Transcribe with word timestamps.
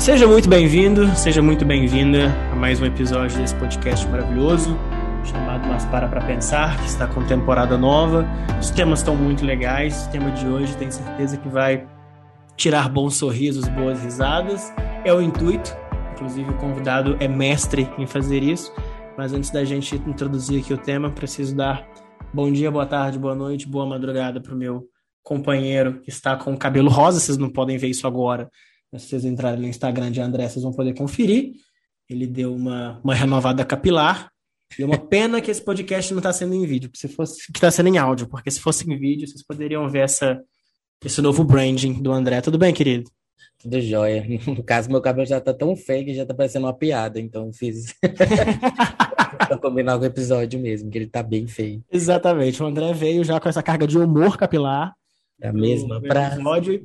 Seja 0.00 0.26
muito 0.26 0.48
bem-vindo, 0.48 1.14
seja 1.14 1.42
muito 1.42 1.62
bem-vinda 1.62 2.34
a 2.50 2.56
mais 2.56 2.80
um 2.80 2.86
episódio 2.86 3.36
desse 3.38 3.54
podcast 3.56 4.08
maravilhoso 4.08 4.74
chamado 5.26 5.68
Mas 5.68 5.84
Para 5.84 6.08
Pra 6.08 6.22
Pensar, 6.22 6.80
que 6.80 6.86
está 6.86 7.06
com 7.06 7.22
temporada 7.26 7.76
nova. 7.76 8.26
Os 8.58 8.70
temas 8.70 9.00
estão 9.00 9.14
muito 9.14 9.44
legais. 9.44 10.06
O 10.06 10.10
tema 10.10 10.30
de 10.30 10.46
hoje 10.46 10.74
tenho 10.78 10.90
certeza 10.90 11.36
que 11.36 11.50
vai 11.50 11.86
tirar 12.56 12.88
bons 12.88 13.16
sorrisos, 13.16 13.68
boas 13.68 14.02
risadas. 14.02 14.72
É 15.04 15.12
o 15.12 15.20
intuito. 15.20 15.76
Inclusive, 16.14 16.48
o 16.48 16.56
convidado 16.56 17.18
é 17.20 17.28
mestre 17.28 17.86
em 17.98 18.06
fazer 18.06 18.42
isso. 18.42 18.72
Mas 19.18 19.34
antes 19.34 19.50
da 19.50 19.66
gente 19.66 19.96
introduzir 19.96 20.62
aqui 20.62 20.72
o 20.72 20.78
tema, 20.78 21.10
preciso 21.10 21.54
dar 21.54 21.86
bom 22.32 22.50
dia, 22.50 22.70
boa 22.70 22.86
tarde, 22.86 23.18
boa 23.18 23.34
noite, 23.34 23.68
boa 23.68 23.84
madrugada 23.84 24.40
para 24.40 24.54
o 24.54 24.56
meu 24.56 24.82
companheiro 25.22 26.00
que 26.00 26.08
está 26.08 26.36
com 26.36 26.54
o 26.54 26.58
cabelo 26.58 26.88
rosa. 26.88 27.20
Vocês 27.20 27.36
não 27.36 27.50
podem 27.50 27.76
ver 27.76 27.88
isso 27.88 28.06
agora, 28.06 28.48
se 28.98 29.06
vocês 29.08 29.24
entrarem 29.24 29.60
no 29.60 29.68
Instagram 29.68 30.10
de 30.10 30.20
André, 30.20 30.48
vocês 30.48 30.62
vão 30.62 30.72
poder 30.72 30.94
conferir. 30.94 31.52
Ele 32.08 32.26
deu 32.26 32.54
uma, 32.54 33.00
uma 33.04 33.14
renovada 33.14 33.64
capilar. 33.64 34.30
E 34.78 34.82
é 34.82 34.86
uma 34.86 34.98
pena 34.98 35.40
que 35.40 35.50
esse 35.50 35.62
podcast 35.62 36.12
não 36.12 36.18
está 36.20 36.32
sendo 36.32 36.54
em 36.54 36.64
vídeo, 36.64 36.90
se 36.94 37.08
fosse 37.08 37.46
que 37.52 37.58
está 37.58 37.70
sendo 37.70 37.88
em 37.88 37.98
áudio, 37.98 38.28
porque 38.28 38.50
se 38.50 38.60
fosse 38.60 38.88
em 38.88 38.96
vídeo, 38.96 39.26
vocês 39.26 39.44
poderiam 39.44 39.88
ver 39.88 40.04
essa, 40.04 40.40
esse 41.04 41.20
novo 41.20 41.42
branding 41.42 41.94
do 41.94 42.12
André. 42.12 42.40
Tudo 42.40 42.56
bem, 42.56 42.72
querido? 42.72 43.10
Tudo 43.58 43.80
jóia. 43.80 44.24
No 44.46 44.62
caso, 44.62 44.90
meu 44.90 45.00
cabelo 45.00 45.26
já 45.26 45.40
tá 45.40 45.52
tão 45.52 45.76
feio 45.76 46.04
que 46.04 46.14
já 46.14 46.24
tá 46.24 46.34
parecendo 46.34 46.66
uma 46.66 46.72
piada, 46.72 47.20
então 47.20 47.52
fiz. 47.52 47.94
pra 49.46 49.58
combinar 49.58 49.98
com 49.98 50.04
o 50.04 50.06
episódio 50.06 50.58
mesmo, 50.60 50.90
que 50.90 50.98
ele 50.98 51.06
tá 51.06 51.22
bem 51.22 51.46
feio. 51.46 51.82
Exatamente. 51.90 52.62
O 52.62 52.66
André 52.66 52.92
veio 52.92 53.24
já 53.24 53.40
com 53.40 53.48
essa 53.48 53.62
carga 53.62 53.86
de 53.86 53.98
humor 53.98 54.36
capilar. 54.36 54.94
É 55.42 55.48
a 55.48 55.52
mesma 55.52 56.00
pra... 56.00 56.28
episódio. 56.28 56.82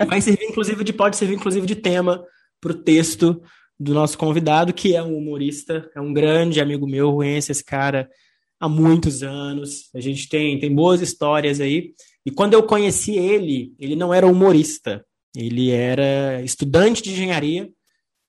e 0.00 0.04
vai 0.04 0.20
servir, 0.20 0.44
inclusive, 0.44 0.84
de, 0.84 0.92
pode 0.92 1.16
servir, 1.16 1.36
inclusive, 1.36 1.66
de 1.66 1.76
tema 1.76 2.24
pro 2.60 2.74
texto 2.74 3.42
do 3.78 3.94
nosso 3.94 4.16
convidado, 4.16 4.72
que 4.72 4.94
é 4.94 5.02
um 5.02 5.16
humorista, 5.16 5.90
é 5.94 6.00
um 6.00 6.12
grande 6.12 6.60
amigo 6.60 6.86
meu, 6.86 7.14
conheço 7.14 7.50
esse 7.50 7.64
cara 7.64 8.08
há 8.60 8.68
muitos 8.68 9.22
anos. 9.22 9.90
A 9.94 10.00
gente 10.00 10.28
tem, 10.28 10.58
tem 10.58 10.72
boas 10.72 11.00
histórias 11.00 11.60
aí. 11.60 11.92
E 12.24 12.30
quando 12.30 12.54
eu 12.54 12.62
conheci 12.62 13.16
ele, 13.16 13.74
ele 13.78 13.96
não 13.96 14.14
era 14.14 14.26
humorista, 14.26 15.04
ele 15.36 15.70
era 15.70 16.40
estudante 16.42 17.02
de 17.02 17.10
engenharia, 17.10 17.68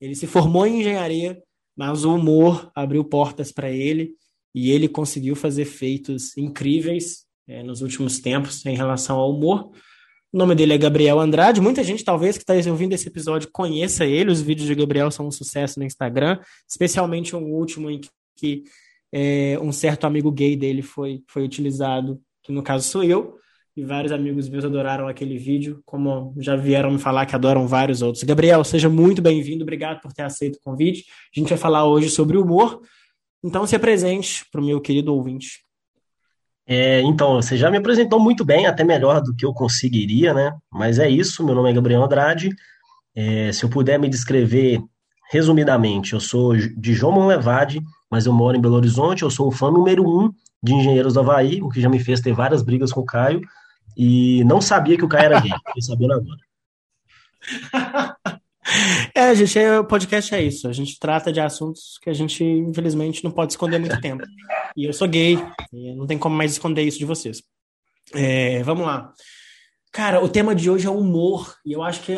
ele 0.01 0.15
se 0.15 0.25
formou 0.25 0.65
em 0.65 0.79
engenharia, 0.79 1.39
mas 1.77 2.03
o 2.03 2.15
humor 2.15 2.71
abriu 2.73 3.03
portas 3.03 3.51
para 3.51 3.69
ele 3.69 4.15
e 4.55 4.71
ele 4.71 4.87
conseguiu 4.87 5.35
fazer 5.35 5.65
feitos 5.65 6.35
incríveis 6.37 7.25
é, 7.47 7.63
nos 7.63 7.81
últimos 7.81 8.19
tempos 8.19 8.65
em 8.65 8.75
relação 8.75 9.17
ao 9.17 9.31
humor. 9.31 9.71
O 10.31 10.37
nome 10.37 10.55
dele 10.55 10.73
é 10.73 10.77
Gabriel 10.77 11.19
Andrade. 11.19 11.61
Muita 11.61 11.83
gente, 11.83 12.03
talvez, 12.03 12.37
que 12.37 12.43
está 12.43 12.53
ouvindo 12.71 12.93
esse 12.93 13.07
episódio, 13.07 13.49
conheça 13.51 14.03
ele. 14.03 14.31
Os 14.31 14.41
vídeos 14.41 14.67
de 14.67 14.73
Gabriel 14.73 15.11
são 15.11 15.27
um 15.27 15.31
sucesso 15.31 15.79
no 15.79 15.85
Instagram, 15.85 16.39
especialmente 16.67 17.35
um 17.35 17.53
último 17.53 17.89
em 17.89 18.01
que 18.35 18.63
é, 19.13 19.59
um 19.61 19.71
certo 19.71 20.05
amigo 20.05 20.31
gay 20.31 20.55
dele 20.55 20.81
foi, 20.81 21.21
foi 21.27 21.43
utilizado, 21.43 22.19
que 22.41 22.51
no 22.51 22.63
caso 22.63 22.89
sou 22.89 23.03
eu. 23.03 23.37
E 23.75 23.83
vários 23.83 24.11
amigos 24.11 24.49
meus 24.49 24.65
adoraram 24.65 25.07
aquele 25.07 25.37
vídeo, 25.37 25.81
como 25.85 26.33
já 26.39 26.55
vieram 26.55 26.91
me 26.91 26.99
falar 26.99 27.25
que 27.25 27.35
adoram 27.35 27.67
vários 27.67 28.01
outros. 28.01 28.23
Gabriel, 28.23 28.63
seja 28.63 28.89
muito 28.89 29.21
bem-vindo, 29.21 29.63
obrigado 29.63 29.99
por 30.01 30.13
ter 30.13 30.23
aceito 30.23 30.55
o 30.55 30.61
convite. 30.61 31.05
A 31.35 31.39
gente 31.39 31.49
vai 31.49 31.57
falar 31.57 31.85
hoje 31.85 32.09
sobre 32.09 32.37
humor. 32.37 32.81
Então, 33.43 33.67
se 33.67 33.75
apresente 33.75 34.45
para 34.51 34.61
o 34.61 34.65
meu 34.65 34.79
querido 34.79 35.13
ouvinte. 35.13 35.62
É, 36.65 37.01
então, 37.01 37.35
você 37.35 37.57
já 37.57 37.69
me 37.69 37.77
apresentou 37.77 38.19
muito 38.19 38.45
bem, 38.45 38.65
até 38.65 38.83
melhor 38.83 39.21
do 39.21 39.35
que 39.35 39.45
eu 39.45 39.53
conseguiria, 39.53 40.33
né? 40.33 40.55
Mas 40.71 40.97
é 40.97 41.09
isso, 41.09 41.43
meu 41.43 41.53
nome 41.53 41.69
é 41.69 41.73
Gabriel 41.73 42.03
Andrade. 42.03 42.49
É, 43.15 43.51
se 43.51 43.63
eu 43.63 43.69
puder 43.69 43.99
me 43.99 44.09
descrever 44.09 44.81
resumidamente, 45.29 46.13
eu 46.13 46.19
sou 46.19 46.55
de 46.55 46.93
João 46.93 47.13
Monlevade, 47.13 47.81
mas 48.09 48.25
eu 48.25 48.33
moro 48.33 48.55
em 48.57 48.61
Belo 48.61 48.75
Horizonte, 48.75 49.23
eu 49.23 49.29
sou 49.29 49.47
o 49.47 49.51
fã 49.51 49.69
número 49.69 50.07
um 50.07 50.31
de 50.61 50.73
Engenheiros 50.73 51.15
do 51.15 51.19
Havaí, 51.19 51.61
o 51.61 51.69
que 51.69 51.81
já 51.81 51.89
me 51.89 51.99
fez 51.99 52.21
ter 52.21 52.33
várias 52.33 52.61
brigas 52.61 52.91
com 52.91 53.01
o 53.01 53.05
Caio, 53.05 53.41
e 53.97 54.43
não 54.45 54.61
sabia 54.61 54.97
que 54.97 55.03
o 55.03 55.09
Caio 55.09 55.25
era 55.25 55.39
gay, 55.39 55.51
fiquei 55.67 55.81
sabendo 55.81 56.13
agora. 56.13 56.39
É, 59.15 59.33
gente, 59.35 59.59
é, 59.59 59.79
o 59.79 59.85
podcast 59.85 60.33
é 60.33 60.41
isso. 60.41 60.67
A 60.67 60.73
gente 60.73 60.97
trata 60.99 61.31
de 61.31 61.39
assuntos 61.39 61.99
que 62.01 62.09
a 62.09 62.13
gente, 62.13 62.43
infelizmente, 62.43 63.23
não 63.23 63.31
pode 63.31 63.53
esconder 63.53 63.79
muito 63.79 63.99
tempo. 64.01 64.23
E 64.75 64.85
eu 64.85 64.93
sou 64.93 65.07
gay, 65.07 65.37
e 65.71 65.93
não 65.95 66.07
tem 66.07 66.17
como 66.17 66.35
mais 66.35 66.53
esconder 66.53 66.83
isso 66.83 66.97
de 66.97 67.05
vocês. 67.05 67.43
É, 68.13 68.63
vamos 68.63 68.85
lá. 68.85 69.13
Cara, 69.91 70.23
o 70.23 70.29
tema 70.29 70.55
de 70.55 70.69
hoje 70.69 70.87
é 70.87 70.89
humor, 70.89 71.55
e 71.65 71.73
eu 71.73 71.83
acho 71.83 72.01
que 72.01 72.13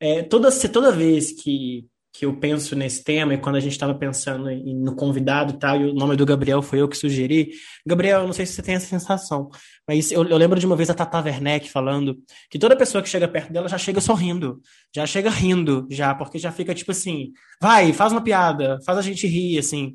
é, 0.00 0.22
toda, 0.22 0.50
toda 0.68 0.92
vez 0.92 1.32
que 1.32 1.86
que 2.18 2.24
eu 2.24 2.34
penso 2.34 2.74
nesse 2.74 3.04
tema, 3.04 3.34
e 3.34 3.38
quando 3.38 3.56
a 3.56 3.60
gente 3.60 3.72
estava 3.72 3.94
pensando 3.94 4.48
em, 4.48 4.74
no 4.74 4.96
convidado 4.96 5.52
e 5.52 5.58
tal, 5.58 5.78
e 5.78 5.90
o 5.90 5.94
nome 5.94 6.16
do 6.16 6.24
Gabriel 6.24 6.62
foi 6.62 6.80
eu 6.80 6.88
que 6.88 6.96
sugeri. 6.96 7.50
Gabriel, 7.86 8.24
não 8.24 8.32
sei 8.32 8.46
se 8.46 8.54
você 8.54 8.62
tem 8.62 8.74
essa 8.74 8.86
sensação, 8.86 9.50
mas 9.86 10.10
eu, 10.10 10.24
eu 10.24 10.36
lembro 10.38 10.58
de 10.58 10.64
uma 10.64 10.76
vez 10.76 10.88
a 10.88 10.94
Tata 10.94 11.20
Werneck 11.20 11.70
falando 11.70 12.16
que 12.50 12.58
toda 12.58 12.74
pessoa 12.74 13.02
que 13.02 13.08
chega 13.08 13.28
perto 13.28 13.52
dela 13.52 13.68
já 13.68 13.76
chega 13.76 14.00
sorrindo, 14.00 14.62
já 14.94 15.06
chega 15.06 15.28
rindo, 15.28 15.86
já, 15.90 16.14
porque 16.14 16.38
já 16.38 16.50
fica 16.50 16.74
tipo 16.74 16.90
assim, 16.90 17.32
vai, 17.60 17.92
faz 17.92 18.12
uma 18.12 18.22
piada, 18.22 18.78
faz 18.86 18.96
a 18.96 19.02
gente 19.02 19.26
rir, 19.26 19.58
assim. 19.58 19.94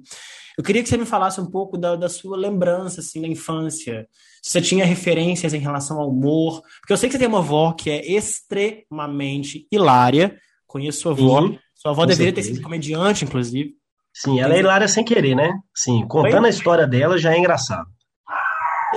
Eu 0.56 0.64
queria 0.64 0.84
que 0.84 0.90
você 0.90 0.98
me 0.98 1.06
falasse 1.06 1.42
um 1.42 1.50
pouco 1.50 1.76
da, 1.76 1.96
da 1.96 2.08
sua 2.08 2.38
lembrança, 2.38 3.02
assim, 3.02 3.20
da 3.20 3.28
infância. 3.28 4.08
Se 4.44 4.52
você 4.52 4.62
tinha 4.62 4.86
referências 4.86 5.56
em 5.56 5.60
relação 5.60 6.00
ao 6.00 6.10
humor, 6.10 6.62
porque 6.82 6.94
eu 6.94 6.98
sei 6.98 7.10
que 7.10 7.14
você 7.14 7.20
tem 7.20 7.28
uma 7.28 7.40
avó 7.40 7.74
que 7.74 7.90
é 7.90 8.12
extremamente 8.12 9.66
hilária, 9.72 10.38
conheço 10.68 11.02
sua 11.02 11.14
avó, 11.14 11.42
uhum. 11.42 11.58
Sua 11.82 11.92
avó 11.92 12.06
deveria 12.06 12.28
certeza. 12.28 12.50
ter 12.50 12.56
sido 12.56 12.64
comediante, 12.64 13.26
inclusive. 13.26 13.74
Sim, 14.14 14.40
ela 14.40 14.54
é 14.54 14.60
hilária 14.60 14.88
sem 14.88 15.04
querer, 15.04 15.34
né? 15.34 15.52
Sim, 15.74 16.06
contando 16.08 16.46
a 16.46 16.50
história 16.50 16.86
dela 16.86 17.18
já 17.18 17.34
é 17.34 17.40
engraçado. 17.40 17.90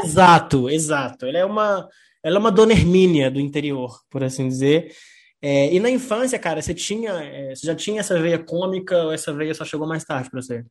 Exato, 0.05 0.69
exato. 0.69 1.25
Ela 1.25 1.39
é 1.39 1.45
uma, 1.47 1.89
ela 2.23 2.37
é 2.37 2.39
uma 2.39 2.51
dona 2.51 2.73
Hermínia 2.73 3.31
do 3.31 3.41
interior, 3.41 4.01
por 4.11 4.23
assim 4.23 4.47
dizer. 4.49 4.93
É, 5.41 5.73
e 5.73 5.81
na 5.81 5.89
infância, 5.89 6.39
cara, 6.39 6.61
você 6.61 6.75
tinha, 6.75 7.13
é, 7.13 7.55
você 7.55 7.67
já 7.67 7.75
tinha 7.75 8.01
essa 8.01 8.21
veia 8.21 8.39
cômica 8.39 9.05
ou 9.05 9.13
essa 9.13 9.33
veia 9.33 9.55
só 9.55 9.65
chegou 9.65 9.87
mais 9.87 10.05
tarde 10.05 10.29
para 10.29 10.43
você? 10.43 10.63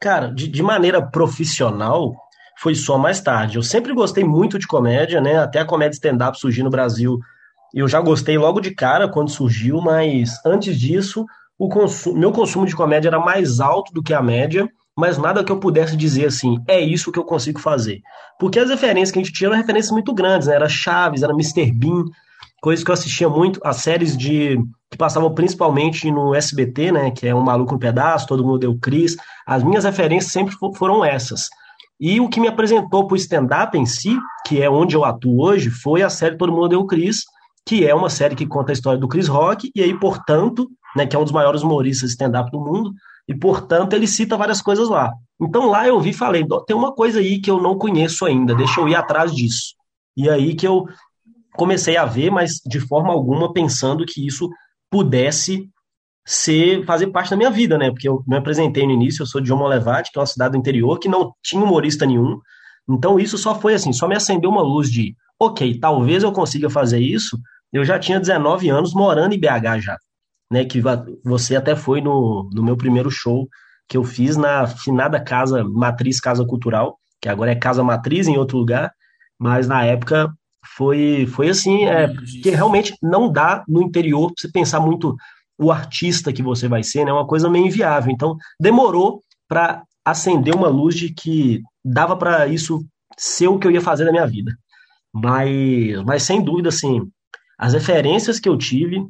Cara, 0.00 0.28
de, 0.28 0.48
de 0.48 0.62
maneira 0.62 1.00
profissional, 1.00 2.16
foi 2.58 2.74
só 2.74 2.98
mais 2.98 3.20
tarde. 3.20 3.58
Eu 3.58 3.62
sempre 3.62 3.94
gostei 3.94 4.24
muito 4.24 4.58
de 4.58 4.66
comédia, 4.66 5.20
né? 5.20 5.38
Até 5.38 5.60
a 5.60 5.64
comédia 5.64 5.94
stand-up 5.94 6.36
surgiu 6.36 6.64
no 6.64 6.70
Brasil 6.70 7.20
eu 7.74 7.88
já 7.88 8.00
gostei 8.00 8.38
logo 8.38 8.60
de 8.60 8.74
cara 8.74 9.08
quando 9.08 9.30
surgiu, 9.30 9.80
mas 9.80 10.40
antes 10.44 10.78
disso, 10.78 11.24
o 11.58 11.68
meu 12.14 12.32
consumo 12.32 12.66
de 12.66 12.76
comédia 12.76 13.08
era 13.08 13.18
mais 13.18 13.60
alto 13.60 13.92
do 13.92 14.02
que 14.02 14.14
a 14.14 14.22
média, 14.22 14.68
mas 14.96 15.16
nada 15.16 15.44
que 15.44 15.52
eu 15.52 15.60
pudesse 15.60 15.96
dizer 15.96 16.26
assim, 16.26 16.58
é 16.66 16.80
isso 16.80 17.12
que 17.12 17.18
eu 17.18 17.24
consigo 17.24 17.60
fazer. 17.60 18.00
Porque 18.38 18.58
as 18.58 18.68
referências 18.68 19.12
que 19.12 19.18
a 19.18 19.22
gente 19.22 19.32
tinha 19.32 19.48
eram 19.48 19.56
referências 19.56 19.92
muito 19.92 20.12
grandes, 20.12 20.48
né? 20.48 20.54
Era 20.54 20.68
Chaves, 20.68 21.22
era 21.22 21.32
Mr. 21.32 21.70
Bean, 21.72 22.04
coisas 22.60 22.84
que 22.84 22.90
eu 22.90 22.94
assistia 22.94 23.28
muito, 23.28 23.60
as 23.64 23.76
séries 23.76 24.16
de 24.16 24.58
que 24.90 24.96
passavam 24.96 25.32
principalmente 25.32 26.10
no 26.10 26.34
SBT, 26.34 26.90
né? 26.90 27.10
Que 27.10 27.28
é 27.28 27.34
Um 27.34 27.42
Maluco 27.42 27.74
no 27.74 27.78
Pedaço, 27.78 28.26
Todo 28.26 28.44
Mundo 28.44 28.58
Deu 28.58 28.78
Cris. 28.78 29.16
As 29.46 29.62
minhas 29.62 29.84
referências 29.84 30.32
sempre 30.32 30.54
foram 30.76 31.04
essas. 31.04 31.48
E 32.00 32.20
o 32.20 32.28
que 32.28 32.40
me 32.40 32.48
apresentou 32.48 33.06
para 33.06 33.14
o 33.14 33.18
stand-up 33.18 33.76
em 33.76 33.84
si, 33.84 34.16
que 34.46 34.62
é 34.62 34.70
onde 34.70 34.96
eu 34.96 35.04
atuo 35.04 35.42
hoje, 35.42 35.70
foi 35.70 36.02
a 36.02 36.10
série 36.10 36.36
Todo 36.36 36.52
Mundo 36.52 36.70
Deu 36.70 36.86
Cris, 36.86 37.24
que 37.68 37.86
é 37.86 37.94
uma 37.94 38.08
série 38.08 38.34
que 38.34 38.46
conta 38.46 38.72
a 38.72 38.74
história 38.74 38.98
do 38.98 39.06
Chris 39.06 39.28
Rock, 39.28 39.70
e 39.74 39.82
aí, 39.82 39.92
portanto, 40.00 40.70
né, 40.96 41.06
que 41.06 41.14
é 41.14 41.18
um 41.18 41.22
dos 41.22 41.34
maiores 41.34 41.62
humoristas 41.62 42.12
stand-up 42.12 42.50
do 42.50 42.58
mundo, 42.58 42.94
e, 43.28 43.34
portanto, 43.34 43.92
ele 43.92 44.06
cita 44.06 44.38
várias 44.38 44.62
coisas 44.62 44.88
lá. 44.88 45.12
Então, 45.38 45.68
lá 45.68 45.86
eu 45.86 46.00
vi 46.00 46.08
e 46.08 46.14
falei, 46.14 46.46
tem 46.66 46.74
uma 46.74 46.94
coisa 46.94 47.18
aí 47.18 47.38
que 47.38 47.50
eu 47.50 47.60
não 47.60 47.76
conheço 47.76 48.24
ainda, 48.24 48.54
deixa 48.54 48.80
eu 48.80 48.88
ir 48.88 48.94
atrás 48.94 49.34
disso. 49.34 49.74
E 50.16 50.30
aí 50.30 50.54
que 50.54 50.66
eu 50.66 50.86
comecei 51.56 51.98
a 51.98 52.06
ver, 52.06 52.30
mas 52.30 52.54
de 52.66 52.80
forma 52.80 53.12
alguma 53.12 53.52
pensando 53.52 54.06
que 54.06 54.26
isso 54.26 54.48
pudesse 54.90 55.68
ser 56.26 56.86
fazer 56.86 57.08
parte 57.08 57.28
da 57.28 57.36
minha 57.36 57.50
vida, 57.50 57.76
né? 57.76 57.90
Porque 57.90 58.08
eu 58.08 58.24
me 58.26 58.38
apresentei 58.38 58.86
no 58.86 58.92
início, 58.92 59.22
eu 59.22 59.26
sou 59.26 59.42
de 59.42 59.48
João 59.48 59.66
Levade, 59.66 60.10
que 60.10 60.18
é 60.18 60.20
uma 60.20 60.26
cidade 60.26 60.52
do 60.52 60.58
interior 60.58 60.98
que 60.98 61.08
não 61.08 61.34
tinha 61.42 61.62
humorista 61.62 62.06
nenhum. 62.06 62.40
Então 62.88 63.20
isso 63.20 63.36
só 63.36 63.54
foi 63.54 63.74
assim, 63.74 63.92
só 63.92 64.08
me 64.08 64.16
acendeu 64.16 64.48
uma 64.48 64.62
luz 64.62 64.90
de, 64.90 65.14
OK, 65.38 65.78
talvez 65.78 66.22
eu 66.22 66.32
consiga 66.32 66.70
fazer 66.70 66.98
isso 66.98 67.38
eu 67.72 67.84
já 67.84 67.98
tinha 67.98 68.20
19 68.20 68.68
anos 68.70 68.94
morando 68.94 69.34
em 69.34 69.40
BH 69.40 69.80
já, 69.80 69.96
né? 70.50 70.64
Que 70.64 70.80
você 71.24 71.56
até 71.56 71.76
foi 71.76 72.00
no, 72.00 72.48
no 72.52 72.62
meu 72.62 72.76
primeiro 72.76 73.10
show 73.10 73.48
que 73.88 73.96
eu 73.96 74.04
fiz 74.04 74.36
na 74.36 74.66
finada 74.66 75.18
casa 75.20 75.64
Matriz 75.64 76.20
Casa 76.20 76.44
Cultural, 76.44 76.98
que 77.20 77.28
agora 77.28 77.52
é 77.52 77.56
Casa 77.56 77.82
Matriz 77.82 78.28
em 78.28 78.36
outro 78.36 78.58
lugar, 78.58 78.92
mas 79.38 79.66
na 79.66 79.84
época 79.84 80.32
foi 80.76 81.26
foi 81.26 81.48
assim, 81.48 81.86
é, 81.86 82.08
que 82.42 82.50
realmente 82.50 82.94
não 83.02 83.30
dá 83.30 83.64
no 83.66 83.82
interior 83.82 84.32
você 84.36 84.50
pensar 84.50 84.80
muito 84.80 85.16
o 85.58 85.72
artista 85.72 86.32
que 86.32 86.42
você 86.42 86.68
vai 86.68 86.82
ser, 86.82 87.04
né? 87.04 87.10
É 87.10 87.14
uma 87.14 87.26
coisa 87.26 87.50
meio 87.50 87.66
inviável. 87.66 88.12
Então, 88.12 88.36
demorou 88.60 89.22
para 89.48 89.82
acender 90.04 90.54
uma 90.54 90.68
luz 90.68 90.94
de 90.94 91.12
que 91.12 91.60
dava 91.84 92.16
para 92.16 92.46
isso 92.46 92.84
ser 93.16 93.48
o 93.48 93.58
que 93.58 93.66
eu 93.66 93.70
ia 93.70 93.80
fazer 93.80 94.04
na 94.04 94.12
minha 94.12 94.26
vida. 94.26 94.56
Mas, 95.12 96.02
mas 96.04 96.22
sem 96.22 96.42
dúvida, 96.42 96.68
assim, 96.68 97.10
as 97.58 97.74
referências 97.74 98.38
que 98.38 98.48
eu 98.48 98.56
tive 98.56 99.04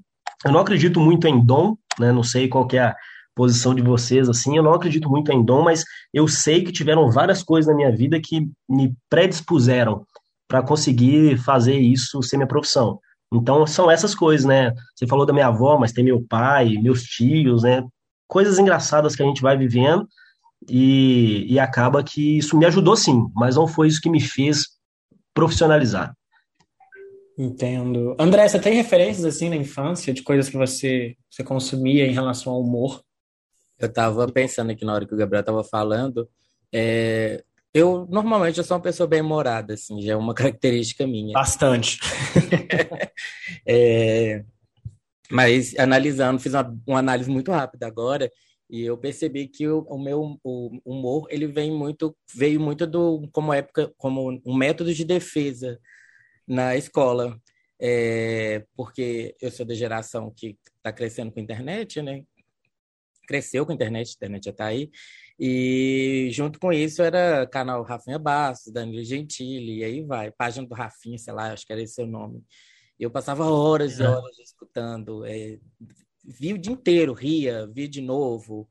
eu 0.44 0.52
não 0.52 0.60
acredito 0.60 1.00
muito 1.00 1.26
em 1.26 1.44
dom, 1.44 1.76
né? 1.98 2.12
Não 2.12 2.22
sei 2.22 2.48
qual 2.48 2.66
é 2.72 2.78
a 2.78 2.96
posição 3.34 3.74
de 3.74 3.82
vocês, 3.82 4.28
assim, 4.28 4.56
eu 4.56 4.62
não 4.62 4.74
acredito 4.74 5.08
muito 5.08 5.30
em 5.30 5.44
dom, 5.44 5.62
mas 5.62 5.84
eu 6.12 6.26
sei 6.26 6.64
que 6.64 6.72
tiveram 6.72 7.10
várias 7.10 7.42
coisas 7.42 7.70
na 7.70 7.76
minha 7.76 7.94
vida 7.94 8.20
que 8.20 8.48
me 8.68 8.94
predispuseram 9.08 10.04
para 10.48 10.62
conseguir 10.62 11.38
fazer 11.38 11.76
isso 11.78 12.22
ser 12.22 12.36
minha 12.36 12.48
profissão. 12.48 12.98
Então, 13.32 13.66
são 13.66 13.90
essas 13.90 14.14
coisas, 14.14 14.46
né? 14.46 14.72
Você 14.94 15.06
falou 15.06 15.26
da 15.26 15.32
minha 15.32 15.48
avó, 15.48 15.78
mas 15.78 15.92
tem 15.92 16.04
meu 16.04 16.24
pai, 16.28 16.74
meus 16.80 17.02
tios, 17.02 17.62
né? 17.62 17.84
Coisas 18.26 18.58
engraçadas 18.58 19.14
que 19.14 19.22
a 19.22 19.26
gente 19.26 19.42
vai 19.42 19.56
vivendo 19.56 20.08
e, 20.68 21.46
e 21.48 21.58
acaba 21.58 22.02
que 22.02 22.38
isso 22.38 22.56
me 22.56 22.64
ajudou 22.66 22.96
sim, 22.96 23.26
mas 23.34 23.56
não 23.56 23.68
foi 23.68 23.88
isso 23.88 24.00
que 24.00 24.10
me 24.10 24.20
fez 24.20 24.64
profissionalizar. 25.34 26.12
Entendo. 27.38 28.16
André, 28.18 28.48
você 28.48 28.58
tem 28.58 28.74
referências 28.74 29.24
assim 29.24 29.48
na 29.48 29.54
infância 29.54 30.12
de 30.12 30.22
coisas 30.24 30.48
que 30.50 30.56
você, 30.56 31.16
você 31.30 31.44
consumia 31.44 32.04
em 32.04 32.12
relação 32.12 32.52
ao 32.52 32.60
humor? 32.60 33.00
Eu 33.78 33.92
tava 33.92 34.26
pensando 34.26 34.72
aqui 34.72 34.84
na 34.84 34.92
hora 34.92 35.06
que 35.06 35.14
o 35.14 35.16
Gabriel 35.16 35.44
tava 35.44 35.62
falando, 35.62 36.28
é, 36.72 37.44
eu 37.72 38.08
normalmente 38.10 38.58
eu 38.58 38.64
sou 38.64 38.76
uma 38.76 38.82
pessoa 38.82 39.06
bem 39.06 39.22
morada, 39.22 39.74
assim, 39.74 40.02
já 40.02 40.14
é 40.14 40.16
uma 40.16 40.34
característica 40.34 41.06
minha. 41.06 41.32
Bastante. 41.32 42.00
é, 43.64 44.44
mas 45.30 45.78
analisando, 45.78 46.40
fiz 46.40 46.54
uma, 46.54 46.76
uma, 46.84 46.98
análise 46.98 47.30
muito 47.30 47.52
rápida 47.52 47.86
agora 47.86 48.32
e 48.68 48.82
eu 48.82 48.98
percebi 48.98 49.46
que 49.46 49.68
o, 49.68 49.80
o 49.88 49.96
meu 49.96 50.38
o 50.42 50.80
humor 50.84 51.28
ele 51.30 51.46
vem 51.46 51.70
muito 51.70 52.16
veio 52.34 52.60
muito 52.60 52.86
do 52.86 53.28
como 53.32 53.52
época 53.52 53.92
como 53.96 54.40
um 54.44 54.54
método 54.54 54.92
de 54.92 55.04
defesa 55.04 55.78
na 56.48 56.76
escola, 56.76 57.38
é, 57.80 58.64
porque 58.74 59.36
eu 59.40 59.50
sou 59.50 59.66
da 59.66 59.74
geração 59.74 60.32
que 60.34 60.58
está 60.76 60.92
crescendo 60.92 61.30
com 61.30 61.38
a 61.38 61.42
internet, 61.42 62.00
né? 62.00 62.24
Cresceu 63.26 63.66
com 63.66 63.72
a 63.72 63.74
internet, 63.74 64.08
a 64.08 64.12
internet 64.12 64.44
já 64.46 64.50
está 64.50 64.66
aí. 64.66 64.90
E 65.38 66.30
junto 66.32 66.58
com 66.58 66.72
isso 66.72 67.02
era 67.02 67.46
canal 67.46 67.82
Rafinha 67.82 68.18
Bastos, 68.18 68.72
Danilo 68.72 69.04
Gentili, 69.04 69.78
e 69.78 69.84
aí 69.84 70.02
vai, 70.02 70.30
página 70.32 70.66
do 70.66 70.74
Rafinha, 70.74 71.18
sei 71.18 71.34
lá, 71.34 71.52
acho 71.52 71.66
que 71.66 71.72
era 71.72 71.82
esse 71.82 72.02
o 72.02 72.06
nome. 72.06 72.42
Eu 72.98 73.10
passava 73.10 73.44
horas 73.44 73.98
e 73.98 74.02
é. 74.02 74.08
horas 74.08 74.38
escutando, 74.38 75.24
é, 75.24 75.58
vi 76.24 76.54
o 76.54 76.58
dia 76.58 76.72
inteiro, 76.72 77.12
ria, 77.12 77.66
via 77.68 77.88
de 77.88 78.00
novo. 78.00 78.68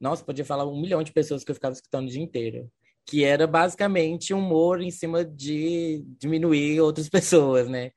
Nossa, 0.00 0.24
podia 0.24 0.44
falar 0.44 0.64
um 0.66 0.80
milhão 0.80 1.02
de 1.02 1.12
pessoas 1.12 1.42
que 1.42 1.50
eu 1.50 1.54
ficava 1.54 1.74
escutando 1.74 2.06
o 2.06 2.10
dia 2.10 2.22
inteiro 2.22 2.70
que 3.08 3.24
era 3.24 3.46
basicamente 3.46 4.34
humor 4.34 4.82
em 4.82 4.90
cima 4.90 5.24
de 5.24 6.04
diminuir 6.20 6.78
outras 6.82 7.08
pessoas, 7.08 7.66
né? 7.66 7.90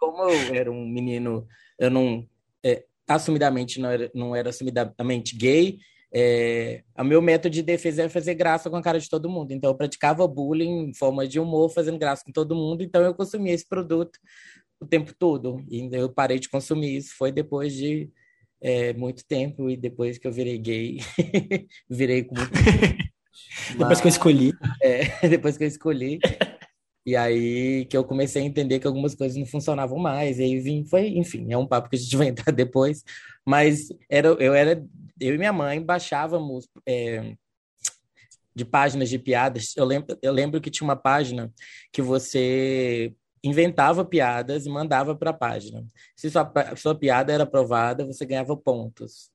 Como 0.00 0.30
eu 0.30 0.54
era 0.54 0.72
um 0.72 0.86
menino, 0.88 1.46
eu 1.78 1.90
não 1.90 2.26
é, 2.64 2.84
assumidamente 3.06 3.78
não 3.78 3.90
era, 3.90 4.10
não 4.14 4.34
era 4.34 4.48
assumidamente 4.48 5.36
gay, 5.36 5.78
é, 6.14 6.82
o 6.98 7.04
meu 7.04 7.20
método 7.20 7.52
de 7.54 7.62
defesa 7.62 8.02
era 8.02 8.10
fazer 8.10 8.34
graça 8.34 8.70
com 8.70 8.76
a 8.76 8.82
cara 8.82 8.98
de 8.98 9.10
todo 9.10 9.28
mundo. 9.28 9.52
Então 9.52 9.70
eu 9.70 9.76
praticava 9.76 10.26
bullying 10.26 10.88
em 10.88 10.94
forma 10.94 11.28
de 11.28 11.38
humor, 11.38 11.70
fazendo 11.70 11.98
graça 11.98 12.22
com 12.24 12.32
todo 12.32 12.54
mundo. 12.54 12.82
Então 12.82 13.02
eu 13.02 13.14
consumia 13.14 13.52
esse 13.52 13.68
produto 13.68 14.18
o 14.80 14.86
tempo 14.86 15.14
todo. 15.18 15.62
E 15.70 15.88
eu 15.92 16.10
parei 16.10 16.38
de 16.38 16.48
consumir 16.48 16.96
isso. 16.96 17.14
Foi 17.16 17.30
depois 17.30 17.74
de 17.74 18.10
é, 18.60 18.92
muito 18.94 19.24
tempo 19.24 19.68
e 19.68 19.76
depois 19.76 20.18
que 20.18 20.26
eu 20.26 20.32
virei 20.32 20.58
gay, 20.58 20.98
virei 21.88 22.24
com 22.24 22.34
muito 22.34 22.52
Depois 23.76 24.00
que 24.00 24.06
eu 24.06 24.10
escolhi. 24.10 24.52
É, 24.80 25.28
depois 25.28 25.56
que 25.56 25.64
eu 25.64 25.68
escolhi. 25.68 26.18
E 27.04 27.16
aí 27.16 27.84
que 27.86 27.96
eu 27.96 28.04
comecei 28.04 28.42
a 28.42 28.44
entender 28.44 28.78
que 28.78 28.86
algumas 28.86 29.14
coisas 29.14 29.36
não 29.36 29.46
funcionavam 29.46 29.98
mais. 29.98 30.38
E 30.38 30.44
aí 30.44 30.60
vim, 30.60 30.84
foi, 30.84 31.08
enfim, 31.08 31.52
é 31.52 31.56
um 31.56 31.66
papo 31.66 31.88
que 31.88 31.96
a 31.96 31.98
gente 31.98 32.16
vai 32.16 32.28
entrar 32.28 32.52
depois. 32.52 33.04
Mas 33.44 33.88
era, 34.08 34.28
eu 34.28 34.54
era, 34.54 34.84
eu 35.20 35.34
e 35.34 35.38
minha 35.38 35.52
mãe 35.52 35.82
baixávamos 35.82 36.68
é, 36.86 37.34
de 38.54 38.64
páginas 38.64 39.08
de 39.08 39.18
piadas. 39.18 39.76
Eu 39.76 39.84
lembro, 39.84 40.18
eu 40.22 40.32
lembro 40.32 40.60
que 40.60 40.70
tinha 40.70 40.86
uma 40.86 40.96
página 40.96 41.52
que 41.92 42.02
você 42.02 43.12
inventava 43.44 44.04
piadas 44.04 44.66
e 44.66 44.70
mandava 44.70 45.16
para 45.16 45.30
a 45.30 45.34
página. 45.34 45.84
Se 46.14 46.30
sua, 46.30 46.52
sua 46.76 46.94
piada 46.94 47.32
era 47.32 47.42
aprovada, 47.42 48.06
você 48.06 48.24
ganhava 48.24 48.56
pontos. 48.56 49.32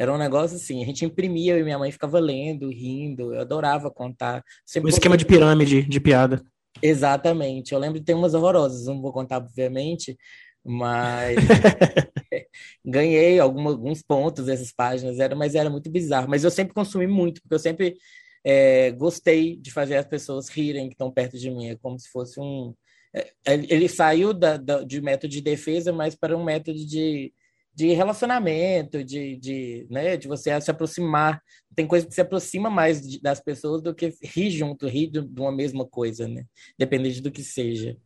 Era 0.00 0.14
um 0.14 0.16
negócio 0.16 0.56
assim, 0.56 0.82
a 0.82 0.86
gente 0.86 1.04
imprimia, 1.04 1.58
e 1.58 1.62
minha 1.62 1.78
mãe 1.78 1.92
ficava 1.92 2.18
lendo, 2.18 2.70
rindo, 2.70 3.34
eu 3.34 3.40
adorava 3.42 3.90
contar. 3.90 4.42
Sempre 4.64 4.90
um 4.90 4.94
esquema 4.94 5.14
de 5.14 5.26
pirâmide 5.26 5.82
de 5.82 6.00
piada. 6.00 6.42
Exatamente. 6.80 7.74
Eu 7.74 7.78
lembro 7.78 7.98
de 8.00 8.06
ter 8.06 8.14
umas 8.14 8.32
horrorosas, 8.32 8.86
não 8.86 9.02
vou 9.02 9.12
contar, 9.12 9.36
obviamente, 9.36 10.16
mas 10.64 11.36
ganhei 12.82 13.38
alguma, 13.38 13.72
alguns 13.72 14.00
pontos 14.00 14.46
dessas 14.46 14.72
páginas, 14.72 15.18
era, 15.18 15.36
mas 15.36 15.54
era 15.54 15.68
muito 15.68 15.90
bizarro. 15.90 16.30
Mas 16.30 16.44
eu 16.44 16.50
sempre 16.50 16.72
consumi 16.72 17.06
muito, 17.06 17.42
porque 17.42 17.56
eu 17.56 17.58
sempre 17.58 17.98
é, 18.42 18.92
gostei 18.92 19.54
de 19.56 19.70
fazer 19.70 19.96
as 19.96 20.06
pessoas 20.06 20.48
rirem 20.48 20.88
que 20.88 20.94
estão 20.94 21.12
perto 21.12 21.36
de 21.36 21.50
mim. 21.50 21.68
É 21.68 21.76
como 21.76 21.98
se 21.98 22.08
fosse 22.08 22.40
um. 22.40 22.74
É, 23.14 23.32
ele 23.46 23.86
saiu 23.86 24.32
da, 24.32 24.56
da, 24.56 24.82
de 24.82 24.98
método 25.02 25.30
de 25.30 25.42
defesa, 25.42 25.92
mas 25.92 26.14
para 26.14 26.34
um 26.34 26.42
método 26.42 26.78
de 26.86 27.34
de 27.80 27.94
relacionamento, 27.94 29.02
de, 29.02 29.38
de, 29.38 29.86
né, 29.88 30.14
de 30.14 30.28
você 30.28 30.60
se 30.60 30.70
aproximar. 30.70 31.40
Tem 31.74 31.86
coisa 31.86 32.06
que 32.06 32.14
se 32.14 32.20
aproxima 32.20 32.68
mais 32.68 33.00
de, 33.00 33.18
das 33.22 33.40
pessoas 33.40 33.80
do 33.80 33.94
que 33.94 34.12
rir 34.22 34.50
junto, 34.50 34.86
rir 34.86 35.06
de, 35.06 35.22
de 35.22 35.40
uma 35.40 35.50
mesma 35.50 35.86
coisa, 35.86 36.28
né? 36.28 36.44
Dependente 36.78 37.22
do 37.22 37.30
que 37.30 37.42
seja. 37.42 37.96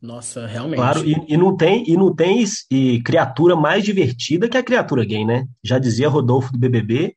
Nossa, 0.00 0.46
realmente. 0.46 0.76
Claro, 0.76 1.04
e, 1.04 1.16
e, 1.26 1.36
não 1.36 1.56
tem, 1.56 1.82
e 1.84 1.96
não 1.96 2.14
tem 2.14 2.44
e 2.70 3.02
criatura 3.02 3.56
mais 3.56 3.82
divertida 3.82 4.48
que 4.48 4.56
a 4.56 4.62
criatura 4.62 5.04
gay, 5.04 5.24
né? 5.24 5.48
Já 5.64 5.80
dizia 5.80 6.08
Rodolfo 6.08 6.52
do 6.52 6.58
BBB, 6.58 7.16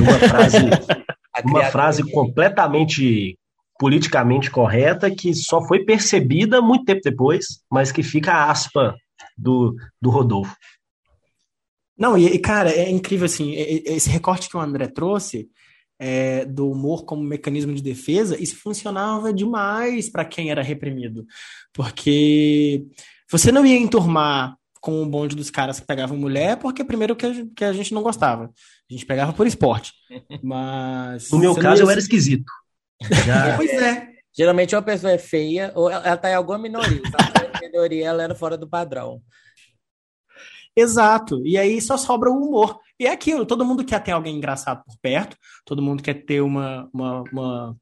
uma 0.00 0.18
frase, 0.30 0.56
uma 1.44 1.64
frase 1.66 2.10
completamente 2.10 3.38
politicamente 3.78 4.50
correta 4.50 5.10
que 5.10 5.34
só 5.34 5.60
foi 5.66 5.84
percebida 5.84 6.62
muito 6.62 6.86
tempo 6.86 7.02
depois, 7.04 7.44
mas 7.70 7.92
que 7.92 8.02
fica 8.02 8.32
a 8.32 8.50
aspa 8.50 8.94
do, 9.36 9.74
do 10.00 10.10
Rodolfo. 10.10 10.54
Não, 11.96 12.18
e, 12.18 12.38
cara, 12.38 12.70
é 12.70 12.90
incrível 12.90 13.26
assim, 13.26 13.52
esse 13.52 14.10
recorte 14.10 14.48
que 14.48 14.56
o 14.56 14.60
André 14.60 14.88
trouxe 14.88 15.48
é, 15.98 16.44
do 16.44 16.70
humor 16.70 17.04
como 17.04 17.22
mecanismo 17.22 17.72
de 17.72 17.82
defesa, 17.82 18.40
isso 18.42 18.56
funcionava 18.56 19.32
demais 19.32 20.08
para 20.10 20.24
quem 20.24 20.50
era 20.50 20.62
reprimido. 20.62 21.24
Porque 21.72 22.84
você 23.30 23.52
não 23.52 23.64
ia 23.64 23.76
enturmar 23.76 24.56
com 24.80 25.02
o 25.02 25.06
bonde 25.06 25.34
dos 25.34 25.50
caras 25.50 25.80
que 25.80 25.86
pegavam 25.86 26.18
mulher, 26.18 26.58
porque 26.58 26.84
primeiro 26.84 27.16
que 27.16 27.24
a, 27.24 27.32
gente, 27.32 27.52
que 27.54 27.64
a 27.64 27.72
gente 27.72 27.94
não 27.94 28.02
gostava. 28.02 28.44
A 28.90 28.92
gente 28.92 29.06
pegava 29.06 29.32
por 29.32 29.46
esporte. 29.46 29.92
Mas. 30.42 31.30
No 31.30 31.38
meu 31.38 31.54
caso, 31.54 31.82
ia... 31.82 31.86
eu 31.86 31.90
era 31.90 32.00
esquisito. 32.00 32.44
Já... 33.24 33.56
pois 33.56 33.70
é. 33.70 34.13
Geralmente 34.36 34.74
uma 34.74 34.82
pessoa 34.82 35.12
é 35.12 35.18
feia 35.18 35.72
ou 35.74 35.90
ela 35.90 36.14
está 36.14 36.30
em 36.30 36.34
alguma 36.34 36.58
minoria. 36.58 37.00
Se 37.58 37.68
minoria, 37.68 38.08
ela 38.08 38.22
era 38.22 38.34
fora 38.34 38.56
do 38.56 38.68
padrão. 38.68 39.22
Exato. 40.76 41.40
E 41.46 41.56
aí 41.56 41.80
só 41.80 41.96
sobra 41.96 42.30
o 42.30 42.36
humor. 42.36 42.80
E 42.98 43.06
é 43.06 43.12
aquilo, 43.12 43.46
todo 43.46 43.64
mundo 43.64 43.84
quer 43.84 44.02
ter 44.02 44.12
alguém 44.12 44.36
engraçado 44.36 44.82
por 44.84 44.96
perto, 45.00 45.36
todo 45.64 45.82
mundo 45.82 46.02
quer 46.02 46.14
ter 46.14 46.40
uma, 46.40 46.88
uma, 46.92 47.24
uma 47.32 47.76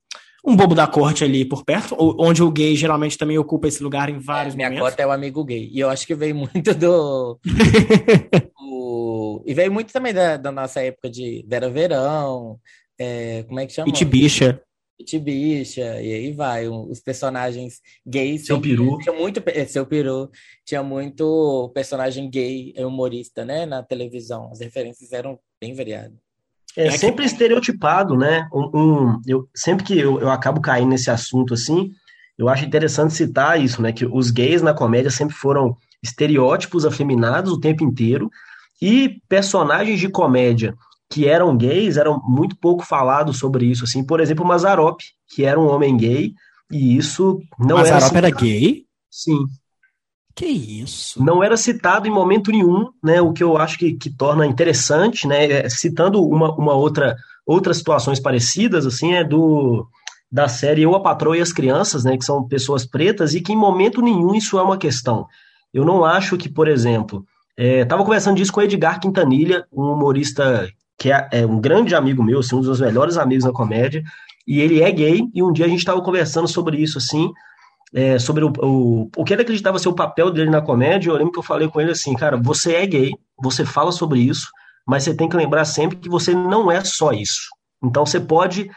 um 0.45 0.57
bobo 0.57 0.75
da 0.75 0.87
corte 0.87 1.23
ali 1.23 1.45
por 1.45 1.65
perto, 1.65 1.95
onde 1.99 2.43
o 2.43 2.51
gay 2.51 2.75
geralmente 2.75 3.17
também 3.17 3.39
ocupa 3.39 3.69
esse 3.69 3.83
lugar 3.83 4.09
em 4.09 4.19
vários 4.19 4.55
é, 4.55 4.57
minha 4.57 4.69
momentos. 4.69 4.83
Minha 4.83 4.91
cota 4.91 5.03
é 5.03 5.07
o 5.07 5.13
amigo 5.13 5.45
gay. 5.45 5.71
E 5.73 5.79
eu 5.79 5.89
acho 5.89 6.07
que 6.07 6.15
veio 6.15 6.35
muito 6.35 6.75
do. 6.75 7.39
o... 8.59 9.43
E 9.47 9.55
veio 9.55 9.71
muito 9.71 9.93
também 9.93 10.13
da, 10.13 10.37
da 10.37 10.51
nossa 10.51 10.81
época 10.81 11.09
de 11.09 11.45
Vera 11.47 11.71
Verão. 11.71 12.59
É... 12.99 13.45
Como 13.45 13.61
é 13.61 13.67
que 13.67 13.73
chama? 13.73 13.89
Itibicha. 13.89 14.53
Bicha, 14.53 14.63
e 16.03 16.13
aí 16.15 16.33
vai. 16.33 16.69
Os 16.69 17.01
personagens 17.01 17.81
gays. 18.07 18.47
Seu 18.47 18.61
peru. 18.61 18.99
Tinha 18.99 19.15
muito. 19.15 19.43
É, 19.47 19.65
seu 19.67 19.87
peru. 19.87 20.31
Tinha 20.65 20.83
muito 20.83 21.71
personagem 21.75 22.31
gay 22.31 22.75
humorista, 22.79 23.45
né? 23.45 23.67
Na 23.67 23.83
televisão. 23.83 24.51
As 24.51 24.61
referências 24.61 25.13
eram 25.13 25.39
bem 25.61 25.75
variadas. 25.75 26.17
É, 26.77 26.87
é 26.87 26.91
sempre 26.93 27.25
que... 27.25 27.31
estereotipado, 27.31 28.17
né? 28.17 28.49
Um, 28.53 28.71
um, 28.75 29.21
eu, 29.27 29.49
sempre 29.55 29.85
que 29.85 29.99
eu, 29.99 30.21
eu 30.21 30.31
acabo 30.31 30.61
caindo 30.61 30.91
nesse 30.91 31.11
assunto 31.11 31.55
assim, 31.55 31.91
eu 32.39 32.49
acho 32.49 32.65
interessante 32.65 33.15
citar 33.15 33.61
isso, 33.61 33.83
né? 33.83 33.93
Que 33.93 34.07
os 34.07 34.31
gays 34.31 34.63
na 34.63 34.73
comédia 34.73 35.11
sempre 35.11 35.35
foram 35.35 35.77
estereótipos 36.03 36.85
afeminados 36.85 37.53
o 37.53 37.61
tempo 37.61 37.85
inteiro 37.85 38.31
e 38.81 39.21
personagens 39.29 40.01
de 40.01 40.09
comédia 40.09 40.75
que 41.13 41.29
eram 41.29 41.55
gays 41.55 41.99
eram 41.99 42.23
muito 42.25 42.57
pouco 42.57 42.83
falados 42.83 43.39
sobre 43.39 43.67
isso, 43.67 43.85
assim, 43.85 44.03
por 44.03 44.19
exemplo, 44.19 44.43
o 44.43 44.49
Mazarop, 44.49 44.99
que 45.29 45.45
era 45.45 45.61
um 45.61 45.69
homem 45.69 45.95
gay, 45.95 46.33
e 46.71 46.97
isso 46.97 47.39
não 47.59 47.77
Mazarop 47.77 48.17
era 48.17 48.29
era 48.29 48.31
gay? 48.35 48.87
Sim. 49.11 49.45
Que 50.35 50.47
isso? 50.47 51.23
Não 51.23 51.45
era 51.45 51.55
citado 51.59 52.09
em 52.09 52.11
momento 52.11 52.51
nenhum, 52.51 52.89
né, 53.05 53.21
o 53.21 53.35
que 53.35 53.45
eu 53.45 53.59
acho 53.59 53.79
que, 53.79 53.93
que 53.93 54.09
torna 54.09 54.47
interessante, 54.47 55.29
né, 55.29 55.45
é, 55.45 55.69
citando 55.69 56.27
uma, 56.27 56.51
uma 56.55 56.73
outra, 56.73 57.15
outras 57.47 57.77
situações 57.77 58.19
parecidas, 58.19 58.87
assim, 58.87 59.13
é 59.13 59.23
do 59.23 59.87
da 60.31 60.49
série 60.49 60.81
Eu, 60.81 60.95
a 60.95 61.01
Patroa 61.03 61.37
e 61.37 61.43
as 61.43 61.53
Crianças, 61.53 62.05
né, 62.05 62.17
que 62.17 62.25
são 62.25 62.49
pessoas 62.49 62.87
pretas, 62.87 63.35
e 63.35 63.43
que 63.43 63.53
em 63.53 63.57
momento 63.57 64.01
nenhum 64.01 64.35
isso 64.35 64.59
é 64.59 64.63
uma 64.63 64.79
questão. 64.79 65.27
Eu 65.75 65.85
não 65.85 66.07
acho 66.07 66.39
que, 66.39 66.49
por 66.49 66.69
exemplo, 66.69 67.27
estava 67.55 68.01
é, 68.01 68.05
conversando 68.07 68.37
disso 68.37 68.51
com 68.51 68.61
o 68.61 68.63
Edgar 68.63 68.99
Quintanilha, 68.99 69.67
um 69.71 69.93
humorista 69.93 70.67
que 71.03 71.11
é, 71.11 71.29
é, 71.33 71.45
um 71.45 71.61
grande 71.61 71.97
amigo 71.97 72.23
meu, 72.23 72.39
assim, 72.39 72.55
um 72.55 72.61
dos 72.61 72.69
meus 72.69 72.81
melhores 72.81 73.17
amigos 73.17 73.45
na 73.45 73.51
comédia, 73.51 74.05
e 74.47 74.61
ele 74.61 74.81
é 74.81 74.91
gay, 74.93 75.21
e 75.35 75.43
um 75.43 75.53
dia 75.53 75.67
a 75.67 75.69
gente 75.69 75.81
estava 75.81 76.01
conversando 76.01 76.47
sobre 76.47 76.77
isso, 76.77 76.97
assim, 76.97 77.29
é, 77.93 78.21
sobre 78.21 78.45
o, 78.45 78.53
o, 78.63 79.11
o 79.17 79.25
que 79.25 79.33
ele 79.33 79.43
acreditava 79.43 79.81
ser 79.81 79.89
o 79.89 79.97
papel 79.97 80.31
dele 80.31 80.49
na 80.49 80.63
comédia, 80.63 81.11
eu 81.11 81.17
lembro 81.17 81.33
que 81.33 81.41
eu 81.41 81.43
falei 81.43 81.67
com 81.67 81.81
ele 81.81 81.91
assim, 81.91 82.15
cara, 82.15 82.37
você 82.37 82.77
é 82.77 82.87
gay, 82.87 83.11
você 83.43 83.65
fala 83.65 83.91
sobre 83.91 84.21
isso, 84.21 84.47
mas 84.87 85.03
você 85.03 85.13
tem 85.13 85.29
que 85.29 85.37
lembrar 85.37 85.65
sempre 85.65 85.97
que 85.97 86.09
você 86.09 86.33
não 86.35 86.71
é 86.71 86.85
só 86.85 87.11
isso. 87.11 87.49
Então 87.83 88.07
você 88.07 88.21
pode 88.21 88.71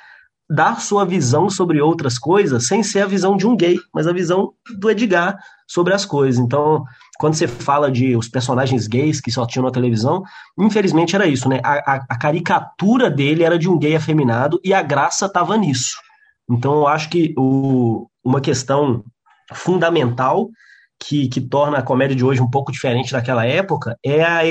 dar 0.49 0.81
sua 0.81 1.05
visão 1.05 1.47
sobre 1.47 1.79
outras 1.79 2.17
coisas 2.17 2.65
sem 2.65 2.81
ser 2.81 3.01
a 3.01 3.07
visão 3.07 3.37
de 3.37 3.45
um 3.45 3.55
gay, 3.55 3.77
mas 3.93 4.07
a 4.07 4.13
visão 4.13 4.51
do 4.79 4.89
Edgar 4.89 5.37
sobre 5.67 5.93
as 5.93 6.05
coisas. 6.05 6.43
Então, 6.43 6.83
quando 7.17 7.35
você 7.35 7.47
fala 7.47 7.91
de 7.91 8.15
os 8.15 8.27
personagens 8.27 8.87
gays 8.87 9.21
que 9.21 9.31
só 9.31 9.45
tinham 9.45 9.65
na 9.65 9.71
televisão, 9.71 10.23
infelizmente 10.59 11.15
era 11.15 11.25
isso, 11.25 11.47
né? 11.47 11.59
A, 11.63 11.73
a, 11.73 12.05
a 12.09 12.17
caricatura 12.17 13.09
dele 13.09 13.43
era 13.43 13.57
de 13.57 13.69
um 13.69 13.77
gay 13.77 13.95
afeminado 13.95 14.59
e 14.63 14.73
a 14.73 14.81
graça 14.81 15.25
estava 15.25 15.57
nisso. 15.57 15.95
Então, 16.49 16.75
eu 16.75 16.87
acho 16.87 17.09
que 17.09 17.33
o, 17.37 18.07
uma 18.23 18.41
questão 18.41 19.03
fundamental 19.53 20.49
que, 20.99 21.27
que 21.27 21.41
torna 21.41 21.77
a 21.77 21.83
comédia 21.83 22.15
de 22.15 22.23
hoje 22.25 22.41
um 22.41 22.49
pouco 22.49 22.71
diferente 22.71 23.11
daquela 23.11 23.45
época 23.45 23.97
é 24.03 24.23
a 24.23 24.41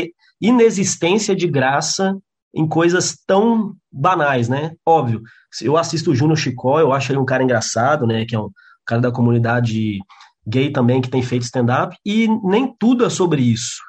inexistência 0.41 1.35
de 1.35 1.47
graça 1.47 2.17
em 2.55 2.69
coisas 2.69 3.17
tão 3.27 3.75
banais, 3.93 4.49
né? 4.49 4.73
Óbvio, 4.87 5.23
eu 5.61 5.77
assisto 5.77 6.11
o 6.11 6.15
Júnior 6.15 6.37
Chicó, 6.37 6.81
eu 6.81 6.93
acho 6.93 7.11
ele 7.11 7.19
um 7.19 7.25
cara 7.25 7.43
engraçado, 7.43 8.07
né? 8.07 8.25
Que 8.25 8.37
é 8.37 8.39
um 8.39 8.51
cara 8.87 9.01
da 9.01 9.11
comunidade 9.11 9.99
gay 10.47 10.71
também 10.71 11.01
que 11.01 11.11
tem 11.11 11.23
feito 11.23 11.43
stand-up, 11.43 11.97
e 12.05 12.29
nem 12.43 12.75
tudo 12.79 13.05
é 13.05 13.11
sobre 13.11 13.43
isso. 13.43 13.83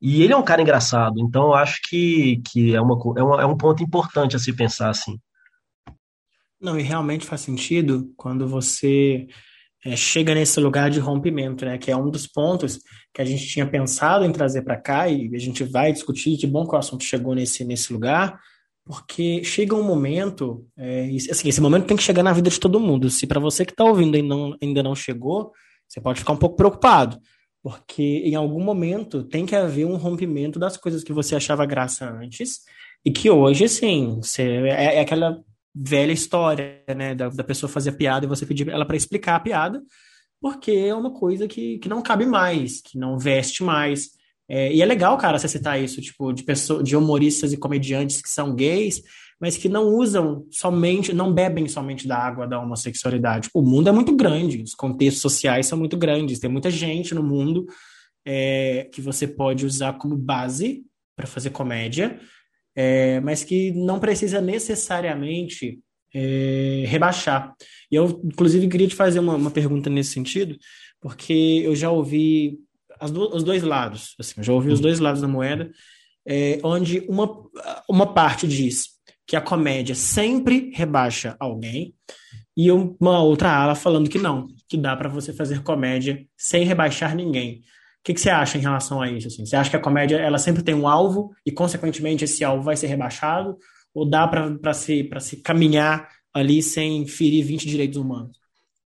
E 0.00 0.22
ele 0.22 0.32
é 0.32 0.36
um 0.36 0.44
cara 0.44 0.62
engraçado, 0.62 1.18
então 1.20 1.54
acho 1.54 1.80
que, 1.88 2.40
que 2.46 2.74
é, 2.74 2.80
uma, 2.80 2.94
é, 3.16 3.22
uma, 3.22 3.42
é 3.42 3.46
um 3.46 3.56
ponto 3.56 3.82
importante 3.82 4.36
a 4.36 4.38
se 4.38 4.52
pensar 4.52 4.90
assim. 4.90 5.18
Não, 6.60 6.78
e 6.78 6.82
realmente 6.82 7.26
faz 7.26 7.42
sentido 7.42 8.12
quando 8.16 8.46
você 8.46 9.26
é, 9.84 9.94
chega 9.94 10.34
nesse 10.34 10.58
lugar 10.58 10.90
de 10.90 10.98
rompimento, 10.98 11.64
né? 11.64 11.78
Que 11.78 11.90
é 11.90 11.96
um 11.96 12.10
dos 12.10 12.26
pontos 12.26 12.80
que 13.14 13.22
a 13.22 13.24
gente 13.24 13.46
tinha 13.46 13.66
pensado 13.66 14.24
em 14.24 14.32
trazer 14.32 14.62
para 14.62 14.76
cá 14.76 15.08
e 15.08 15.30
a 15.34 15.38
gente 15.38 15.62
vai 15.64 15.92
discutir. 15.92 16.36
Que 16.36 16.46
bom 16.46 16.66
que 16.66 16.74
o 16.74 16.78
assunto 16.78 17.04
chegou 17.04 17.34
nesse, 17.34 17.64
nesse 17.64 17.92
lugar, 17.92 18.38
porque 18.84 19.44
chega 19.44 19.74
um 19.74 19.82
momento, 19.82 20.66
é, 20.76 21.08
assim, 21.30 21.48
esse 21.48 21.60
momento 21.60 21.86
tem 21.86 21.96
que 21.96 22.02
chegar 22.02 22.22
na 22.22 22.32
vida 22.32 22.50
de 22.50 22.58
todo 22.58 22.80
mundo. 22.80 23.10
Se 23.10 23.26
para 23.26 23.40
você 23.40 23.64
que 23.64 23.72
está 23.72 23.84
ouvindo 23.84 24.16
ainda 24.16 24.28
não, 24.34 24.56
ainda 24.62 24.82
não 24.82 24.94
chegou, 24.94 25.52
você 25.88 26.00
pode 26.00 26.20
ficar 26.20 26.32
um 26.32 26.38
pouco 26.38 26.56
preocupado, 26.56 27.18
porque 27.62 28.22
em 28.24 28.34
algum 28.34 28.62
momento 28.62 29.24
tem 29.24 29.44
que 29.44 29.56
haver 29.56 29.86
um 29.86 29.96
rompimento 29.96 30.58
das 30.58 30.76
coisas 30.76 31.02
que 31.02 31.12
você 31.12 31.34
achava 31.34 31.66
graça 31.66 32.08
antes 32.08 32.60
e 33.04 33.10
que 33.10 33.30
hoje, 33.30 33.64
assim, 33.64 34.16
você, 34.22 34.42
é, 34.42 34.96
é 34.96 35.00
aquela 35.00 35.40
velha 35.74 36.12
história, 36.12 36.82
né, 36.96 37.14
da, 37.14 37.28
da 37.28 37.44
pessoa 37.44 37.70
fazer 37.70 37.92
piada 37.92 38.24
e 38.24 38.28
você 38.28 38.46
pedir 38.46 38.68
ela 38.68 38.86
para 38.86 38.96
explicar 38.96 39.36
a 39.36 39.40
piada, 39.40 39.82
porque 40.40 40.70
é 40.70 40.94
uma 40.94 41.12
coisa 41.12 41.46
que, 41.46 41.78
que 41.78 41.88
não 41.88 42.02
cabe 42.02 42.24
mais, 42.24 42.80
que 42.80 42.98
não 42.98 43.18
veste 43.18 43.62
mais. 43.62 44.10
É, 44.48 44.72
e 44.72 44.80
é 44.80 44.86
legal, 44.86 45.18
cara, 45.18 45.38
você 45.38 45.48
citar 45.48 45.80
isso, 45.80 46.00
tipo, 46.00 46.32
de, 46.32 46.42
pessoa, 46.42 46.82
de 46.82 46.96
humoristas 46.96 47.52
e 47.52 47.56
comediantes 47.56 48.22
que 48.22 48.28
são 48.28 48.54
gays, 48.54 49.02
mas 49.40 49.56
que 49.56 49.68
não 49.68 49.88
usam 49.88 50.46
somente, 50.50 51.12
não 51.12 51.32
bebem 51.32 51.68
somente 51.68 52.08
da 52.08 52.16
água 52.16 52.46
da 52.46 52.58
homossexualidade. 52.58 53.50
O 53.52 53.60
mundo 53.60 53.88
é 53.88 53.92
muito 53.92 54.14
grande, 54.16 54.62
os 54.62 54.74
contextos 54.74 55.20
sociais 55.20 55.66
são 55.66 55.78
muito 55.78 55.96
grandes, 55.96 56.38
tem 56.38 56.50
muita 56.50 56.70
gente 56.70 57.14
no 57.14 57.22
mundo 57.22 57.66
é, 58.24 58.88
que 58.92 59.00
você 59.00 59.26
pode 59.28 59.66
usar 59.66 59.94
como 59.94 60.16
base 60.16 60.84
para 61.14 61.26
fazer 61.26 61.50
comédia, 61.50 62.18
é, 62.74 63.20
mas 63.20 63.44
que 63.44 63.72
não 63.72 64.00
precisa 64.00 64.40
necessariamente 64.40 65.80
é, 66.14 66.84
rebaixar. 66.86 67.54
E 67.90 67.94
eu, 67.94 68.20
inclusive, 68.24 68.68
queria 68.68 68.88
te 68.88 68.94
fazer 68.94 69.18
uma, 69.18 69.34
uma 69.34 69.50
pergunta 69.50 69.90
nesse 69.90 70.12
sentido, 70.12 70.56
porque 71.00 71.62
eu 71.62 71.76
já 71.76 71.90
ouvi 71.90 72.58
do, 73.12 73.34
os 73.34 73.44
dois 73.44 73.62
lados, 73.62 74.14
assim, 74.18 74.42
já 74.42 74.52
ouvi 74.52 74.72
os 74.72 74.80
dois 74.80 74.98
lados 74.98 75.20
da 75.20 75.28
moeda, 75.28 75.70
é, 76.26 76.58
onde 76.64 77.04
uma, 77.08 77.30
uma 77.88 78.12
parte 78.12 78.48
diz 78.48 78.95
que 79.26 79.36
a 79.36 79.40
comédia 79.40 79.94
sempre 79.94 80.70
rebaixa 80.74 81.36
alguém, 81.40 81.94
e 82.56 82.70
uma 82.70 83.20
outra 83.20 83.50
ala 83.50 83.74
falando 83.74 84.08
que 84.08 84.18
não, 84.18 84.46
que 84.68 84.76
dá 84.76 84.96
para 84.96 85.08
você 85.08 85.32
fazer 85.32 85.62
comédia 85.62 86.24
sem 86.36 86.64
rebaixar 86.64 87.14
ninguém 87.14 87.62
que, 88.06 88.14
que 88.14 88.20
você 88.20 88.30
acha 88.30 88.56
em 88.56 88.60
relação 88.60 89.02
a 89.02 89.10
isso? 89.10 89.26
Assim? 89.26 89.44
Você 89.44 89.56
acha 89.56 89.68
que 89.68 89.76
a 89.76 89.80
comédia 89.80 90.16
ela 90.16 90.38
sempre 90.38 90.62
tem 90.62 90.76
um 90.76 90.86
alvo 90.86 91.32
e, 91.44 91.50
consequentemente, 91.50 92.22
esse 92.22 92.44
alvo 92.44 92.62
vai 92.62 92.76
ser 92.76 92.86
rebaixado? 92.86 93.56
Ou 93.92 94.08
dá 94.08 94.28
para 94.28 94.72
se, 94.72 95.10
se 95.18 95.42
caminhar 95.42 96.08
ali 96.32 96.62
sem 96.62 97.04
ferir 97.08 97.44
20 97.44 97.66
direitos 97.66 97.98
humanos? 97.98 98.38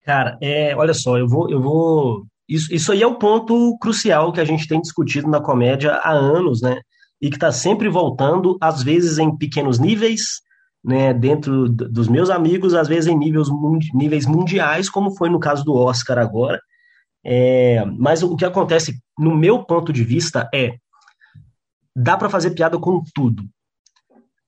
Cara, 0.03 0.37
é, 0.41 0.75
olha 0.75 0.93
só, 0.93 1.17
eu 1.17 1.25
vou. 1.25 1.49
Eu 1.49 1.61
vou 1.61 2.27
isso, 2.49 2.73
isso 2.73 2.91
aí 2.91 3.01
é 3.01 3.07
o 3.07 3.17
ponto 3.17 3.77
crucial 3.79 4.33
que 4.33 4.41
a 4.41 4.45
gente 4.45 4.67
tem 4.67 4.81
discutido 4.81 5.29
na 5.29 5.41
comédia 5.41 5.93
há 5.93 6.11
anos, 6.11 6.61
né? 6.61 6.81
E 7.21 7.29
que 7.29 7.35
está 7.35 7.51
sempre 7.51 7.89
voltando, 7.89 8.57
às 8.61 8.83
vezes 8.83 9.17
em 9.17 9.35
pequenos 9.35 9.79
níveis, 9.79 10.41
né, 10.83 11.13
dentro 11.13 11.67
dos 11.67 12.07
meus 12.07 12.29
amigos, 12.29 12.73
às 12.73 12.87
vezes 12.87 13.07
em 13.07 13.17
níveis, 13.17 13.47
níveis 13.93 14.25
mundiais, 14.25 14.89
como 14.89 15.15
foi 15.15 15.29
no 15.29 15.39
caso 15.39 15.63
do 15.63 15.75
Oscar 15.75 16.17
agora. 16.17 16.59
É, 17.25 17.83
mas 17.85 18.23
o 18.23 18.35
que 18.35 18.45
acontece, 18.45 18.99
no 19.17 19.35
meu 19.35 19.63
ponto 19.65 19.91
de 19.91 20.03
vista, 20.03 20.49
é 20.53 20.75
dá 21.95 22.15
para 22.15 22.29
fazer 22.29 22.51
piada 22.51 22.77
com 22.77 23.03
tudo. 23.13 23.43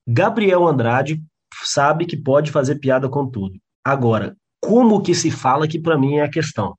Gabriel 0.08 0.68
Andrade 0.68 1.22
sabe 1.64 2.06
que 2.06 2.16
pode 2.16 2.52
fazer 2.52 2.76
piada 2.76 3.10
com 3.10 3.28
tudo. 3.28 3.60
Agora, 3.84 4.36
como 4.62 5.02
que 5.02 5.16
se 5.16 5.32
fala 5.32 5.68
que 5.68 5.80
para 5.80 5.98
mim 5.98 6.18
é 6.18 6.24
a 6.24 6.30
questão. 6.30 6.76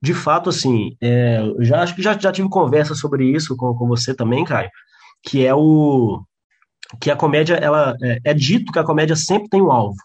De 0.00 0.14
fato, 0.14 0.50
assim, 0.50 0.96
é, 1.00 1.42
já 1.60 1.82
acho 1.82 1.94
que 1.94 2.02
já, 2.02 2.16
já 2.18 2.32
tive 2.32 2.48
conversa 2.48 2.94
sobre 2.94 3.24
isso 3.24 3.56
com, 3.56 3.74
com 3.74 3.86
você 3.86 4.14
também, 4.14 4.44
Caio, 4.44 4.70
que 5.22 5.46
é 5.46 5.54
o 5.54 6.22
que 7.00 7.10
a 7.10 7.16
comédia 7.16 7.54
ela 7.54 7.94
é, 8.02 8.18
é 8.24 8.34
dito 8.34 8.72
que 8.72 8.78
a 8.78 8.84
comédia 8.84 9.16
sempre 9.16 9.48
tem 9.48 9.62
um 9.62 9.72
alvo. 9.72 9.96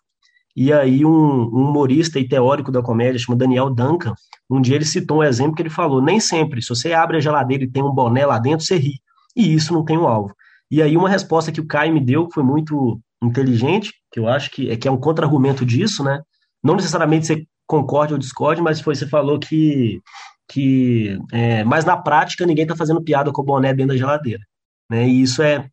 E 0.56 0.74
aí 0.74 1.06
um, 1.06 1.10
um, 1.12 1.70
humorista 1.70 2.20
e 2.20 2.28
teórico 2.28 2.72
da 2.72 2.82
comédia, 2.82 3.20
chamado 3.20 3.40
Daniel 3.40 3.70
Duncan, 3.70 4.14
um 4.50 4.62
dia 4.62 4.76
ele 4.76 4.86
citou 4.86 5.20
um 5.20 5.24
exemplo 5.24 5.56
que 5.56 5.62
ele 5.62 5.70
falou, 5.70 6.02
nem 6.02 6.20
sempre, 6.20 6.62
se 6.62 6.70
você 6.70 6.94
abre 6.94 7.18
a 7.18 7.20
geladeira 7.20 7.64
e 7.64 7.70
tem 7.70 7.84
um 7.84 7.92
boné 7.92 8.26
lá 8.26 8.40
dentro, 8.40 8.66
você 8.66 8.78
ri. 8.78 8.94
E 9.36 9.54
isso 9.54 9.74
não 9.74 9.86
tem 9.86 9.98
um 9.98 10.08
alvo. 10.08 10.34
E 10.72 10.82
aí 10.82 10.98
uma 10.98 11.10
resposta 11.10 11.52
que 11.52 11.62
o 11.62 11.68
Caio 11.68 11.94
me 11.94 12.00
deu, 12.00 12.28
que 12.28 12.34
foi 12.34 12.44
muito 12.44 13.00
inteligente, 13.22 13.94
que 14.12 14.20
eu 14.20 14.28
acho 14.28 14.50
que 14.52 14.70
é, 14.72 14.76
que 14.76 14.88
é 14.88 14.92
um 14.92 14.98
contra-argumento 14.98 15.66
disso, 15.66 16.04
né? 16.04 16.22
Não 16.64 16.76
necessariamente 16.76 17.28
você 17.28 17.46
concorde 17.68 18.14
ou 18.14 18.20
discorde, 18.20 18.62
mas 18.62 18.82
foi, 18.82 18.96
você 18.96 19.08
falou 19.08 19.40
que, 19.40 20.02
que 20.50 21.20
é, 21.32 21.64
mas 21.64 21.86
na 21.86 21.98
prática 21.98 22.46
ninguém 22.46 22.64
está 22.64 22.76
fazendo 22.76 23.04
piada 23.04 23.32
com 23.32 23.42
o 23.42 23.46
boné 23.46 23.74
dentro 23.74 23.94
da 23.94 23.98
geladeira. 23.98 24.42
Né? 24.90 25.08
E 25.08 25.22
isso 25.22 25.42
é 25.42 25.70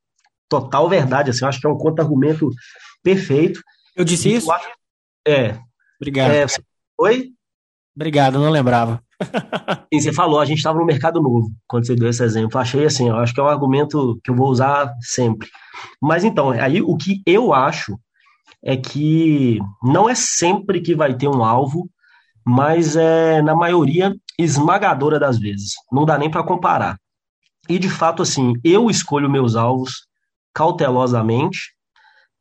total 0.49 0.89
verdade, 0.89 1.31
assim, 1.31 1.45
eu 1.45 1.49
acho 1.49 1.61
que 1.61 1.67
é 1.67 1.71
um 1.71 1.79
contra-argumento 1.79 2.49
perfeito. 3.03 3.61
Eu 3.97 4.05
disse 4.05 4.33
isso? 4.33 4.49
É. 5.27 5.59
Obrigado. 6.01 6.31
É, 6.31 6.47
oi? 6.99 7.31
Obrigado, 7.95 8.39
não 8.39 8.51
lembrava. 8.51 9.03
E 9.93 10.01
você 10.01 10.13
falou, 10.13 10.41
a 10.41 10.45
gente 10.45 10.59
estava 10.59 10.77
no 10.77 10.85
mercado 10.85 11.23
novo, 11.23 11.53
quando 11.69 11.87
você 11.87 11.95
deu 11.95 12.09
esse 12.09 12.23
exemplo. 12.25 12.59
Achei 12.59 12.85
assim, 12.85 13.09
eu 13.09 13.17
acho 13.17 13.33
que 13.33 13.39
é 13.39 13.43
um 13.45 13.49
argumento 13.49 14.19
que 14.25 14.31
eu 14.31 14.35
vou 14.35 14.49
usar 14.49 14.93
sempre. 15.01 15.49
Mas 16.03 16.25
então, 16.25 16.51
aí 16.51 16.83
o 16.83 16.97
que 16.97 17.23
eu 17.25 17.55
acho 17.55 17.97
é 18.65 18.77
que 18.77 19.61
não 19.83 20.11
é 20.11 20.17
sempre 20.17 20.81
que 20.81 20.97
vai 20.97 21.15
ter 21.15 21.29
um 21.29 21.45
alvo, 21.45 21.89
mas 22.45 22.97
é 22.97 23.41
na 23.41 23.55
maioria 23.55 24.13
esmagadora 24.39 25.21
das 25.21 25.39
vezes. 25.39 25.75
Não 25.93 26.05
dá 26.05 26.19
nem 26.19 26.31
para 26.31 26.43
comparar. 26.43 26.99
E 27.69 27.79
de 27.79 27.89
fato, 27.89 28.23
assim, 28.23 28.55
eu 28.63 28.91
escolho 28.91 29.31
meus 29.31 29.57
alvos 29.57 30.07
cautelosamente 30.53 31.75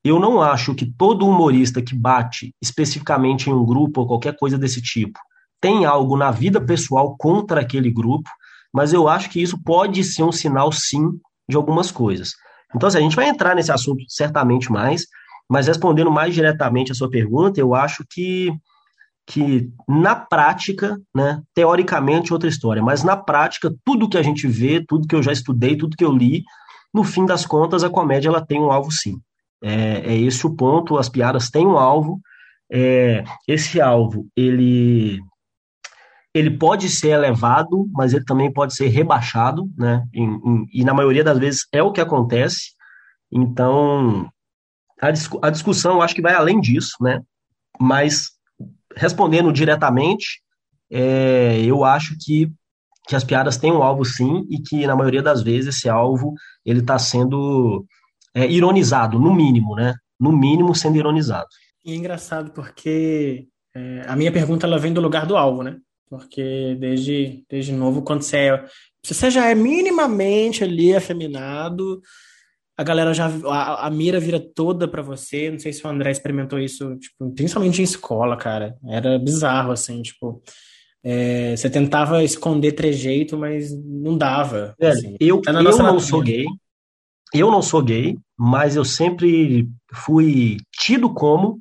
eu 0.04 0.20
não 0.20 0.42
acho 0.42 0.76
que 0.76 0.86
todo 0.86 1.26
humorista 1.26 1.82
que 1.82 1.96
bate 1.96 2.54
especificamente 2.62 3.50
em 3.50 3.54
um 3.54 3.66
grupo 3.66 4.02
ou 4.02 4.08
qualquer 4.08 4.36
coisa 4.36 4.58
desse 4.58 4.82
tipo 4.82 5.18
tem 5.62 5.86
algo 5.86 6.18
na 6.18 6.30
vida 6.30 6.60
pessoal 6.60 7.16
contra 7.18 7.62
aquele 7.62 7.90
grupo, 7.90 8.30
mas 8.74 8.92
eu 8.92 9.08
acho 9.08 9.30
que 9.30 9.42
isso 9.42 9.58
pode 9.64 10.04
ser 10.04 10.24
um 10.24 10.32
sinal, 10.32 10.74
sim, 10.74 11.08
de 11.48 11.56
algumas 11.56 11.90
coisas. 11.90 12.34
Então, 12.76 12.88
assim, 12.88 12.98
a 12.98 13.02
gente 13.02 13.16
vai 13.16 13.30
entrar 13.30 13.56
nesse 13.56 13.72
assunto 13.72 14.04
certamente 14.10 14.70
mais, 14.70 15.06
mas 15.50 15.68
respondendo 15.68 16.12
mais 16.12 16.34
diretamente 16.34 16.92
a 16.92 16.96
sua 16.96 17.10
pergunta, 17.10 17.62
eu 17.62 17.74
acho 17.74 18.04
que, 18.10 18.52
que 19.26 19.72
na 19.88 20.16
prática, 20.16 21.00
né, 21.16 21.42
teoricamente 21.54 22.34
outra 22.34 22.50
história, 22.50 22.84
mas 22.84 23.04
na 23.04 23.16
prática, 23.16 23.74
tudo 23.86 24.10
que 24.10 24.18
a 24.18 24.24
gente 24.24 24.48
vê, 24.48 24.84
tudo 24.86 25.08
que 25.08 25.16
eu 25.16 25.24
já 25.24 25.32
estudei, 25.32 25.78
tudo 25.78 25.96
que 25.96 26.04
eu 26.04 26.12
li, 26.12 26.44
no 26.94 27.04
fim 27.04 27.26
das 27.26 27.46
contas, 27.46 27.84
a 27.84 27.90
comédia 27.90 28.30
ela 28.30 28.46
tem 28.46 28.60
um 28.60 28.72
alvo 28.72 28.92
sim. 28.92 29.20
É, 29.62 30.14
é 30.14 30.18
esse 30.18 30.46
o 30.46 30.54
ponto, 30.54 30.98
as 30.98 31.08
piadas 31.08 31.50
têm 31.50 31.66
um 31.66 31.78
alvo, 31.78 32.20
é, 32.72 33.24
esse 33.48 33.80
alvo, 33.80 34.28
ele 34.36 35.22
ele 36.36 36.58
pode 36.58 36.90
ser 36.90 37.10
elevado, 37.10 37.88
mas 37.94 38.12
ele 38.12 38.26
também 38.26 38.52
pode 38.52 38.76
ser 38.76 38.88
rebaixado, 38.88 39.70
né? 39.78 40.04
Em, 40.12 40.24
em, 40.24 40.66
e 40.74 40.84
na 40.84 40.92
maioria 40.92 41.24
das 41.24 41.38
vezes 41.38 41.68
é 41.72 41.84
o 41.84 41.92
que 41.92 42.02
acontece. 42.02 42.72
Então, 43.32 44.28
a, 45.00 45.08
a 45.48 45.50
discussão 45.52 46.02
acho 46.02 46.16
que 46.16 46.24
vai 46.24 46.34
além 46.34 46.60
disso, 46.60 46.96
né? 47.00 47.22
Mas 47.80 48.32
respondendo 48.96 49.52
diretamente, 49.52 50.42
é, 50.92 51.62
eu 51.66 51.84
acho 51.84 52.16
que, 52.20 52.52
que 53.08 53.16
as 53.16 53.24
piadas 53.24 53.58
têm 53.58 53.72
um 53.72 53.84
alvo 53.84 54.06
sim 54.06 54.46
e 54.50 54.60
que 54.62 54.86
na 54.86 54.96
maioria 54.96 55.22
das 55.22 55.42
vezes 55.42 55.76
esse 55.76 55.90
alvo 55.90 56.34
ele 56.66 56.80
está 56.80 57.00
sendo 57.00 57.86
é, 58.34 58.48
ironizado, 58.48 59.20
no 59.20 59.34
mínimo, 59.34 59.76
né? 59.76 59.96
No 60.20 60.32
mínimo 60.32 60.76
sendo 60.76 60.98
ironizado. 60.98 61.48
E 61.84 61.92
é 61.92 61.96
engraçado 61.96 62.52
porque 62.52 63.48
é, 63.76 64.04
a 64.08 64.16
minha 64.16 64.32
pergunta 64.32 64.66
ela 64.66 64.80
vem 64.80 64.94
do 64.94 65.02
lugar 65.02 65.26
do 65.26 65.36
alvo, 65.36 65.64
né? 65.64 65.78
Porque 66.10 66.78
desde, 66.80 67.44
desde 67.50 67.72
novo, 67.72 68.04
quando 68.04 68.22
você 68.22 68.38
é, 68.38 68.66
se 69.04 69.14
você 69.14 69.32
já 69.32 69.48
é 69.48 69.56
minimamente 69.56 70.64
ali 70.64 70.96
afeminado, 70.96 72.02
a 72.78 72.84
galera 72.84 73.14
já 73.14 73.28
a, 73.46 73.88
a 73.88 73.90
mira 73.90 74.20
vira 74.20 74.40
toda 74.40 74.88
para 74.88 75.02
você. 75.02 75.52
Não 75.52 75.60
sei 75.60 75.72
se 75.74 75.86
o 75.86 75.90
André 75.90 76.12
experimentou 76.12 76.60
isso, 76.60 76.96
tipo, 76.98 77.32
principalmente 77.32 77.82
em 77.82 77.84
escola, 77.84 78.36
cara. 78.36 78.76
Era 78.88 79.20
bizarro 79.20 79.72
assim, 79.72 80.02
tipo, 80.02 80.42
é, 81.04 81.56
você 81.56 81.70
tentava 81.70 82.24
esconder 82.24 82.72
trejeito, 82.72 83.38
mas 83.38 83.72
não 83.72 84.18
dava. 84.18 84.76
É, 84.80 84.90
assim. 84.90 85.16
Eu, 85.20 85.42
tá 85.42 85.52
eu 85.52 85.62
não 85.62 86.00
sou 86.00 86.22
gay. 86.22 86.46
Eu 87.34 87.52
não 87.52 87.62
sou 87.62 87.82
gay, 87.82 88.16
mas 88.38 88.76
eu 88.76 88.86
sempre 88.86 89.68
fui 89.92 90.58
tido 90.72 91.12
como 91.12 91.60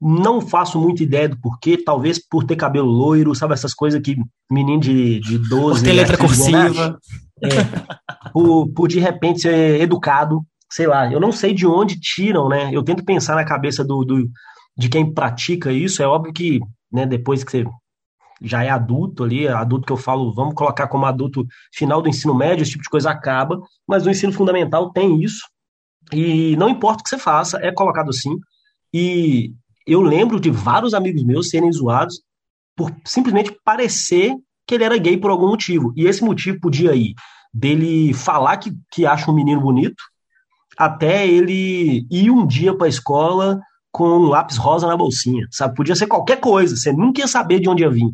não 0.00 0.40
faço 0.40 0.78
muita 0.78 1.02
ideia 1.02 1.28
do 1.28 1.40
porquê, 1.40 1.78
talvez 1.82 2.18
por 2.18 2.44
ter 2.44 2.56
cabelo 2.56 2.90
loiro, 2.90 3.34
sabe? 3.34 3.54
Essas 3.54 3.72
coisas 3.72 4.02
que 4.02 4.16
menino 4.50 4.80
de, 4.80 5.18
de 5.20 5.38
12 5.38 5.80
Por 5.80 5.84
ter 5.84 5.92
letra 5.94 6.18
cursiva. 6.18 6.98
É, 7.42 8.30
por, 8.32 8.68
por 8.68 8.88
de 8.88 8.98
repente 8.98 9.42
ser 9.42 9.80
educado, 9.80 10.44
sei 10.70 10.86
lá. 10.86 11.10
Eu 11.12 11.20
não 11.20 11.32
sei 11.32 11.52
de 11.52 11.66
onde 11.66 12.00
tiram, 12.00 12.48
né? 12.48 12.70
Eu 12.72 12.82
tento 12.82 13.04
pensar 13.04 13.34
na 13.34 13.44
cabeça 13.44 13.84
do, 13.84 14.04
do 14.04 14.30
de 14.76 14.88
quem 14.88 15.12
pratica 15.12 15.72
isso. 15.72 16.02
É 16.02 16.06
óbvio 16.06 16.32
que 16.32 16.60
né, 16.92 17.06
depois 17.06 17.42
que 17.42 17.50
você 17.50 17.64
já 18.40 18.62
é 18.62 18.70
adulto 18.70 19.24
ali, 19.24 19.48
adulto 19.48 19.86
que 19.86 19.92
eu 19.92 19.96
falo, 19.96 20.32
vamos 20.32 20.54
colocar 20.54 20.86
como 20.88 21.06
adulto 21.06 21.46
final 21.72 22.02
do 22.02 22.08
ensino 22.08 22.34
médio, 22.34 22.62
esse 22.62 22.72
tipo 22.72 22.82
de 22.82 22.90
coisa 22.90 23.10
acaba, 23.10 23.60
mas 23.86 24.04
no 24.04 24.10
ensino 24.10 24.32
fundamental 24.32 24.92
tem 24.92 25.22
isso. 25.22 25.42
E 26.12 26.56
não 26.56 26.68
importa 26.68 27.00
o 27.00 27.04
que 27.04 27.10
você 27.10 27.18
faça, 27.18 27.58
é 27.62 27.72
colocado 27.72 28.10
assim. 28.10 28.36
E 28.92 29.52
eu 29.86 30.00
lembro 30.02 30.38
de 30.38 30.50
vários 30.50 30.94
amigos 30.94 31.24
meus 31.24 31.48
serem 31.48 31.72
zoados 31.72 32.22
por 32.76 32.94
simplesmente 33.04 33.56
parecer 33.64 34.34
que 34.66 34.74
ele 34.74 34.84
era 34.84 34.98
gay 34.98 35.16
por 35.16 35.30
algum 35.30 35.48
motivo. 35.48 35.92
E 35.96 36.06
esse 36.06 36.22
motivo 36.22 36.60
podia 36.60 36.94
ir 36.94 37.14
dele 37.52 38.12
falar 38.12 38.56
que, 38.56 38.72
que 38.90 39.06
acha 39.06 39.30
um 39.30 39.34
menino 39.34 39.60
bonito, 39.60 40.02
até 40.76 41.26
ele 41.26 42.04
ir 42.10 42.30
um 42.30 42.44
dia 42.46 42.76
para 42.76 42.86
a 42.86 42.90
escola 42.90 43.60
com 43.92 44.08
um 44.08 44.28
lápis 44.28 44.56
rosa 44.56 44.88
na 44.88 44.96
bolsinha, 44.96 45.46
sabe? 45.52 45.76
Podia 45.76 45.94
ser 45.94 46.08
qualquer 46.08 46.40
coisa, 46.40 46.74
você 46.74 46.92
nunca 46.92 47.20
ia 47.20 47.28
saber 47.28 47.60
de 47.60 47.68
onde 47.68 47.84
ia 47.84 47.90
vir. 47.90 48.10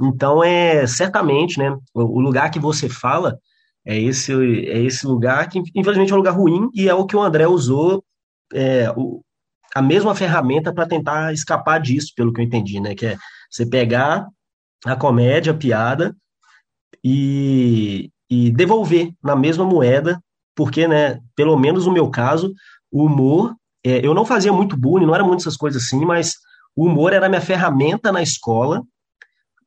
Então, 0.00 0.44
é 0.44 0.86
certamente, 0.86 1.58
né, 1.58 1.76
o 1.92 2.20
lugar 2.20 2.50
que 2.50 2.60
você 2.60 2.88
fala 2.88 3.36
é 3.84 3.98
esse, 3.98 4.32
é 4.32 4.78
esse 4.82 5.06
lugar 5.06 5.48
que, 5.48 5.60
infelizmente, 5.74 6.12
é 6.12 6.14
um 6.14 6.18
lugar 6.18 6.32
ruim 6.32 6.68
e 6.74 6.88
é 6.88 6.94
o 6.94 7.06
que 7.06 7.16
o 7.16 7.22
André 7.22 7.46
usou 7.48 8.04
é, 8.52 8.92
o, 8.96 9.20
a 9.74 9.82
mesma 9.82 10.14
ferramenta 10.14 10.72
para 10.72 10.86
tentar 10.86 11.32
escapar 11.32 11.80
disso, 11.80 12.12
pelo 12.14 12.32
que 12.32 12.40
eu 12.40 12.44
entendi, 12.44 12.78
né? 12.78 12.94
Que 12.94 13.06
é 13.06 13.16
você 13.50 13.66
pegar 13.66 14.26
a 14.84 14.96
comédia, 14.96 15.52
a 15.52 15.56
piada 15.56 16.14
e, 17.02 18.10
e 18.30 18.50
devolver 18.50 19.12
na 19.22 19.36
mesma 19.36 19.64
moeda, 19.64 20.20
porque, 20.54 20.86
né, 20.88 21.20
pelo 21.34 21.56
menos 21.56 21.86
no 21.86 21.92
meu 21.92 22.10
caso, 22.10 22.52
o 22.90 23.04
humor, 23.04 23.54
é, 23.84 24.04
eu 24.04 24.14
não 24.14 24.24
fazia 24.24 24.52
muito 24.52 24.76
bullying, 24.76 25.06
não 25.06 25.14
era 25.14 25.24
muito 25.24 25.40
essas 25.40 25.56
coisas 25.56 25.84
assim, 25.84 26.04
mas 26.04 26.34
o 26.74 26.86
humor 26.86 27.12
era 27.12 27.28
minha 27.28 27.40
ferramenta 27.40 28.10
na 28.10 28.22
escola 28.22 28.82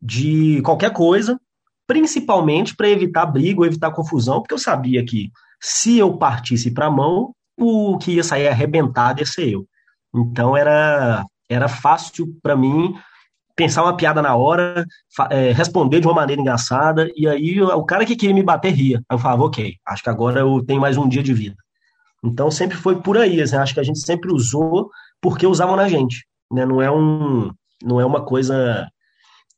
de 0.01 0.61
qualquer 0.61 0.91
coisa, 0.91 1.39
principalmente 1.87 2.75
para 2.75 2.89
evitar 2.89 3.25
briga 3.25 3.59
ou 3.59 3.65
evitar 3.65 3.91
confusão, 3.91 4.39
porque 4.39 4.53
eu 4.53 4.59
sabia 4.59 5.03
que 5.03 5.31
se 5.59 5.97
eu 5.97 6.17
partisse 6.17 6.71
para 6.71 6.85
a 6.85 6.91
mão, 6.91 7.33
o 7.57 7.97
que 7.97 8.13
ia 8.13 8.23
sair 8.23 8.47
arrebentado 8.47 9.19
ia 9.19 9.25
ser 9.25 9.49
eu. 9.49 9.65
Então 10.15 10.55
era, 10.55 11.25
era 11.49 11.67
fácil 11.67 12.27
para 12.41 12.55
mim 12.55 12.93
pensar 13.59 13.83
uma 13.83 13.97
piada 13.97 14.21
na 14.21 14.37
hora, 14.37 14.85
é, 15.29 15.51
responder 15.51 15.99
de 15.99 16.07
uma 16.07 16.13
maneira 16.13 16.41
engraçada, 16.41 17.11
e 17.13 17.27
aí 17.27 17.61
o 17.61 17.83
cara 17.83 18.05
que 18.05 18.15
queria 18.15 18.33
me 18.33 18.41
bater 18.41 18.71
ria. 18.71 18.99
Aí 19.09 19.15
eu 19.15 19.19
falava, 19.19 19.43
ok, 19.43 19.75
acho 19.85 20.01
que 20.01 20.09
agora 20.09 20.39
eu 20.39 20.63
tenho 20.65 20.79
mais 20.79 20.95
um 20.95 21.09
dia 21.09 21.21
de 21.21 21.33
vida. 21.33 21.57
Então 22.23 22.49
sempre 22.49 22.77
foi 22.77 23.01
por 23.01 23.17
aí, 23.17 23.41
assim, 23.41 23.57
acho 23.57 23.73
que 23.73 23.79
a 23.81 23.83
gente 23.83 23.99
sempre 23.99 24.31
usou 24.31 24.89
porque 25.21 25.45
usavam 25.45 25.75
na 25.75 25.89
gente, 25.89 26.25
né? 26.49 26.65
Não 26.65 26.81
é 26.81 26.89
um, 26.89 27.51
não 27.83 27.99
é 27.99 28.05
uma 28.05 28.21
coisa 28.21 28.87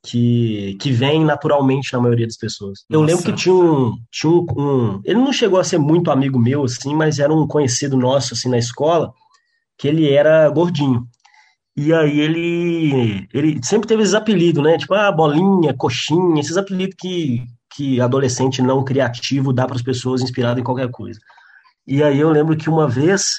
que, 0.04 0.76
que 0.82 0.92
vem 0.92 1.24
naturalmente 1.24 1.94
na 1.94 2.00
maioria 2.00 2.26
das 2.26 2.38
pessoas. 2.38 2.80
Nossa. 2.90 3.00
Eu 3.00 3.02
lembro 3.02 3.24
que 3.24 3.34
tinha, 3.34 3.54
um, 3.54 3.94
tinha 4.12 4.32
um, 4.34 4.46
um, 4.58 5.02
ele 5.06 5.20
não 5.20 5.32
chegou 5.32 5.60
a 5.60 5.64
ser 5.64 5.78
muito 5.78 6.10
amigo 6.10 6.40
meu 6.40 6.64
assim, 6.64 6.96
mas 6.96 7.20
era 7.20 7.32
um 7.32 7.46
conhecido 7.46 7.96
nosso 7.96 8.34
assim 8.34 8.50
na 8.50 8.58
escola 8.58 9.14
que 9.78 9.88
ele 9.88 10.12
era 10.12 10.50
gordinho. 10.50 11.08
E 11.84 11.92
aí 11.92 12.20
ele, 12.20 13.28
ele 13.34 13.60
sempre 13.64 13.88
teve 13.88 14.04
esses 14.04 14.14
apelidos, 14.14 14.64
né? 14.64 14.78
Tipo, 14.78 14.94
ah, 14.94 15.12
bolinha, 15.12 15.74
coxinha, 15.74 16.40
esses 16.40 16.56
apelidos 16.56 16.96
que, 16.96 17.44
que 17.74 18.00
adolescente 18.00 18.62
não 18.62 18.84
criativo 18.84 19.52
dá 19.52 19.66
para 19.66 19.78
as 19.78 19.82
pessoas 19.82 20.22
inspirado 20.22 20.60
em 20.60 20.64
qualquer 20.64 20.92
coisa. 20.92 21.20
E 21.88 22.04
aí 22.04 22.20
eu 22.20 22.30
lembro 22.30 22.56
que 22.56 22.70
uma 22.70 22.88
vez 22.88 23.38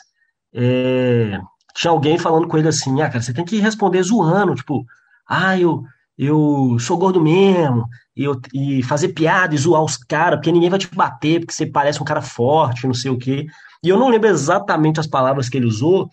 é, 0.52 1.38
tinha 1.72 1.92
alguém 1.92 2.18
falando 2.18 2.48
com 2.48 2.58
ele 2.58 2.66
assim, 2.66 3.00
ah, 3.00 3.08
cara, 3.08 3.22
você 3.22 3.32
tem 3.32 3.44
que 3.44 3.60
responder 3.60 4.02
zoando, 4.02 4.56
tipo, 4.56 4.84
ah, 5.28 5.56
eu, 5.56 5.84
eu 6.18 6.76
sou 6.80 6.98
gordo 6.98 7.22
mesmo, 7.22 7.86
e, 8.16 8.24
eu, 8.24 8.40
e 8.52 8.82
fazer 8.82 9.10
piada 9.10 9.54
e 9.54 9.58
zoar 9.58 9.84
os 9.84 9.96
caras, 9.96 10.40
porque 10.40 10.50
ninguém 10.50 10.68
vai 10.68 10.80
te 10.80 10.92
bater, 10.92 11.38
porque 11.38 11.54
você 11.54 11.64
parece 11.64 12.02
um 12.02 12.04
cara 12.04 12.20
forte, 12.20 12.88
não 12.88 12.94
sei 12.94 13.12
o 13.12 13.18
quê. 13.18 13.46
E 13.84 13.88
eu 13.88 13.96
não 13.96 14.08
lembro 14.08 14.28
exatamente 14.28 14.98
as 14.98 15.06
palavras 15.06 15.48
que 15.48 15.56
ele 15.56 15.66
usou, 15.66 16.10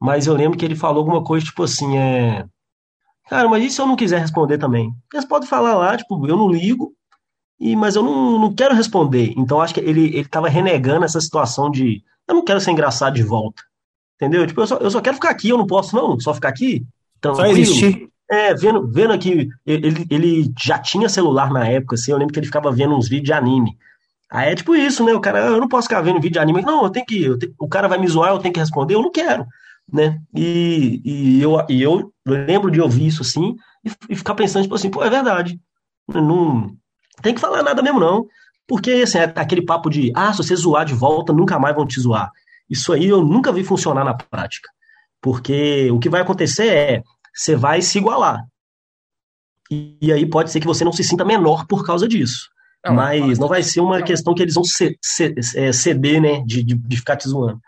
mas 0.00 0.26
eu 0.26 0.34
lembro 0.34 0.58
que 0.58 0.64
ele 0.64 0.76
falou 0.76 0.98
alguma 0.98 1.22
coisa 1.22 1.46
tipo 1.46 1.62
assim, 1.62 1.96
é. 1.96 2.44
Cara, 3.28 3.48
mas 3.48 3.64
e 3.64 3.70
se 3.70 3.80
eu 3.80 3.86
não 3.86 3.96
quiser 3.96 4.20
responder 4.20 4.58
também? 4.58 4.92
Eles 5.12 5.26
podem 5.26 5.48
falar 5.48 5.74
lá, 5.74 5.96
tipo, 5.96 6.26
eu 6.28 6.36
não 6.36 6.48
ligo, 6.48 6.92
e, 7.58 7.74
mas 7.74 7.96
eu 7.96 8.02
não, 8.02 8.38
não 8.38 8.54
quero 8.54 8.74
responder. 8.74 9.32
Então 9.36 9.60
acho 9.60 9.74
que 9.74 9.80
ele, 9.80 10.06
ele 10.16 10.28
tava 10.28 10.48
renegando 10.48 11.04
essa 11.04 11.20
situação 11.20 11.70
de 11.70 12.02
eu 12.28 12.34
não 12.34 12.44
quero 12.44 12.60
ser 12.60 12.70
engraçado 12.70 13.14
de 13.14 13.22
volta. 13.22 13.62
Entendeu? 14.16 14.46
Tipo, 14.46 14.62
eu 14.62 14.66
só, 14.66 14.76
eu 14.76 14.90
só 14.90 15.00
quero 15.00 15.16
ficar 15.16 15.30
aqui, 15.30 15.48
eu 15.48 15.58
não 15.58 15.66
posso, 15.66 15.94
não, 15.94 16.18
só 16.20 16.32
ficar 16.32 16.48
aqui. 16.48 16.86
Tranquilo. 17.20 17.48
Só 17.48 17.52
existir. 17.52 18.08
É, 18.28 18.54
vendo, 18.54 18.86
vendo 18.90 19.12
aqui, 19.12 19.48
ele, 19.64 20.06
ele 20.10 20.52
já 20.58 20.78
tinha 20.78 21.08
celular 21.08 21.50
na 21.50 21.66
época, 21.66 21.94
assim, 21.94 22.10
eu 22.10 22.18
lembro 22.18 22.32
que 22.32 22.40
ele 22.40 22.46
ficava 22.46 22.72
vendo 22.72 22.96
uns 22.96 23.08
vídeos 23.08 23.26
de 23.26 23.32
anime. 23.32 23.76
Aí 24.30 24.50
é 24.50 24.54
tipo 24.54 24.74
isso, 24.74 25.04
né? 25.04 25.12
O 25.12 25.20
cara, 25.20 25.46
eu 25.46 25.60
não 25.60 25.68
posso 25.68 25.86
ficar 25.86 26.00
vendo 26.00 26.16
vídeo 26.16 26.32
de 26.32 26.38
anime. 26.40 26.62
Não, 26.62 26.84
eu 26.84 26.90
tenho 26.90 27.06
que. 27.06 27.22
Eu 27.22 27.38
tenho, 27.38 27.54
o 27.58 27.68
cara 27.68 27.86
vai 27.86 27.98
me 27.98 28.08
zoar, 28.08 28.32
eu 28.32 28.38
tenho 28.38 28.52
que 28.52 28.58
responder, 28.58 28.94
eu 28.94 29.02
não 29.02 29.12
quero 29.12 29.46
né? 29.92 30.20
E, 30.34 31.00
e, 31.04 31.42
eu, 31.42 31.64
e 31.68 31.82
eu 31.82 32.12
lembro 32.26 32.70
de 32.70 32.80
ouvir 32.80 33.06
isso 33.06 33.22
assim 33.22 33.56
e, 33.84 33.90
e 34.10 34.16
ficar 34.16 34.34
pensando, 34.34 34.62
tipo 34.62 34.74
assim, 34.74 34.90
pô, 34.90 35.02
é 35.04 35.10
verdade. 35.10 35.60
Não 36.08 36.76
tem 37.22 37.34
que 37.34 37.40
falar 37.40 37.62
nada 37.62 37.82
mesmo, 37.82 38.00
não. 38.00 38.26
Porque 38.66 38.90
assim, 38.90 39.18
é 39.18 39.32
aquele 39.36 39.62
papo 39.62 39.88
de, 39.88 40.12
ah, 40.14 40.32
se 40.32 40.38
você 40.38 40.56
zoar 40.56 40.84
de 40.84 40.94
volta, 40.94 41.32
nunca 41.32 41.58
mais 41.58 41.74
vão 41.74 41.86
te 41.86 42.00
zoar. 42.00 42.30
Isso 42.68 42.92
aí 42.92 43.06
eu 43.06 43.24
nunca 43.24 43.52
vi 43.52 43.62
funcionar 43.62 44.04
na 44.04 44.14
prática. 44.14 44.68
Porque 45.20 45.90
o 45.90 45.98
que 45.98 46.08
vai 46.08 46.20
acontecer 46.20 46.66
é, 46.66 47.02
você 47.34 47.54
vai 47.54 47.80
se 47.80 47.98
igualar. 47.98 48.44
E, 49.70 49.96
e 50.00 50.12
aí 50.12 50.26
pode 50.26 50.50
ser 50.50 50.60
que 50.60 50.66
você 50.66 50.84
não 50.84 50.92
se 50.92 51.04
sinta 51.04 51.24
menor 51.24 51.66
por 51.66 51.84
causa 51.84 52.08
disso. 52.08 52.48
Não, 52.84 52.94
mas 52.94 53.38
não 53.38 53.48
vai 53.48 53.62
ser 53.62 53.80
uma 53.80 54.00
questão 54.02 54.34
que 54.34 54.42
eles 54.42 54.54
vão 54.54 54.62
é, 55.56 55.72
ceder, 55.72 56.20
né, 56.20 56.40
de, 56.44 56.62
de, 56.62 56.74
de 56.74 56.96
ficar 56.96 57.16
te 57.16 57.28
zoando. 57.28 57.60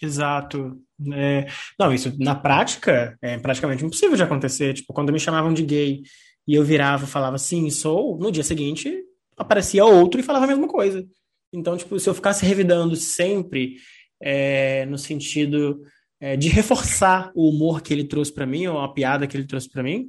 Exato. 0.00 0.78
É, 1.12 1.46
não, 1.78 1.92
isso 1.92 2.14
na 2.18 2.34
prática 2.34 3.16
é 3.20 3.38
praticamente 3.38 3.84
impossível 3.84 4.16
de 4.16 4.22
acontecer. 4.22 4.74
Tipo, 4.74 4.92
quando 4.92 5.12
me 5.12 5.20
chamavam 5.20 5.52
de 5.52 5.62
gay 5.62 6.02
e 6.46 6.54
eu 6.54 6.64
virava 6.64 7.06
falava 7.06 7.38
sim, 7.38 7.68
sou, 7.70 8.18
no 8.18 8.30
dia 8.30 8.44
seguinte 8.44 9.02
aparecia 9.36 9.84
outro 9.84 10.20
e 10.20 10.22
falava 10.22 10.44
a 10.44 10.48
mesma 10.48 10.68
coisa. 10.68 11.04
Então, 11.52 11.76
tipo, 11.76 11.98
se 11.98 12.08
eu 12.08 12.14
ficasse 12.14 12.44
revidando 12.44 12.96
sempre 12.96 13.76
é, 14.20 14.86
no 14.86 14.98
sentido 14.98 15.82
é, 16.20 16.36
de 16.36 16.48
reforçar 16.48 17.30
o 17.34 17.48
humor 17.48 17.80
que 17.80 17.92
ele 17.92 18.04
trouxe 18.04 18.32
para 18.32 18.46
mim, 18.46 18.66
ou 18.66 18.80
a 18.80 18.92
piada 18.92 19.26
que 19.26 19.36
ele 19.36 19.46
trouxe 19.46 19.70
para 19.70 19.82
mim, 19.82 20.08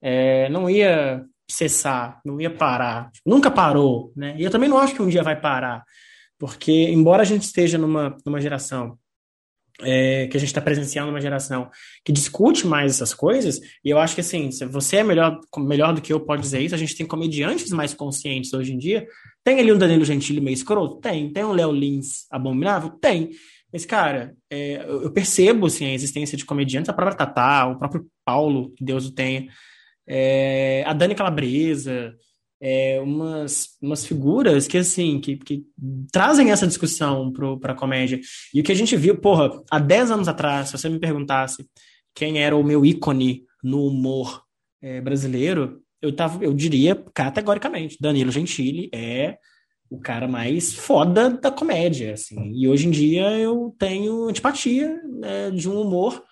é, 0.00 0.48
não 0.48 0.68
ia 0.68 1.24
cessar, 1.48 2.20
não 2.24 2.40
ia 2.40 2.50
parar. 2.50 3.10
Nunca 3.24 3.50
parou, 3.50 4.12
né? 4.16 4.34
E 4.38 4.42
eu 4.42 4.50
também 4.50 4.68
não 4.68 4.78
acho 4.78 4.94
que 4.94 5.02
um 5.02 5.08
dia 5.08 5.22
vai 5.22 5.40
parar. 5.40 5.82
Porque, 6.38 6.72
embora 6.72 7.22
a 7.22 7.26
gente 7.26 7.42
esteja 7.42 7.78
numa, 7.78 8.16
numa 8.26 8.40
geração 8.40 8.98
é, 9.82 10.26
que 10.26 10.36
a 10.36 10.40
gente 10.40 10.48
está 10.48 10.60
presenciando 10.60 11.10
uma 11.10 11.20
geração 11.20 11.70
que 12.04 12.12
discute 12.12 12.66
mais 12.66 12.92
essas 12.92 13.14
coisas, 13.14 13.60
e 13.84 13.90
eu 13.90 13.98
acho 13.98 14.14
que 14.14 14.20
assim, 14.20 14.50
se 14.50 14.64
você 14.66 14.98
é 14.98 15.04
melhor, 15.04 15.38
melhor 15.58 15.94
do 15.94 16.00
que 16.00 16.12
eu 16.12 16.20
pode 16.20 16.42
dizer 16.42 16.60
isso, 16.60 16.74
a 16.74 16.78
gente 16.78 16.96
tem 16.96 17.06
comediantes 17.06 17.70
mais 17.70 17.94
conscientes 17.94 18.52
hoje 18.52 18.72
em 18.72 18.78
dia. 18.78 19.06
Tem 19.44 19.58
ali 19.58 19.72
um 19.72 19.78
Danilo 19.78 20.04
Gentili 20.04 20.40
meio 20.40 20.54
escroto? 20.54 21.00
Tem. 21.00 21.32
Tem 21.32 21.44
um 21.44 21.52
Léo 21.52 21.72
Lins 21.72 22.26
abominável? 22.30 22.90
Tem. 22.90 23.30
Mas, 23.72 23.86
cara, 23.86 24.34
é, 24.50 24.84
eu 24.84 25.10
percebo 25.10 25.66
assim, 25.66 25.86
a 25.86 25.94
existência 25.94 26.36
de 26.36 26.44
comediantes, 26.44 26.90
a 26.90 26.92
própria 26.92 27.16
Tatá, 27.16 27.66
o 27.66 27.78
próprio 27.78 28.06
Paulo, 28.24 28.72
que 28.76 28.84
Deus 28.84 29.06
o 29.06 29.14
tenha, 29.14 29.48
é, 30.06 30.84
a 30.86 30.92
Dani 30.92 31.14
Calabresa, 31.14 32.14
é, 32.64 33.00
umas, 33.00 33.70
umas 33.82 34.06
figuras 34.06 34.68
que, 34.68 34.78
assim, 34.78 35.18
que, 35.18 35.36
que 35.36 35.64
trazem 36.12 36.52
essa 36.52 36.64
discussão 36.64 37.32
para 37.58 37.72
a 37.72 37.76
comédia. 37.76 38.20
E 38.54 38.60
o 38.60 38.62
que 38.62 38.70
a 38.70 38.74
gente 38.74 38.96
viu, 38.96 39.18
porra, 39.18 39.50
há 39.68 39.80
10 39.80 40.12
anos 40.12 40.28
atrás, 40.28 40.68
se 40.68 40.78
você 40.78 40.88
me 40.88 41.00
perguntasse 41.00 41.66
quem 42.14 42.40
era 42.40 42.56
o 42.56 42.62
meu 42.62 42.86
ícone 42.86 43.42
no 43.64 43.84
humor 43.84 44.44
é, 44.80 45.00
brasileiro, 45.00 45.82
eu, 46.00 46.14
tava, 46.14 46.44
eu 46.44 46.54
diria 46.54 46.94
categoricamente, 47.12 47.96
Danilo 48.00 48.30
Gentili 48.30 48.88
é 48.94 49.38
o 49.90 49.98
cara 49.98 50.28
mais 50.28 50.72
foda 50.72 51.30
da 51.30 51.50
comédia, 51.50 52.14
assim. 52.14 52.52
E 52.54 52.68
hoje 52.68 52.86
em 52.86 52.90
dia 52.92 53.28
eu 53.38 53.74
tenho 53.76 54.28
antipatia 54.28 55.00
né, 55.04 55.50
de 55.50 55.68
um 55.68 55.80
humor 55.80 56.22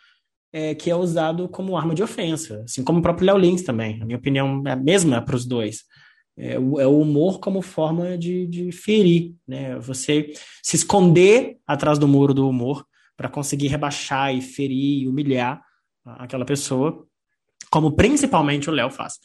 é, 0.53 0.77
que 0.77 0.91
é 0.91 0.95
usado 0.95 1.49
como 1.49 1.77
arma 1.77 1.95
de 1.95 2.03
ofensa, 2.05 2.63
assim 2.65 2.85
como 2.85 3.01
o 3.01 3.03
próprio 3.03 3.27
Léo 3.27 3.37
Lins 3.37 3.63
também. 3.63 4.01
A 4.01 4.07
minha 4.07 4.19
opinião 4.19 4.63
é 4.65 4.71
a 4.71 4.77
mesma 4.77 5.21
para 5.21 5.37
os 5.37 5.45
dois 5.45 5.90
é 6.41 6.59
o, 6.59 6.81
é 6.81 6.87
o 6.87 6.99
humor 6.99 7.39
como 7.39 7.61
forma 7.61 8.17
de, 8.17 8.47
de 8.47 8.73
ferir, 8.73 9.35
né? 9.47 9.79
Você 9.79 10.33
se 10.63 10.77
esconder 10.77 11.59
atrás 11.67 11.99
do 11.99 12.09
muro 12.09 12.33
do 12.33 12.49
humor 12.49 12.87
para 13.15 13.29
conseguir 13.29 13.69
rebaixar 13.69 14.35
e 14.35 14.41
ferir 14.41 15.03
e 15.03 15.09
humilhar 15.09 15.63
aquela 16.05 16.47
pessoa, 16.47 17.07
como 17.71 17.93
principalmente 17.93 18.71
o 18.71 18.73
Léo 18.73 18.91
faz. 18.91 19.19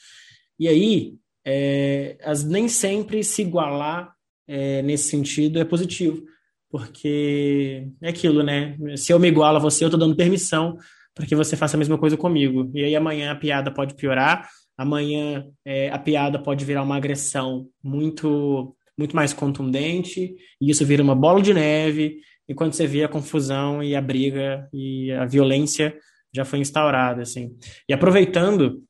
E 0.60 0.68
aí, 0.68 1.14
é, 1.46 2.18
as, 2.22 2.44
nem 2.44 2.68
sempre 2.68 3.24
se 3.24 3.42
igualar 3.42 4.14
é, 4.46 4.82
nesse 4.82 5.10
sentido 5.10 5.58
é 5.58 5.64
positivo, 5.64 6.22
porque 6.70 7.88
é 8.02 8.10
aquilo, 8.10 8.44
né? 8.44 8.78
Se 8.98 9.14
eu 9.14 9.20
me 9.20 9.30
igualo 9.30 9.56
a 9.56 9.62
você, 9.62 9.86
eu 9.86 9.88
estou 9.88 10.00
dando 10.00 10.18
permissão 10.18 10.78
para 11.14 11.26
que 11.26 11.36
você 11.36 11.56
faça 11.56 11.78
a 11.78 11.80
mesma 11.80 11.98
coisa 11.98 12.18
comigo. 12.18 12.70
E 12.74 12.84
aí 12.84 12.96
amanhã 12.96 13.32
a 13.32 13.36
piada 13.36 13.72
pode 13.72 13.96
piorar, 13.96 14.50
amanhã 14.78 15.48
é, 15.64 15.90
a 15.90 15.98
piada 15.98 16.40
pode 16.40 16.66
virar 16.66 16.84
uma 16.84 16.98
agressão 16.98 17.68
muito 17.84 18.76
muito 18.98 19.16
mais 19.16 19.34
contundente 19.34 20.36
e 20.62 20.70
isso 20.72 20.86
vira 20.86 21.04
uma 21.04 21.16
bola 21.16 21.42
de 21.42 21.54
neve 21.54 22.20
e 22.48 22.54
quando 22.54 22.74
você 22.74 22.88
vê 22.88 23.04
a 23.04 23.10
confusão 23.10 23.84
e 23.84 23.96
a 23.96 24.02
briga 24.02 24.70
e 24.72 25.12
a 25.12 25.26
violência 25.26 25.98
já 26.34 26.46
foi 26.46 26.60
instaurada 26.60 27.22
assim. 27.22 27.58
E 27.90 27.94
aproveitando 27.94 28.84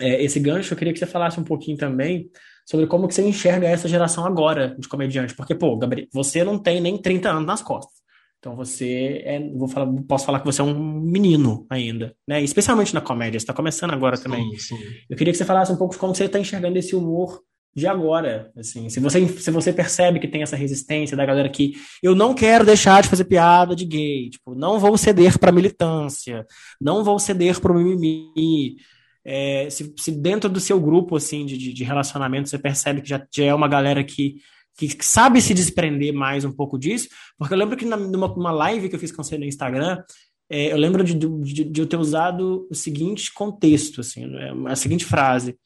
é, 0.00 0.22
esse 0.22 0.38
gancho 0.38 0.72
eu 0.72 0.78
queria 0.78 0.92
que 0.92 0.98
você 0.98 1.06
falasse 1.06 1.38
um 1.40 1.44
pouquinho 1.44 1.76
também 1.76 2.30
sobre 2.64 2.86
como 2.86 3.08
que 3.08 3.14
você 3.14 3.22
enxerga 3.22 3.68
essa 3.68 3.88
geração 3.88 4.24
agora 4.24 4.76
de 4.78 4.88
comediante 4.88 5.34
porque 5.34 5.54
pô 5.54 5.76
Gabriel 5.76 6.08
você 6.12 6.44
não 6.44 6.58
tem 6.58 6.80
nem 6.80 6.96
30 7.00 7.30
anos 7.30 7.46
nas 7.46 7.62
costas 7.62 8.03
então 8.44 8.54
você 8.54 9.22
é, 9.24 9.40
vou 9.40 9.66
falar, 9.66 9.90
posso 10.06 10.26
falar 10.26 10.38
que 10.38 10.44
você 10.44 10.60
é 10.60 10.64
um 10.64 11.00
menino 11.00 11.64
ainda, 11.70 12.14
né? 12.28 12.42
Especialmente 12.42 12.92
na 12.92 13.00
comédia, 13.00 13.40
você 13.40 13.44
está 13.44 13.54
começando 13.54 13.92
agora 13.92 14.18
sim, 14.18 14.24
também. 14.24 14.58
Sim. 14.58 14.76
Eu 15.08 15.16
queria 15.16 15.32
que 15.32 15.38
você 15.38 15.46
falasse 15.46 15.72
um 15.72 15.76
pouco 15.76 15.94
de 15.94 15.98
como 15.98 16.14
você 16.14 16.24
está 16.24 16.38
enxergando 16.38 16.78
esse 16.78 16.94
humor 16.94 17.40
de 17.74 17.86
agora, 17.86 18.52
assim, 18.54 18.90
se 18.90 19.00
você 19.00 19.26
se 19.26 19.50
você 19.50 19.72
percebe 19.72 20.20
que 20.20 20.28
tem 20.28 20.42
essa 20.42 20.56
resistência 20.56 21.16
da 21.16 21.24
galera 21.24 21.48
que 21.48 21.72
eu 22.02 22.14
não 22.14 22.34
quero 22.34 22.66
deixar 22.66 23.02
de 23.02 23.08
fazer 23.08 23.24
piada 23.24 23.74
de 23.74 23.86
gay, 23.86 24.28
tipo, 24.28 24.54
não 24.54 24.78
vou 24.78 24.98
ceder 24.98 25.38
para 25.38 25.50
militância, 25.50 26.46
não 26.78 27.02
vou 27.02 27.18
ceder 27.18 27.58
para 27.58 27.72
o 27.72 27.74
mimimi. 27.74 28.76
É, 29.24 29.70
se, 29.70 29.90
se, 29.96 30.12
dentro 30.12 30.50
do 30.50 30.60
seu 30.60 30.78
grupo 30.78 31.16
assim 31.16 31.46
de, 31.46 31.72
de 31.72 31.82
relacionamento 31.82 32.50
você 32.50 32.58
percebe 32.58 33.00
que 33.00 33.08
já, 33.08 33.26
já 33.34 33.44
é 33.44 33.54
uma 33.54 33.66
galera 33.66 34.04
que 34.04 34.36
que 34.76 35.04
sabe 35.04 35.40
se 35.40 35.54
desprender 35.54 36.12
mais 36.12 36.44
um 36.44 36.52
pouco 36.52 36.78
disso, 36.78 37.08
porque 37.38 37.54
eu 37.54 37.58
lembro 37.58 37.76
que 37.76 37.84
numa, 37.84 38.28
numa 38.28 38.50
live 38.50 38.88
que 38.88 38.94
eu 38.96 39.00
fiz 39.00 39.12
com 39.12 39.22
você 39.22 39.38
no 39.38 39.44
Instagram, 39.44 40.02
é, 40.50 40.72
eu 40.72 40.76
lembro 40.76 41.02
de, 41.04 41.14
de, 41.14 41.64
de, 41.64 41.80
eu 41.80 41.86
ter 41.86 41.96
usado 41.96 42.66
o 42.70 42.74
seguinte 42.74 43.32
contexto, 43.32 44.00
assim, 44.00 44.26
né, 44.26 44.52
a 44.66 44.76
seguinte 44.76 45.04
frase, 45.04 45.56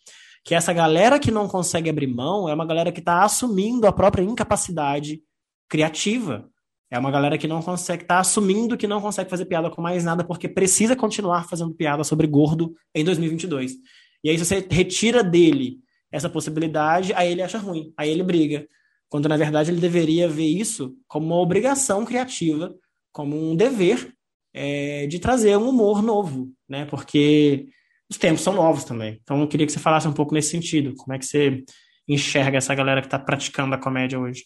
que 0.44 0.54
essa 0.54 0.72
galera 0.72 1.18
que 1.18 1.30
não 1.30 1.48
consegue 1.48 1.90
abrir 1.90 2.06
mão 2.06 2.48
é 2.48 2.54
uma 2.54 2.66
galera 2.66 2.92
que 2.92 3.00
está 3.00 3.24
assumindo 3.24 3.86
a 3.86 3.92
própria 3.92 4.22
incapacidade 4.22 5.20
criativa. 5.68 6.48
É 6.90 6.98
uma 6.98 7.10
galera 7.10 7.36
que 7.36 7.46
não 7.46 7.60
consegue, 7.60 8.02
está 8.02 8.18
assumindo 8.18 8.76
que 8.76 8.86
não 8.86 9.00
consegue 9.00 9.28
fazer 9.28 9.44
piada 9.44 9.68
com 9.68 9.82
mais 9.82 10.04
nada 10.04 10.24
porque 10.24 10.48
precisa 10.48 10.96
continuar 10.96 11.46
fazendo 11.46 11.74
piada 11.74 12.02
sobre 12.02 12.26
gordo 12.26 12.74
em 12.94 13.04
2022. 13.04 13.74
E 14.24 14.30
aí, 14.30 14.38
se 14.38 14.44
você 14.44 14.66
retira 14.70 15.22
dele 15.22 15.80
essa 16.10 16.30
possibilidade, 16.30 17.12
aí 17.12 17.30
ele 17.30 17.42
acha 17.42 17.58
ruim, 17.58 17.92
aí 17.96 18.08
ele 18.08 18.22
briga 18.22 18.66
quando 19.08 19.28
na 19.28 19.36
verdade 19.36 19.70
ele 19.70 19.80
deveria 19.80 20.28
ver 20.28 20.46
isso 20.46 20.94
como 21.06 21.26
uma 21.26 21.36
obrigação 21.36 22.04
criativa, 22.04 22.74
como 23.10 23.50
um 23.50 23.56
dever 23.56 24.12
é, 24.52 25.06
de 25.06 25.18
trazer 25.18 25.56
um 25.56 25.68
humor 25.68 26.02
novo, 26.02 26.50
né? 26.68 26.84
Porque 26.86 27.68
os 28.10 28.18
tempos 28.18 28.42
são 28.42 28.54
novos 28.54 28.84
também. 28.84 29.18
Então 29.22 29.40
eu 29.40 29.48
queria 29.48 29.66
que 29.66 29.72
você 29.72 29.78
falasse 29.78 30.06
um 30.06 30.12
pouco 30.12 30.34
nesse 30.34 30.50
sentido. 30.50 30.94
Como 30.96 31.14
é 31.14 31.18
que 31.18 31.26
você 31.26 31.64
enxerga 32.06 32.58
essa 32.58 32.74
galera 32.74 33.00
que 33.00 33.06
está 33.06 33.18
praticando 33.18 33.74
a 33.74 33.78
comédia 33.78 34.18
hoje? 34.18 34.44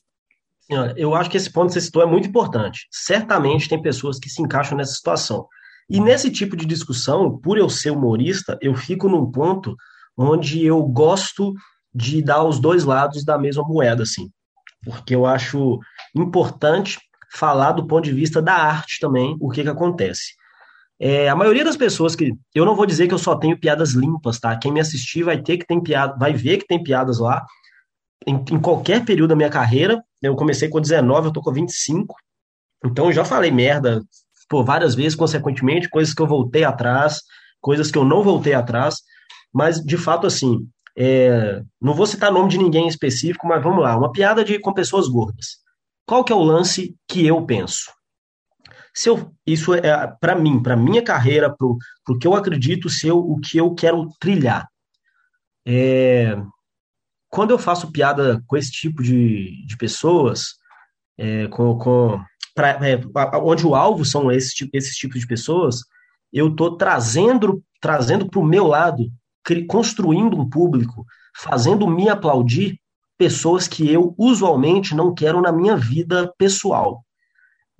Eu 0.96 1.14
acho 1.14 1.28
que 1.28 1.36
esse 1.36 1.52
ponto 1.52 1.66
que 1.66 1.74
você 1.74 1.80
citou 1.80 2.02
é 2.02 2.06
muito 2.06 2.28
importante. 2.28 2.86
Certamente 2.90 3.68
tem 3.68 3.82
pessoas 3.82 4.18
que 4.18 4.30
se 4.30 4.40
encaixam 4.40 4.78
nessa 4.78 4.94
situação. 4.94 5.46
E 5.90 6.00
nesse 6.00 6.30
tipo 6.30 6.56
de 6.56 6.64
discussão, 6.64 7.36
por 7.38 7.58
eu 7.58 7.68
ser 7.68 7.90
humorista, 7.90 8.56
eu 8.62 8.74
fico 8.74 9.08
num 9.08 9.30
ponto 9.30 9.76
onde 10.16 10.64
eu 10.64 10.82
gosto 10.82 11.52
de 11.94 12.22
dar 12.22 12.44
os 12.44 12.58
dois 12.58 12.84
lados 12.84 13.24
da 13.24 13.36
mesma 13.36 13.64
moeda, 13.64 14.04
assim 14.04 14.30
porque 14.84 15.14
eu 15.14 15.26
acho 15.26 15.78
importante 16.14 16.98
falar 17.32 17.72
do 17.72 17.86
ponto 17.86 18.04
de 18.04 18.12
vista 18.12 18.42
da 18.42 18.54
arte 18.54 18.98
também, 19.00 19.36
o 19.40 19.50
que, 19.50 19.62
que 19.62 19.68
acontece. 19.68 20.34
É, 21.00 21.28
a 21.28 21.34
maioria 21.34 21.64
das 21.64 21.76
pessoas 21.76 22.14
que. 22.14 22.32
Eu 22.54 22.64
não 22.64 22.76
vou 22.76 22.86
dizer 22.86 23.08
que 23.08 23.14
eu 23.14 23.18
só 23.18 23.34
tenho 23.34 23.58
piadas 23.58 23.90
limpas, 23.90 24.38
tá? 24.38 24.56
Quem 24.56 24.72
me 24.72 24.80
assistir 24.80 25.24
vai 25.24 25.40
ter 25.40 25.58
que 25.58 25.66
tem 25.66 25.82
piada, 25.82 26.16
vai 26.16 26.32
ver 26.32 26.58
que 26.58 26.66
tem 26.66 26.82
piadas 26.82 27.18
lá. 27.18 27.44
Em, 28.24 28.36
em 28.36 28.60
qualquer 28.60 29.04
período 29.04 29.30
da 29.30 29.36
minha 29.36 29.50
carreira, 29.50 30.00
eu 30.22 30.36
comecei 30.36 30.68
com 30.68 30.80
19, 30.80 31.28
eu 31.28 31.32
tô 31.32 31.40
com 31.40 31.52
25. 31.52 32.14
Então 32.84 33.06
eu 33.06 33.12
já 33.12 33.24
falei 33.24 33.50
merda 33.50 34.00
por 34.48 34.64
várias 34.64 34.94
vezes, 34.94 35.16
consequentemente, 35.16 35.88
coisas 35.88 36.14
que 36.14 36.22
eu 36.22 36.26
voltei 36.26 36.62
atrás, 36.62 37.20
coisas 37.60 37.90
que 37.90 37.98
eu 37.98 38.04
não 38.04 38.22
voltei 38.22 38.54
atrás. 38.54 38.96
Mas, 39.52 39.80
de 39.80 39.96
fato, 39.96 40.26
assim, 40.26 40.68
é, 40.96 41.62
não 41.80 41.94
vou 41.94 42.06
citar 42.06 42.32
nome 42.32 42.50
de 42.50 42.58
ninguém 42.58 42.84
em 42.84 42.88
específico, 42.88 43.46
mas 43.46 43.62
vamos 43.62 43.82
lá. 43.82 43.96
Uma 43.96 44.12
piada 44.12 44.44
de 44.44 44.58
com 44.58 44.72
pessoas 44.72 45.08
gordas. 45.08 45.58
Qual 46.06 46.24
que 46.24 46.32
é 46.32 46.36
o 46.36 46.42
lance 46.42 46.96
que 47.08 47.26
eu 47.26 47.44
penso? 47.44 47.90
Se 48.94 49.08
eu, 49.08 49.32
isso 49.46 49.72
é 49.74 50.06
para 50.20 50.34
mim, 50.34 50.62
para 50.62 50.76
minha 50.76 51.02
carreira, 51.02 51.54
para 51.54 51.66
o 51.66 52.18
que 52.18 52.26
eu 52.26 52.34
acredito 52.34 52.90
ser 52.90 53.12
o 53.12 53.38
que 53.38 53.56
eu 53.56 53.74
quero 53.74 54.08
trilhar. 54.20 54.68
É, 55.66 56.36
quando 57.30 57.52
eu 57.52 57.58
faço 57.58 57.90
piada 57.90 58.42
com 58.46 58.56
esse 58.56 58.70
tipo 58.70 59.02
de, 59.02 59.64
de 59.64 59.76
pessoas, 59.78 60.56
é, 61.16 61.46
com, 61.48 61.78
com 61.78 62.22
pra, 62.54 62.70
é, 62.86 63.00
onde 63.42 63.66
o 63.66 63.74
alvo 63.74 64.04
são 64.04 64.30
esses, 64.30 64.52
esses 64.74 64.96
tipos 64.96 65.20
de 65.20 65.26
pessoas, 65.26 65.80
eu 66.30 66.48
estou 66.48 66.76
trazendo 66.76 67.64
trazendo 67.80 68.30
para 68.30 68.38
o 68.38 68.44
meu 68.44 68.68
lado 68.68 69.10
construindo 69.68 70.38
um 70.38 70.48
público, 70.48 71.04
fazendo 71.36 71.86
me 71.86 72.08
aplaudir 72.08 72.78
pessoas 73.18 73.68
que 73.68 73.90
eu 73.90 74.14
usualmente 74.18 74.94
não 74.94 75.14
quero 75.14 75.40
na 75.40 75.52
minha 75.52 75.76
vida 75.76 76.32
pessoal. 76.36 77.04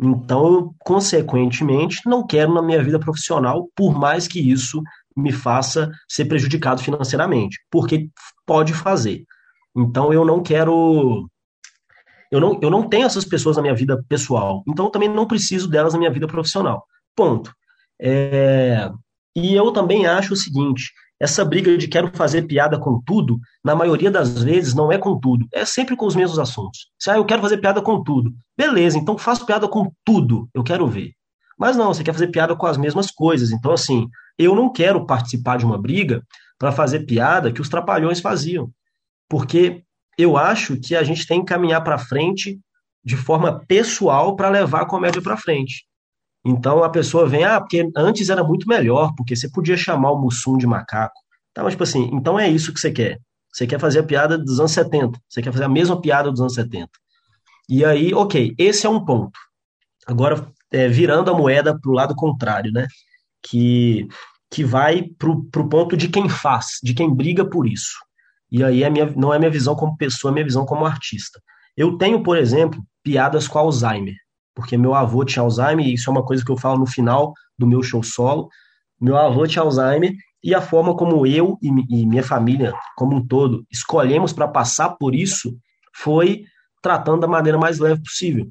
Então, 0.01 0.53
eu, 0.53 0.75
consequentemente, 0.81 2.01
não 2.07 2.27
quero 2.27 2.53
na 2.53 2.63
minha 2.63 2.83
vida 2.83 2.99
profissional, 2.99 3.69
por 3.77 3.97
mais 3.97 4.27
que 4.27 4.41
isso 4.41 4.83
me 5.17 5.31
faça 5.31 5.91
ser 6.09 6.25
prejudicado 6.25 6.83
financeiramente, 6.83 7.59
porque 7.71 8.09
pode 8.47 8.73
fazer. 8.73 9.25
Então, 9.77 10.13
eu 10.13 10.25
não 10.25 10.43
quero. 10.43 11.29
Eu 12.31 12.41
não, 12.41 12.59
eu 12.63 12.71
não 12.71 12.89
tenho 12.89 13.07
essas 13.07 13.25
pessoas 13.25 13.57
na 13.57 13.63
minha 13.63 13.75
vida 13.75 14.03
pessoal, 14.09 14.63
então 14.67 14.87
eu 14.87 14.91
também 14.91 15.09
não 15.09 15.27
preciso 15.27 15.69
delas 15.69 15.93
na 15.93 15.99
minha 15.99 16.11
vida 16.11 16.27
profissional. 16.27 16.87
Ponto. 17.15 17.53
É, 18.01 18.91
e 19.37 19.55
eu 19.55 19.71
também 19.71 20.07
acho 20.07 20.33
o 20.33 20.37
seguinte: 20.37 20.91
essa 21.23 21.45
briga 21.45 21.79
de 21.79 21.87
quero 21.87 22.11
fazer 22.13 22.43
piada 22.43 22.77
com 22.77 23.01
tudo, 23.01 23.39
na 23.65 23.77
maioria 23.77 24.11
das 24.11 24.43
vezes 24.43 24.75
não 24.75 24.91
é 24.91 24.99
com 24.99 25.17
tudo, 25.21 25.47
é 25.53 25.65
sempre 25.65 25.95
com 25.95 26.05
os 26.05 26.17
mesmos 26.17 26.37
assuntos. 26.37 26.89
Se 26.99 27.13
ah, 27.13 27.17
eu 27.17 27.25
quero 27.25 27.41
fazer 27.41 27.59
piada 27.59 27.81
com 27.81 28.03
tudo, 28.03 28.35
beleza, 28.59 28.99
então 28.99 29.17
faço 29.17 29.47
piada 29.47 29.69
com 29.69 29.93
tudo, 30.05 30.49
eu 30.53 30.65
quero 30.65 30.85
ver. 30.89 31.13
Mas 31.57 31.77
não, 31.77 31.95
você 31.95 32.03
quer 32.03 32.13
fazer 32.13 32.27
piada 32.27 32.57
com 32.57 32.67
as 32.67 32.77
mesmas 32.77 33.09
coisas. 33.09 33.53
Então, 33.53 33.71
assim, 33.71 34.09
eu 34.37 34.53
não 34.57 34.69
quero 34.73 35.07
participar 35.07 35.59
de 35.59 35.65
uma 35.65 35.81
briga 35.81 36.25
para 36.59 36.73
fazer 36.73 37.07
piada 37.07 37.53
que 37.53 37.61
os 37.61 37.69
trapalhões 37.69 38.19
faziam. 38.19 38.69
Porque 39.29 39.85
eu 40.19 40.37
acho 40.37 40.77
que 40.81 40.97
a 40.97 41.05
gente 41.05 41.25
tem 41.25 41.39
que 41.39 41.47
caminhar 41.47 41.85
para 41.85 41.99
frente 41.99 42.59
de 43.05 43.17
forma 43.17 43.65
pessoal 43.69 44.35
para 44.35 44.49
levar 44.49 44.83
a 44.83 44.87
comédia 44.87 45.23
para 45.23 45.37
frente. 45.37 45.87
Então 46.45 46.83
a 46.83 46.91
pessoa 46.91 47.29
vem, 47.29 47.45
ah, 47.45 47.61
porque 47.61 47.89
antes 47.97 48.29
era 48.29 48.43
muito 48.43 48.69
melhor, 48.69 49.13
porque 49.17 49.37
você 49.37 49.49
podia 49.49 49.77
chamar 49.77 50.13
o 50.13 50.21
Mussum 50.21 50.57
de 50.59 50.67
macaco. 50.67 51.15
Tá, 51.55 51.63
mas 51.63 51.75
tipo 51.75 51.85
assim, 51.85 52.11
então 52.13 52.39
é 52.39 52.49
isso 52.49 52.73
que 52.73 52.81
você 52.81 52.91
quer. 52.91 53.19
Você 53.53 53.67
quer 53.67 53.79
fazer 53.79 54.01
a 54.01 54.05
piada 54.05 54.39
dos 54.39 54.59
anos 54.59 54.73
70. 54.73 55.19
Você 55.29 55.43
quer 55.43 55.53
fazer 55.53 55.65
a 55.65 55.69
mesma 55.69 56.01
piada 56.01 56.31
dos 56.31 56.41
anos 56.41 56.55
70. 56.55 56.89
E 57.69 57.85
aí, 57.85 58.15
ok, 58.15 58.55
esse 58.59 58.87
é 58.87 58.91
um 58.91 59.05
ponto. 59.05 59.39
Agora, 60.07 60.51
é, 60.73 60.89
virando 60.89 61.31
a 61.31 61.35
moeda 61.35 61.79
para 61.79 61.91
o 61.91 61.95
lado 61.95 62.15
contrário, 62.15 62.73
né? 62.73 62.87
Que, 63.43 64.09
que 64.51 64.65
vai 64.65 65.03
para 65.03 65.31
o 65.31 65.69
ponto 65.69 65.97
de 65.97 66.09
quem 66.09 66.29
faz, 66.29 66.79
de 66.83 66.95
quem 66.95 67.15
briga 67.15 67.45
por 67.45 67.69
isso. 67.69 67.95
E 68.51 68.65
aí 68.65 68.83
é 68.83 68.91
minha, 68.91 69.07
não 69.17 69.33
é 69.33 69.39
minha 69.39 69.51
visão 69.51 69.75
como 69.75 69.97
pessoa, 69.97 70.31
é 70.31 70.35
minha 70.35 70.45
visão 70.45 70.65
como 70.65 70.87
artista. 70.87 71.41
Eu 71.77 71.97
tenho, 71.97 72.23
por 72.23 72.37
exemplo, 72.37 72.83
piadas 73.03 73.49
com 73.49 73.59
Alzheimer, 73.59 74.15
porque 74.55 74.77
meu 74.77 74.95
avô 74.95 75.25
tinha 75.25 75.43
Alzheimer, 75.43 75.87
e 75.87 75.95
isso 75.95 76.09
é 76.09 76.13
uma 76.13 76.25
coisa 76.25 76.45
que 76.45 76.51
eu 76.51 76.57
falo 76.57 76.79
no 76.79 76.87
final 76.87 77.33
do 77.59 77.67
meu 77.67 77.83
show 77.83 78.03
solo. 78.03 78.49
Meu 79.01 79.17
avô 79.17 79.47
tinha 79.47 79.63
Alzheimer, 79.63 80.15
e 80.43 80.55
a 80.55 80.61
forma 80.61 80.97
como 80.97 81.27
eu 81.27 81.57
e, 81.63 81.69
e 81.69 82.07
minha 82.07 82.23
família, 82.23 82.75
como 82.97 83.17
um 83.17 83.27
todo, 83.27 83.65
escolhemos 83.71 84.33
para 84.33 84.49
passar 84.49 84.91
por 84.91 85.15
isso 85.15 85.57
foi 85.95 86.45
tratando 86.83 87.21
da 87.21 87.29
maneira 87.29 87.57
mais 87.57 87.79
leve 87.79 88.03
possível. 88.03 88.51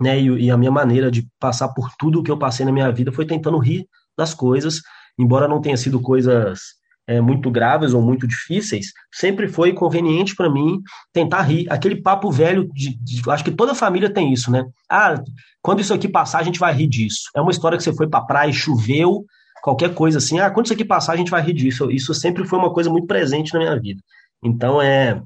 Né? 0.00 0.20
E, 0.20 0.46
e, 0.46 0.50
a 0.50 0.56
minha 0.56 0.70
maneira 0.70 1.10
de 1.10 1.28
passar 1.40 1.68
por 1.68 1.90
tudo 1.98 2.22
que 2.22 2.30
eu 2.30 2.38
passei 2.38 2.64
na 2.64 2.72
minha 2.72 2.90
vida 2.90 3.10
foi 3.10 3.26
tentando 3.26 3.58
rir 3.58 3.86
das 4.16 4.32
coisas, 4.32 4.80
embora 5.18 5.48
não 5.48 5.60
tenha 5.60 5.76
sido 5.76 6.00
coisas 6.00 6.60
é, 7.06 7.20
muito 7.20 7.50
graves 7.50 7.92
ou 7.92 8.02
muito 8.02 8.26
difíceis, 8.26 8.92
sempre 9.12 9.48
foi 9.48 9.72
conveniente 9.72 10.34
para 10.34 10.50
mim 10.50 10.80
tentar 11.12 11.42
rir. 11.42 11.66
Aquele 11.70 11.96
papo 11.96 12.30
velho, 12.30 12.68
de, 12.72 12.96
de, 12.96 13.22
acho 13.30 13.44
que 13.44 13.50
toda 13.50 13.74
família 13.74 14.12
tem 14.12 14.32
isso, 14.32 14.50
né? 14.50 14.64
Ah, 14.88 15.14
quando 15.62 15.80
isso 15.80 15.94
aqui 15.94 16.08
passar, 16.08 16.38
a 16.38 16.42
gente 16.42 16.58
vai 16.58 16.72
rir 16.74 16.86
disso. 16.86 17.30
É 17.34 17.40
uma 17.40 17.50
história 17.50 17.76
que 17.76 17.84
você 17.84 17.94
foi 17.94 18.08
para 18.08 18.24
praia, 18.24 18.52
choveu, 18.52 19.24
qualquer 19.62 19.94
coisa 19.94 20.18
assim. 20.18 20.38
Ah, 20.38 20.50
quando 20.50 20.66
isso 20.66 20.74
aqui 20.74 20.84
passar, 20.84 21.12
a 21.12 21.16
gente 21.16 21.30
vai 21.30 21.42
rir 21.42 21.54
disso. 21.54 21.90
Isso 21.90 22.14
sempre 22.14 22.46
foi 22.46 22.58
uma 22.58 22.72
coisa 22.72 22.90
muito 22.90 23.06
presente 23.06 23.52
na 23.52 23.60
minha 23.60 23.80
vida. 23.80 24.00
Então, 24.42 24.80
é, 24.80 25.22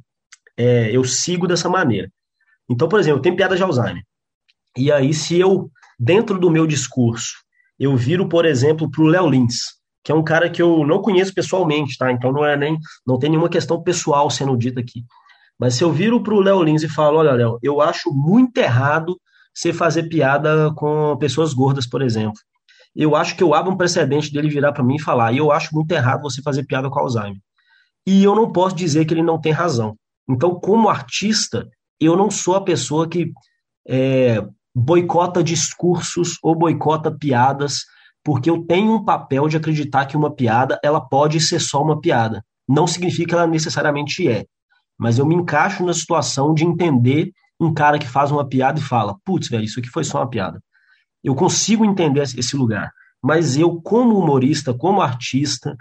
é 0.57 0.91
eu 0.95 1.05
sigo 1.05 1.47
dessa 1.47 1.69
maneira. 1.69 2.11
Então, 2.69 2.89
por 2.89 3.01
exemplo, 3.01 3.23
tenho 3.23 3.37
piada 3.37 3.57
de 3.57 3.63
Alzheimer. 3.63 4.03
E 4.77 4.93
aí, 4.93 5.15
se 5.15 5.39
eu, 5.39 5.71
dentro 5.99 6.39
do 6.39 6.51
meu 6.51 6.67
discurso, 6.67 7.33
eu 7.79 7.97
viro, 7.97 8.29
por 8.29 8.45
exemplo, 8.45 8.91
para 8.91 9.03
o 9.03 9.07
Léo 9.07 9.29
Lins, 9.29 9.78
que 10.09 10.13
é 10.13 10.15
um 10.15 10.25
cara 10.25 10.49
que 10.49 10.63
eu 10.63 10.87
não 10.87 11.03
conheço 11.03 11.35
pessoalmente, 11.35 11.99
tá? 11.99 12.11
Então 12.11 12.33
não 12.33 12.43
é 12.43 12.57
nem 12.57 12.79
não 13.07 13.19
tem 13.19 13.29
nenhuma 13.29 13.51
questão 13.51 13.83
pessoal 13.83 14.31
sendo 14.31 14.57
dita 14.57 14.81
aqui. 14.81 15.05
Mas 15.61 15.75
se 15.75 15.85
eu 15.85 15.93
viro 15.93 16.23
para 16.23 16.33
o 16.33 16.41
Léo 16.41 16.63
Lins 16.63 16.83
e 16.83 16.89
falo, 16.89 17.19
olha, 17.19 17.33
Léo, 17.33 17.59
eu 17.63 17.79
acho 17.83 18.11
muito 18.11 18.57
errado 18.57 19.21
você 19.55 19.71
fazer 19.71 20.05
piada 20.05 20.73
com 20.75 21.15
pessoas 21.19 21.53
gordas, 21.53 21.87
por 21.87 22.01
exemplo. 22.01 22.41
Eu 22.97 23.15
acho 23.15 23.37
que 23.37 23.43
eu 23.43 23.53
abro 23.53 23.71
um 23.71 23.77
precedente 23.77 24.33
dele 24.33 24.49
virar 24.49 24.73
para 24.73 24.83
mim 24.83 24.97
e 24.97 25.03
falar, 25.03 25.35
eu 25.35 25.53
acho 25.53 25.75
muito 25.75 25.93
errado 25.93 26.23
você 26.23 26.41
fazer 26.41 26.65
piada 26.65 26.89
com 26.89 26.99
Alzheimer. 26.99 27.37
E 28.07 28.25
eu 28.25 28.35
não 28.35 28.51
posso 28.51 28.75
dizer 28.75 29.05
que 29.05 29.13
ele 29.13 29.23
não 29.23 29.39
tem 29.39 29.53
razão. 29.53 29.95
Então, 30.27 30.59
como 30.59 30.89
artista, 30.89 31.69
eu 32.01 32.17
não 32.17 32.31
sou 32.31 32.55
a 32.55 32.65
pessoa 32.65 33.07
que 33.07 33.31
é, 33.87 34.43
boicota 34.75 35.45
discursos 35.45 36.39
ou 36.43 36.55
boicota 36.55 37.11
piadas 37.15 37.83
porque 38.29 38.51
eu 38.51 38.63
tenho 38.63 38.93
um 38.93 39.03
papel 39.03 39.49
de 39.49 39.57
acreditar 39.57 40.05
que 40.05 40.15
uma 40.15 40.31
piada 40.31 40.79
ela 40.85 41.01
pode 41.01 41.41
ser 41.41 41.59
só 41.59 41.83
uma 41.83 41.99
piada. 41.99 42.45
Não 42.69 42.87
significa 42.87 43.29
que 43.31 43.35
ela 43.35 43.47
necessariamente 43.47 44.29
é. 44.29 44.45
Mas 44.99 45.19
eu 45.19 45.25
me 45.25 45.35
encaixo 45.35 45.83
na 45.83 45.95
situação 45.95 46.53
de 46.53 46.63
entender 46.63 47.33
um 47.59 47.73
cara 47.73 47.99
que 47.99 48.07
faz 48.07 48.31
uma 48.31 48.47
piada 48.47 48.79
e 48.79 48.83
fala: 48.83 49.17
putz, 49.25 49.49
velho, 49.49 49.65
isso 49.65 49.81
aqui 49.81 49.89
foi 49.89 50.05
só 50.05 50.19
uma 50.19 50.29
piada. 50.29 50.63
Eu 51.25 51.35
consigo 51.35 51.87
entender 51.87 52.21
esse 52.21 52.55
lugar. 52.55 52.93
Mas 53.23 53.57
eu, 53.57 53.81
como 53.81 54.19
humorista, 54.19 54.75
como 54.75 55.01
artista, 55.01 55.75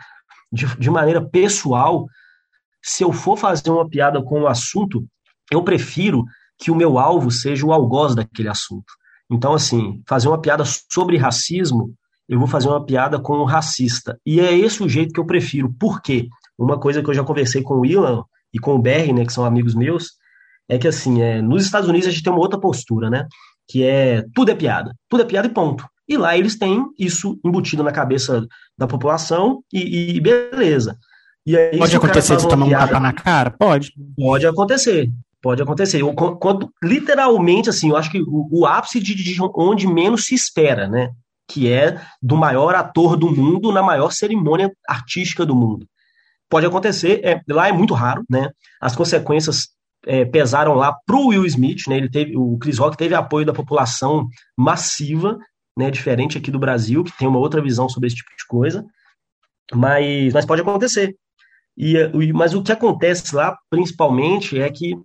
de, 0.50 0.74
de 0.78 0.90
maneira 0.90 1.22
pessoal, 1.22 2.08
se 2.82 3.04
eu 3.04 3.12
for 3.12 3.38
fazer 3.38 3.70
uma 3.72 3.90
piada 3.90 4.24
com 4.24 4.44
um 4.44 4.48
assunto, 4.48 5.06
eu 5.52 5.62
prefiro 5.66 6.24
que 6.58 6.72
o 6.72 6.76
meu 6.76 6.98
alvo 6.98 7.30
seja 7.30 7.66
o 7.66 7.74
algoz 7.74 8.16
daquele 8.16 8.48
assunto. 8.48 8.94
Então, 9.30 9.54
assim, 9.54 10.02
fazer 10.08 10.30
uma 10.30 10.40
piada 10.40 10.64
sobre 10.66 11.18
racismo 11.18 11.94
eu 12.28 12.40
vou 12.40 12.48
fazer 12.48 12.68
uma 12.68 12.84
piada 12.84 13.20
com 13.20 13.38
um 13.38 13.46
racista. 13.46 14.20
E 14.26 14.40
é 14.40 14.54
esse 14.58 14.84
o 14.84 14.90
jeito 14.90 15.14
que 15.14 15.20
eu 15.20 15.26
prefiro. 15.26 15.74
Por 15.80 16.02
quê? 16.02 16.28
Uma 16.58 16.80
coisa 16.80 17.02
que 17.02 17.10
eu 17.10 17.14
já 17.14 17.24
conversei 17.24 17.62
com 17.62 17.76
o 17.76 17.86
Ilan 17.86 18.24
e 18.54 18.60
com 18.60 18.76
o 18.76 18.80
Berry, 18.80 19.14
né, 19.14 19.26
que 19.26 19.34
são 19.34 19.46
amigos 19.46 19.76
meus, 19.76 20.14
é 20.68 20.78
que 20.78 20.88
assim, 20.88 21.22
é, 21.22 21.42
nos 21.42 21.64
Estados 21.64 21.88
Unidos 21.88 22.08
a 22.08 22.12
gente 22.12 22.24
tem 22.24 22.34
uma 22.34 22.42
outra 22.42 22.60
postura, 22.60 23.10
né? 23.10 23.28
Que 23.68 23.84
é 23.84 24.26
tudo 24.34 24.52
é 24.52 24.56
piada. 24.56 24.94
Tudo 25.10 25.24
é 25.24 25.26
piada 25.26 25.48
e 25.48 25.54
ponto. 25.54 25.86
E 26.08 26.18
lá 26.18 26.38
eles 26.38 26.58
têm 26.58 26.86
isso 26.98 27.40
embutido 27.44 27.84
na 27.84 27.92
cabeça 27.92 28.46
da 28.78 28.88
população 28.88 29.62
e, 29.72 30.16
e 30.16 30.22
beleza. 30.22 30.98
E 31.46 31.56
aí, 31.58 31.78
pode 31.78 31.96
acontecer 31.96 32.36
de 32.36 32.48
tomar 32.48 32.66
um 32.66 32.70
tapa 32.70 33.00
na 33.00 33.14
cara? 33.14 33.52
Pode. 33.52 33.94
Pode 34.18 34.46
acontecer. 34.46 35.10
Pode 35.42 35.62
acontecer. 35.62 36.02
Eu, 36.02 36.14
quando, 36.14 36.70
literalmente, 36.84 37.70
assim, 37.70 37.90
eu 37.90 37.96
acho 37.96 38.12
que 38.12 38.22
o, 38.22 38.50
o 38.52 38.66
ápice 38.66 39.00
de, 39.00 39.16
de 39.16 39.38
onde 39.56 39.88
menos 39.88 40.26
se 40.26 40.36
espera, 40.36 40.90
né? 40.90 41.12
Que 41.48 41.72
é 41.72 42.02
do 42.22 42.36
maior 42.36 42.76
ator 42.76 43.16
do 43.16 43.34
mundo 43.34 43.72
na 43.72 43.82
maior 43.82 44.12
cerimônia 44.12 44.72
artística 44.88 45.46
do 45.46 45.56
mundo. 45.56 45.88
Pode 46.50 46.66
acontecer, 46.66 47.22
é, 47.24 47.42
lá 47.50 47.68
é 47.68 47.72
muito 47.72 47.94
raro, 47.94 48.24
né? 48.30 48.50
As 48.82 48.96
consequências 48.96 49.70
é, 50.06 50.26
pesaram 50.26 50.76
lá 50.76 50.94
para 51.06 51.16
o 51.16 51.28
Will 51.28 51.46
Smith, 51.46 51.88
né? 51.88 51.98
Ele 51.98 52.10
teve, 52.10 52.38
o 52.38 52.58
Chris 52.58 52.78
Rock 52.78 52.98
teve 52.98 53.16
apoio 53.16 53.46
da 53.46 53.54
população 53.54 54.28
massiva, 54.58 55.38
né? 55.78 55.92
Diferente 55.92 56.38
aqui 56.38 56.52
do 56.52 56.60
Brasil, 56.60 57.04
que 57.04 57.18
tem 57.18 57.28
uma 57.28 57.40
outra 57.40 57.62
visão 57.62 57.90
sobre 57.90 58.08
esse 58.08 58.16
tipo 58.16 58.30
de 58.30 58.46
coisa, 58.48 58.86
mas, 59.74 60.34
mas 60.34 60.46
pode 60.46 60.62
acontecer. 60.62 61.16
E, 61.78 61.94
mas 62.34 62.56
o 62.56 62.64
que 62.64 62.72
acontece 62.72 63.36
lá, 63.36 63.56
principalmente, 63.70 64.60
é 64.60 64.70
que 64.70 64.96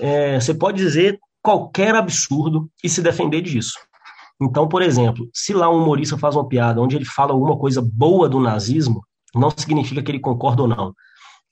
é, 0.00 0.38
você 0.38 0.54
pode 0.54 0.76
dizer 0.76 1.18
qualquer 1.42 1.94
absurdo 1.94 2.70
e 2.84 2.88
se 2.88 3.02
defender 3.02 3.40
disso. 3.40 3.74
Então, 4.40 4.66
por 4.66 4.80
exemplo, 4.80 5.28
se 5.34 5.52
lá 5.52 5.68
um 5.68 5.82
humorista 5.82 6.16
faz 6.16 6.34
uma 6.34 6.48
piada 6.48 6.80
onde 6.80 6.96
ele 6.96 7.04
fala 7.04 7.32
alguma 7.32 7.58
coisa 7.58 7.82
boa 7.82 8.28
do 8.28 8.40
nazismo, 8.40 9.02
não 9.34 9.50
significa 9.50 10.02
que 10.02 10.10
ele 10.10 10.20
concorda 10.20 10.62
ou 10.62 10.68
não. 10.68 10.94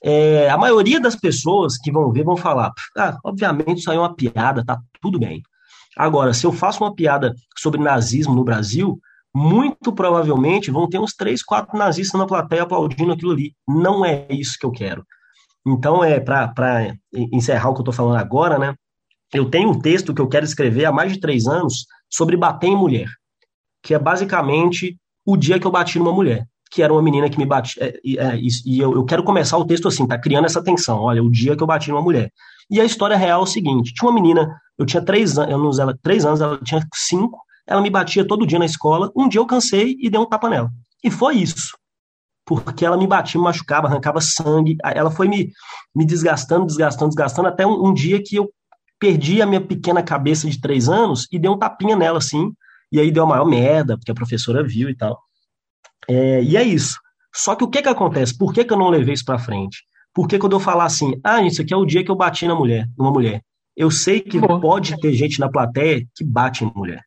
É, 0.02 0.48
a 0.48 0.56
maioria 0.56 1.00
das 1.00 1.16
pessoas 1.16 1.76
que 1.76 1.92
vão 1.92 2.10
ver 2.12 2.24
vão 2.24 2.36
falar, 2.36 2.72
ah, 2.96 3.18
obviamente 3.24 3.78
isso 3.78 3.90
aí 3.90 3.96
é 3.96 4.00
uma 4.00 4.14
piada, 4.14 4.64
tá 4.64 4.80
tudo 5.02 5.18
bem. 5.18 5.42
Agora, 5.96 6.32
se 6.32 6.46
eu 6.46 6.52
faço 6.52 6.82
uma 6.82 6.94
piada 6.94 7.34
sobre 7.58 7.80
nazismo 7.80 8.34
no 8.34 8.44
Brasil, 8.44 8.98
muito 9.34 9.92
provavelmente 9.92 10.70
vão 10.70 10.88
ter 10.88 10.98
uns 10.98 11.14
três, 11.14 11.42
quatro 11.42 11.76
nazistas 11.76 12.18
na 12.18 12.26
plateia 12.26 12.62
aplaudindo 12.62 13.12
aquilo 13.12 13.32
ali. 13.32 13.52
Não 13.66 14.04
é 14.04 14.26
isso 14.30 14.56
que 14.58 14.64
eu 14.64 14.70
quero. 14.70 15.04
Então, 15.66 16.02
é 16.02 16.18
para 16.20 16.94
encerrar 17.12 17.68
o 17.68 17.74
que 17.74 17.80
eu 17.80 17.82
estou 17.82 17.94
falando 17.94 18.16
agora, 18.16 18.58
né? 18.58 18.74
Eu 19.32 19.50
tenho 19.50 19.70
um 19.70 19.78
texto 19.78 20.14
que 20.14 20.20
eu 20.20 20.28
quero 20.28 20.44
escrever 20.44 20.86
há 20.86 20.92
mais 20.92 21.12
de 21.12 21.20
três 21.20 21.46
anos 21.46 21.84
sobre 22.10 22.36
bater 22.36 22.68
em 22.68 22.76
mulher, 22.76 23.08
que 23.82 23.94
é 23.94 23.98
basicamente 23.98 24.96
o 25.24 25.36
dia 25.36 25.58
que 25.58 25.66
eu 25.66 25.70
bati 25.70 25.98
numa 25.98 26.12
mulher, 26.12 26.46
que 26.70 26.82
era 26.82 26.92
uma 26.92 27.02
menina 27.02 27.28
que 27.28 27.38
me 27.38 27.46
bate. 27.46 27.78
É, 27.80 27.88
é, 27.88 28.38
e 28.38 28.80
eu, 28.80 28.94
eu, 28.94 29.04
quero 29.04 29.22
começar 29.22 29.56
o 29.58 29.64
texto 29.64 29.88
assim, 29.88 30.06
tá 30.06 30.18
criando 30.18 30.46
essa 30.46 30.62
tensão. 30.62 31.00
Olha, 31.00 31.22
o 31.22 31.30
dia 31.30 31.56
que 31.56 31.62
eu 31.62 31.66
bati 31.66 31.90
numa 31.90 32.02
mulher. 32.02 32.30
E 32.70 32.80
a 32.80 32.84
história 32.84 33.16
real 33.16 33.40
é 33.40 33.42
o 33.42 33.46
seguinte: 33.46 33.92
tinha 33.92 34.10
uma 34.10 34.14
menina, 34.14 34.58
eu 34.78 34.84
tinha 34.84 35.02
três 35.02 35.38
anos, 35.38 35.78
ela, 35.78 35.96
três 36.02 36.24
anos, 36.24 36.40
ela 36.40 36.58
tinha 36.62 36.86
cinco, 36.94 37.40
ela 37.66 37.80
me 37.80 37.90
batia 37.90 38.26
todo 38.26 38.46
dia 38.46 38.58
na 38.58 38.66
escola. 38.66 39.10
Um 39.16 39.28
dia 39.28 39.40
eu 39.40 39.46
cansei 39.46 39.96
e 40.00 40.08
dei 40.10 40.20
um 40.20 40.26
tapa 40.26 40.48
nela. 40.48 40.70
E 41.02 41.10
foi 41.10 41.36
isso. 41.36 41.76
Porque 42.44 42.84
ela 42.84 42.96
me 42.96 43.06
batia, 43.06 43.38
me 43.38 43.44
machucava, 43.44 43.86
arrancava 43.86 44.20
sangue. 44.20 44.76
Ela 44.82 45.10
foi 45.10 45.28
me, 45.28 45.52
me 45.94 46.06
desgastando, 46.06 46.66
desgastando, 46.66 47.10
desgastando, 47.10 47.48
até 47.48 47.66
um, 47.66 47.88
um 47.88 47.92
dia 47.92 48.22
que 48.22 48.36
eu 48.36 48.50
perdi 48.98 49.40
a 49.40 49.46
minha 49.46 49.60
pequena 49.60 50.02
cabeça 50.02 50.48
de 50.48 50.60
três 50.60 50.88
anos 50.88 51.26
e 51.32 51.38
dei 51.38 51.50
um 51.50 51.58
tapinha 51.58 51.96
nela, 51.96 52.18
assim, 52.18 52.52
e 52.90 52.98
aí 52.98 53.10
deu 53.10 53.24
a 53.24 53.26
maior 53.26 53.44
merda, 53.44 53.96
porque 53.96 54.10
a 54.10 54.14
professora 54.14 54.66
viu 54.66 54.88
e 54.90 54.96
tal. 54.96 55.18
É, 56.08 56.42
e 56.42 56.56
é 56.56 56.62
isso. 56.62 56.98
Só 57.34 57.54
que 57.54 57.64
o 57.64 57.68
que 57.68 57.82
que 57.82 57.88
acontece? 57.88 58.36
Por 58.36 58.52
que, 58.52 58.64
que 58.64 58.72
eu 58.72 58.78
não 58.78 58.88
levei 58.88 59.14
isso 59.14 59.24
para 59.24 59.38
frente? 59.38 59.84
Porque 60.14 60.38
quando 60.38 60.54
eu 60.54 60.60
falar 60.60 60.84
assim, 60.84 61.20
ah, 61.22 61.42
isso 61.42 61.62
aqui 61.62 61.72
é 61.72 61.76
o 61.76 61.84
dia 61.84 62.02
que 62.02 62.10
eu 62.10 62.16
bati 62.16 62.46
na 62.46 62.54
mulher, 62.54 62.88
numa 62.96 63.10
mulher, 63.10 63.42
eu 63.76 63.90
sei 63.90 64.20
que 64.20 64.40
pode 64.40 64.98
ter 65.00 65.12
gente 65.12 65.38
na 65.38 65.48
plateia 65.48 66.04
que 66.16 66.24
bate 66.24 66.64
em 66.64 66.72
mulher. 66.74 67.02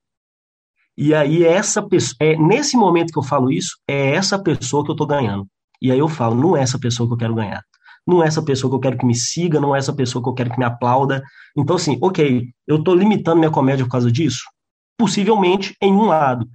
E 0.97 1.13
aí 1.13 1.43
essa 1.43 1.81
pessoa, 1.81 2.15
é, 2.19 2.37
nesse 2.37 2.77
momento 2.77 3.11
que 3.11 3.19
eu 3.19 3.23
falo 3.23 3.51
isso, 3.51 3.77
é 3.87 4.11
essa 4.11 4.41
pessoa 4.41 4.85
que 4.85 4.91
eu 4.91 4.95
tô 4.95 5.05
ganhando. 5.05 5.47
E 5.81 5.91
aí 5.91 5.99
eu 5.99 6.07
falo, 6.07 6.35
não 6.35 6.55
é 6.55 6.61
essa 6.61 6.79
pessoa 6.79 7.07
que 7.07 7.13
eu 7.13 7.17
quero 7.17 7.35
ganhar 7.35 7.63
não 8.07 8.23
é 8.23 8.27
essa 8.27 8.41
pessoa 8.41 8.69
que 8.69 8.75
eu 8.75 8.79
quero 8.79 8.97
que 8.97 9.05
me 9.05 9.15
siga, 9.15 9.59
não 9.59 9.75
é 9.75 9.79
essa 9.79 9.93
pessoa 9.93 10.23
que 10.23 10.29
eu 10.29 10.33
quero 10.33 10.51
que 10.51 10.57
me 10.57 10.65
aplauda. 10.65 11.23
Então, 11.55 11.75
assim, 11.75 11.97
ok, 12.01 12.47
eu 12.67 12.77
estou 12.77 12.95
limitando 12.95 13.37
minha 13.37 13.51
comédia 13.51 13.85
por 13.85 13.91
causa 13.91 14.11
disso? 14.11 14.43
Possivelmente 14.97 15.75
em 15.81 15.93
um 15.93 16.05
lado. 16.05 16.47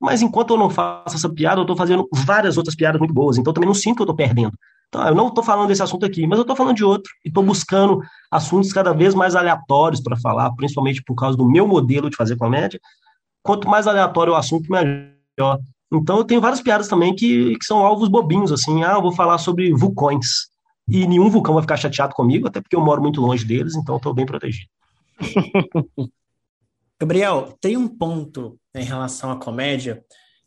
Mas 0.00 0.22
enquanto 0.22 0.54
eu 0.54 0.58
não 0.58 0.70
faço 0.70 1.14
essa 1.16 1.28
piada, 1.28 1.60
eu 1.60 1.62
estou 1.62 1.76
fazendo 1.76 2.08
várias 2.12 2.56
outras 2.56 2.74
piadas 2.74 2.98
muito 2.98 3.14
boas. 3.14 3.38
Então, 3.38 3.50
eu 3.50 3.54
também 3.54 3.68
não 3.68 3.74
sinto 3.74 3.96
que 3.96 4.02
eu 4.02 4.04
estou 4.04 4.16
perdendo. 4.16 4.52
Então, 4.88 5.06
eu 5.06 5.14
não 5.14 5.28
estou 5.28 5.42
falando 5.44 5.68
desse 5.68 5.82
assunto 5.82 6.04
aqui, 6.04 6.26
mas 6.26 6.38
eu 6.38 6.42
estou 6.42 6.56
falando 6.56 6.76
de 6.76 6.84
outro. 6.84 7.10
E 7.24 7.28
estou 7.28 7.42
buscando 7.42 8.00
assuntos 8.30 8.72
cada 8.72 8.92
vez 8.92 9.14
mais 9.14 9.34
aleatórios 9.34 10.00
para 10.00 10.16
falar, 10.16 10.50
principalmente 10.54 11.02
por 11.02 11.14
causa 11.14 11.36
do 11.36 11.48
meu 11.48 11.66
modelo 11.66 12.10
de 12.10 12.16
fazer 12.16 12.36
comédia. 12.36 12.80
quanto 13.42 13.68
mais 13.68 13.86
aleatório 13.86 14.32
o 14.32 14.36
assunto, 14.36 14.70
melhor. 14.70 15.58
Então 15.92 16.18
eu 16.18 16.24
tenho 16.24 16.40
várias 16.40 16.60
piadas 16.60 16.88
também 16.88 17.14
que, 17.14 17.56
que 17.58 17.64
são 17.64 17.84
alvos 17.84 18.08
bobinhos, 18.08 18.50
assim, 18.50 18.82
ah, 18.82 18.94
eu 18.94 19.02
vou 19.02 19.12
falar 19.12 19.38
sobre 19.38 19.72
vulcões. 19.74 20.51
E 20.92 21.06
nenhum 21.06 21.30
vulcão 21.30 21.54
vai 21.54 21.62
ficar 21.62 21.78
chateado 21.78 22.14
comigo, 22.14 22.46
até 22.46 22.60
porque 22.60 22.76
eu 22.76 22.80
moro 22.84 23.00
muito 23.00 23.20
longe 23.20 23.46
deles, 23.46 23.74
então 23.74 23.96
estou 23.96 24.12
bem 24.12 24.26
protegido. 24.26 24.68
Gabriel, 27.00 27.56
tem 27.60 27.76
um 27.76 27.88
ponto 27.88 28.58
em 28.74 28.84
relação 28.84 29.30
à 29.30 29.36
comédia, 29.36 30.04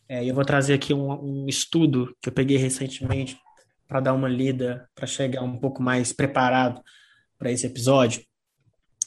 é, 0.08 0.24
eu 0.24 0.36
vou 0.36 0.46
trazer 0.46 0.76
aqui 0.76 0.94
um, 0.94 1.12
um 1.12 1.48
estudo 1.48 2.16
que 2.22 2.30
eu 2.30 2.34
peguei 2.34 2.58
recentemente 2.58 3.38
para 3.88 4.00
dar 4.00 4.14
uma 4.14 4.30
lida, 4.30 4.88
para 4.94 5.08
chegar 5.08 5.42
um 5.42 5.58
pouco 5.58 5.82
mais 5.82 6.14
preparado 6.14 6.80
para 7.40 7.52
esse 7.52 7.66
episódio. 7.66 8.24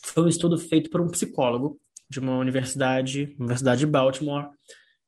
Foi 0.05 0.25
um 0.25 0.29
estudo 0.29 0.59
feito 0.59 0.91
por 0.91 1.01
um 1.01 1.09
psicólogo 1.09 1.79
de 2.11 2.19
uma 2.19 2.37
universidade, 2.37 3.35
Universidade 3.39 3.81
de 3.81 3.87
Baltimore, 3.87 4.49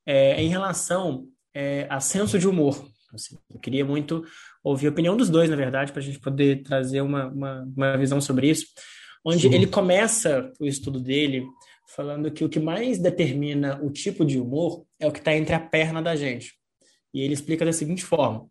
é, 0.07 0.41
em 0.41 0.49
relação 0.49 1.27
é, 1.53 1.87
a 1.91 1.99
senso 1.99 2.39
de 2.39 2.47
humor. 2.47 2.89
Assim, 3.13 3.37
eu 3.53 3.59
queria 3.59 3.85
muito 3.85 4.25
ouvir 4.63 4.89
a 4.89 4.91
opinião 4.91 5.17
dos 5.17 5.31
dois, 5.31 5.49
na 5.49 5.57
verdade, 5.57 5.93
para 5.93 6.01
a 6.01 6.05
gente 6.05 6.19
poder 6.19 6.63
trazer 6.63 7.01
uma, 7.01 7.27
uma, 7.29 7.69
uma 7.77 7.97
visão 7.97 8.21
sobre 8.21 8.49
isso. 8.49 8.67
Onde 9.25 9.49
Sim. 9.49 9.55
ele 9.55 9.67
começa 9.67 10.53
o 10.59 10.67
estudo 10.67 11.01
dele 11.01 11.45
falando 11.95 12.31
que 12.31 12.45
o 12.45 12.49
que 12.49 12.61
mais 12.61 12.99
determina 12.99 13.81
o 13.83 13.91
tipo 13.91 14.25
de 14.25 14.39
humor 14.39 14.85
é 14.99 15.07
o 15.07 15.13
que 15.13 15.19
está 15.19 15.35
entre 15.35 15.55
a 15.55 15.61
perna 15.61 16.01
da 16.01 16.17
gente. 16.17 16.55
E 17.13 17.21
ele 17.21 17.35
explica 17.35 17.65
da 17.65 17.73
seguinte 17.73 18.05
forma: 18.05 18.47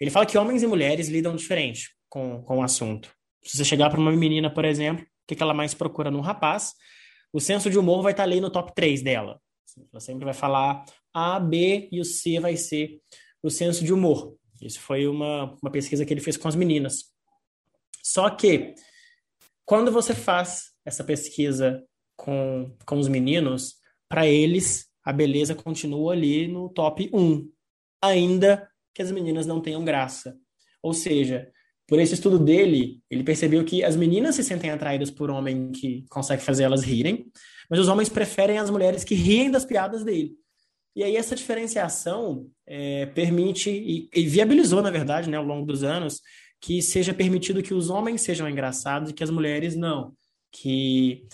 ele 0.00 0.10
fala 0.10 0.26
que 0.26 0.36
homens 0.36 0.62
e 0.62 0.66
mulheres 0.66 1.08
lidam 1.08 1.34
diferente 1.34 1.90
com, 2.08 2.42
com 2.42 2.58
o 2.58 2.62
assunto. 2.62 3.10
Se 3.42 3.56
você 3.56 3.64
chegar 3.64 3.90
para 3.90 3.98
uma 3.98 4.12
menina, 4.12 4.52
por 4.52 4.64
exemplo, 4.64 5.04
o 5.04 5.26
que, 5.26 5.34
que 5.34 5.42
ela 5.42 5.54
mais 5.54 5.74
procura 5.74 6.10
num 6.10 6.20
rapaz, 6.20 6.74
o 7.32 7.40
senso 7.40 7.70
de 7.70 7.78
humor 7.78 8.02
vai 8.02 8.12
estar 8.12 8.24
tá 8.24 8.28
ali 8.28 8.40
no 8.40 8.50
top 8.50 8.72
3 8.74 9.02
dela. 9.02 9.40
Ela 9.90 10.00
sempre 10.00 10.24
vai 10.24 10.34
falar 10.34 10.84
A, 11.14 11.40
B 11.40 11.88
e 11.90 12.00
o 12.00 12.04
C 12.04 12.38
vai 12.38 12.56
ser 12.56 13.00
o 13.42 13.50
senso 13.50 13.84
de 13.84 13.92
humor. 13.92 14.36
Isso 14.62 14.80
foi 14.80 15.06
uma, 15.06 15.56
uma 15.62 15.70
pesquisa 15.70 16.04
que 16.04 16.12
ele 16.12 16.20
fez 16.20 16.36
com 16.36 16.48
as 16.48 16.54
meninas. 16.54 17.04
Só 18.02 18.30
que, 18.30 18.74
quando 19.64 19.92
você 19.92 20.14
faz 20.14 20.72
essa 20.84 21.04
pesquisa 21.04 21.82
com, 22.16 22.74
com 22.84 22.98
os 22.98 23.08
meninos, 23.08 23.76
para 24.08 24.26
eles, 24.26 24.86
a 25.04 25.12
beleza 25.12 25.54
continua 25.54 26.12
ali 26.12 26.46
no 26.46 26.68
top 26.68 27.10
1, 27.12 27.50
ainda 28.00 28.68
que 28.94 29.02
as 29.02 29.10
meninas 29.10 29.46
não 29.46 29.60
tenham 29.60 29.84
graça. 29.84 30.36
Ou 30.82 30.92
seja, 30.92 31.50
por 31.86 31.98
esse 31.98 32.14
estudo 32.14 32.38
dele, 32.38 33.00
ele 33.10 33.22
percebeu 33.22 33.64
que 33.64 33.84
as 33.84 33.96
meninas 33.96 34.34
se 34.34 34.44
sentem 34.44 34.70
atraídas 34.70 35.10
por 35.10 35.30
homem 35.30 35.70
que 35.72 36.04
consegue 36.08 36.42
fazer 36.42 36.64
elas 36.64 36.82
rirem, 36.82 37.30
mas 37.68 37.78
os 37.78 37.88
homens 37.88 38.08
preferem 38.08 38.58
as 38.58 38.70
mulheres 38.70 39.04
que 39.04 39.14
riem 39.14 39.50
das 39.50 39.64
piadas 39.64 40.04
dele. 40.04 40.36
E 40.94 41.02
aí 41.02 41.16
essa 41.16 41.34
diferenciação 41.34 42.46
é, 42.66 43.06
permite 43.06 43.70
e, 43.70 44.08
e, 44.14 44.26
viabilizou, 44.26 44.82
na 44.82 44.90
verdade, 44.90 45.30
né, 45.30 45.36
ao 45.36 45.44
longo 45.44 45.66
dos 45.66 45.82
anos, 45.82 46.20
que 46.60 46.82
seja 46.82 47.14
permitido 47.14 47.62
que 47.62 47.74
os 47.74 47.90
homens 47.90 48.20
sejam 48.20 48.48
engraçados 48.48 49.10
e 49.10 49.14
que 49.14 49.24
as 49.24 49.30
mulheres 49.30 49.74
não. 49.74 50.12
Que 50.50 51.26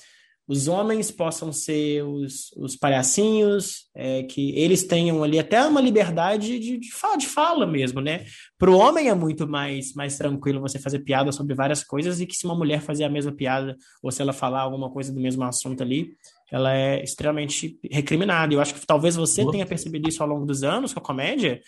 os 0.49 0.66
homens 0.66 1.11
possam 1.11 1.53
ser 1.53 2.03
os, 2.05 2.51
os 2.57 2.75
palhacinhos, 2.75 3.90
é, 3.94 4.23
que 4.23 4.59
eles 4.59 4.83
tenham 4.85 5.23
ali 5.23 5.38
até 5.38 5.62
uma 5.66 5.81
liberdade 5.81 6.59
de, 6.59 6.79
de, 6.79 6.90
fala, 6.90 7.18
de 7.18 7.27
fala 7.27 7.66
mesmo, 7.66 8.01
né? 8.01 8.25
Para 8.57 8.71
o 8.71 8.79
homem 8.79 9.11
é 9.11 9.14
muito 9.14 9.47
mais, 9.47 9.92
mais 9.92 10.16
tranquilo 10.16 10.62
você 10.62 10.79
fazer 10.79 11.01
piada 11.01 11.31
sobre 11.33 11.55
várias 11.55 11.85
coisas 11.85 12.18
e 12.18 12.27
que 12.27 12.35
se 12.35 12.47
uma 12.47 12.55
mulher 12.55 12.81
fazer 12.81 13.05
a 13.05 13.11
mesma 13.11 13.31
piada 13.31 13.77
ou 14.03 14.11
se 14.11 14.23
ela 14.23 14.33
falar 14.33 14.62
alguma 14.62 14.90
coisa 14.90 15.12
do 15.12 15.21
mesmo 15.21 15.44
assunto 15.44 15.83
ali, 15.83 16.16
ela 16.51 16.75
é 16.75 17.03
extremamente 17.03 17.79
recriminada. 17.91 18.53
Eu 18.53 18.61
acho 18.61 18.75
que 18.75 18.87
talvez 18.87 19.17
você 19.17 19.49
tenha 19.51 19.67
percebido 19.67 20.09
isso 20.09 20.23
ao 20.23 20.29
longo 20.29 20.47
dos 20.47 20.63
anos 20.63 20.93
com 20.93 21.01
a 21.01 21.03
comédia, 21.03 21.61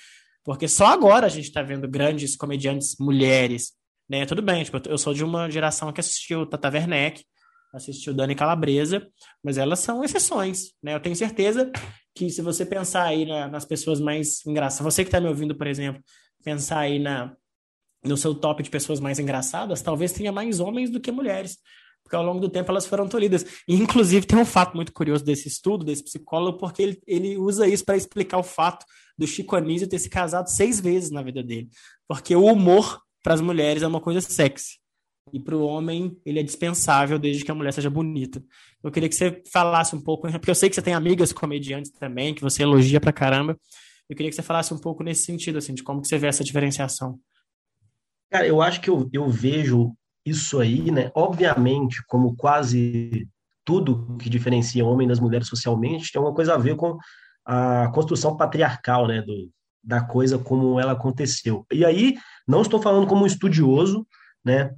porque 0.44 0.66
só 0.66 0.86
agora 0.86 1.26
a 1.26 1.30
gente 1.30 1.44
está 1.44 1.62
vendo 1.62 1.86
grandes 1.86 2.36
comediantes 2.36 2.96
mulheres, 2.98 3.72
né? 4.08 4.24
Tudo 4.26 4.42
bem, 4.42 4.64
tipo, 4.64 4.80
eu 4.88 4.98
sou 4.98 5.12
de 5.12 5.22
uma 5.22 5.50
geração 5.50 5.92
que 5.92 6.00
assistiu 6.00 6.46
Tata 6.46 6.68
Werneck, 6.68 7.24
assistiu 7.72 8.12
Dani 8.14 8.34
Calabresa, 8.34 9.06
mas 9.44 9.58
elas 9.58 9.80
são 9.80 10.02
exceções, 10.02 10.72
né? 10.82 10.94
Eu 10.94 11.00
tenho 11.00 11.14
certeza 11.14 11.70
que 12.14 12.30
se 12.30 12.42
você 12.42 12.66
pensar 12.66 13.04
aí 13.04 13.24
na, 13.24 13.48
nas 13.48 13.64
pessoas 13.64 14.00
mais 14.00 14.44
engraçadas, 14.46 14.94
você 14.94 15.04
que 15.04 15.08
está 15.08 15.20
me 15.20 15.28
ouvindo, 15.28 15.54
por 15.54 15.66
exemplo, 15.66 16.02
pensar 16.42 16.80
aí 16.80 16.98
na, 16.98 17.36
no 18.04 18.16
seu 18.16 18.34
top 18.34 18.62
de 18.62 18.70
pessoas 18.70 18.98
mais 18.98 19.18
engraçadas, 19.18 19.82
talvez 19.82 20.12
tenha 20.12 20.32
mais 20.32 20.58
homens 20.58 20.90
do 20.90 21.00
que 21.00 21.12
mulheres, 21.12 21.58
porque 22.10 22.16
ao 22.16 22.24
longo 22.24 22.40
do 22.40 22.48
tempo 22.48 22.72
elas 22.72 22.86
foram 22.86 23.08
tolhidas. 23.08 23.46
E, 23.68 23.76
inclusive, 23.76 24.26
tem 24.26 24.36
um 24.36 24.44
fato 24.44 24.74
muito 24.74 24.92
curioso 24.92 25.24
desse 25.24 25.46
estudo, 25.46 25.84
desse 25.84 26.02
psicólogo, 26.02 26.58
porque 26.58 26.82
ele, 26.82 27.02
ele 27.06 27.38
usa 27.38 27.68
isso 27.68 27.84
para 27.84 27.96
explicar 27.96 28.38
o 28.38 28.42
fato 28.42 28.84
do 29.16 29.28
Chico 29.28 29.54
Anísio 29.54 29.88
ter 29.88 30.00
se 30.00 30.10
casado 30.10 30.48
seis 30.48 30.80
vezes 30.80 31.12
na 31.12 31.22
vida 31.22 31.40
dele, 31.40 31.68
porque 32.08 32.34
o 32.34 32.44
humor 32.46 33.00
para 33.22 33.34
as 33.34 33.40
mulheres 33.40 33.84
é 33.84 33.86
uma 33.86 34.00
coisa 34.00 34.20
sexy. 34.20 34.80
E 35.32 35.38
para 35.38 35.54
o 35.54 35.62
homem, 35.62 36.16
ele 36.26 36.40
é 36.40 36.42
dispensável 36.42 37.16
desde 37.16 37.44
que 37.44 37.50
a 37.52 37.54
mulher 37.54 37.72
seja 37.72 37.88
bonita. 37.88 38.42
Eu 38.82 38.90
queria 38.90 39.08
que 39.08 39.14
você 39.14 39.40
falasse 39.52 39.94
um 39.94 40.02
pouco, 40.02 40.28
porque 40.28 40.50
eu 40.50 40.54
sei 40.54 40.68
que 40.68 40.74
você 40.74 40.82
tem 40.82 40.94
amigas 40.94 41.32
comediantes 41.32 41.92
também, 41.92 42.34
que 42.34 42.42
você 42.42 42.64
elogia 42.64 43.00
pra 43.00 43.12
caramba. 43.12 43.56
Eu 44.08 44.16
queria 44.16 44.30
que 44.30 44.34
você 44.34 44.42
falasse 44.42 44.74
um 44.74 44.78
pouco 44.78 45.04
nesse 45.04 45.24
sentido, 45.24 45.58
assim, 45.58 45.74
de 45.74 45.84
como 45.84 46.00
que 46.00 46.08
você 46.08 46.18
vê 46.18 46.26
essa 46.26 46.42
diferenciação. 46.42 47.20
Cara, 48.32 48.48
eu 48.48 48.60
acho 48.60 48.80
que 48.80 48.90
eu, 48.90 49.08
eu 49.12 49.28
vejo 49.28 49.94
isso 50.24 50.60
aí, 50.60 50.90
né? 50.90 51.10
Obviamente, 51.14 52.02
como 52.06 52.36
quase 52.36 53.28
tudo 53.64 54.16
que 54.18 54.30
diferencia 54.30 54.84
homem 54.84 55.08
das 55.08 55.20
mulheres 55.20 55.48
socialmente, 55.48 56.12
tem 56.12 56.20
uma 56.20 56.34
coisa 56.34 56.54
a 56.54 56.58
ver 56.58 56.76
com 56.76 56.98
a 57.44 57.88
construção 57.88 58.36
patriarcal, 58.36 59.06
né? 59.06 59.22
Do, 59.22 59.50
da 59.82 60.02
coisa 60.02 60.38
como 60.38 60.78
ela 60.78 60.92
aconteceu. 60.92 61.66
E 61.72 61.84
aí, 61.84 62.16
não 62.46 62.62
estou 62.62 62.82
falando 62.82 63.06
como 63.06 63.24
um 63.24 63.26
estudioso, 63.26 64.06
né? 64.44 64.70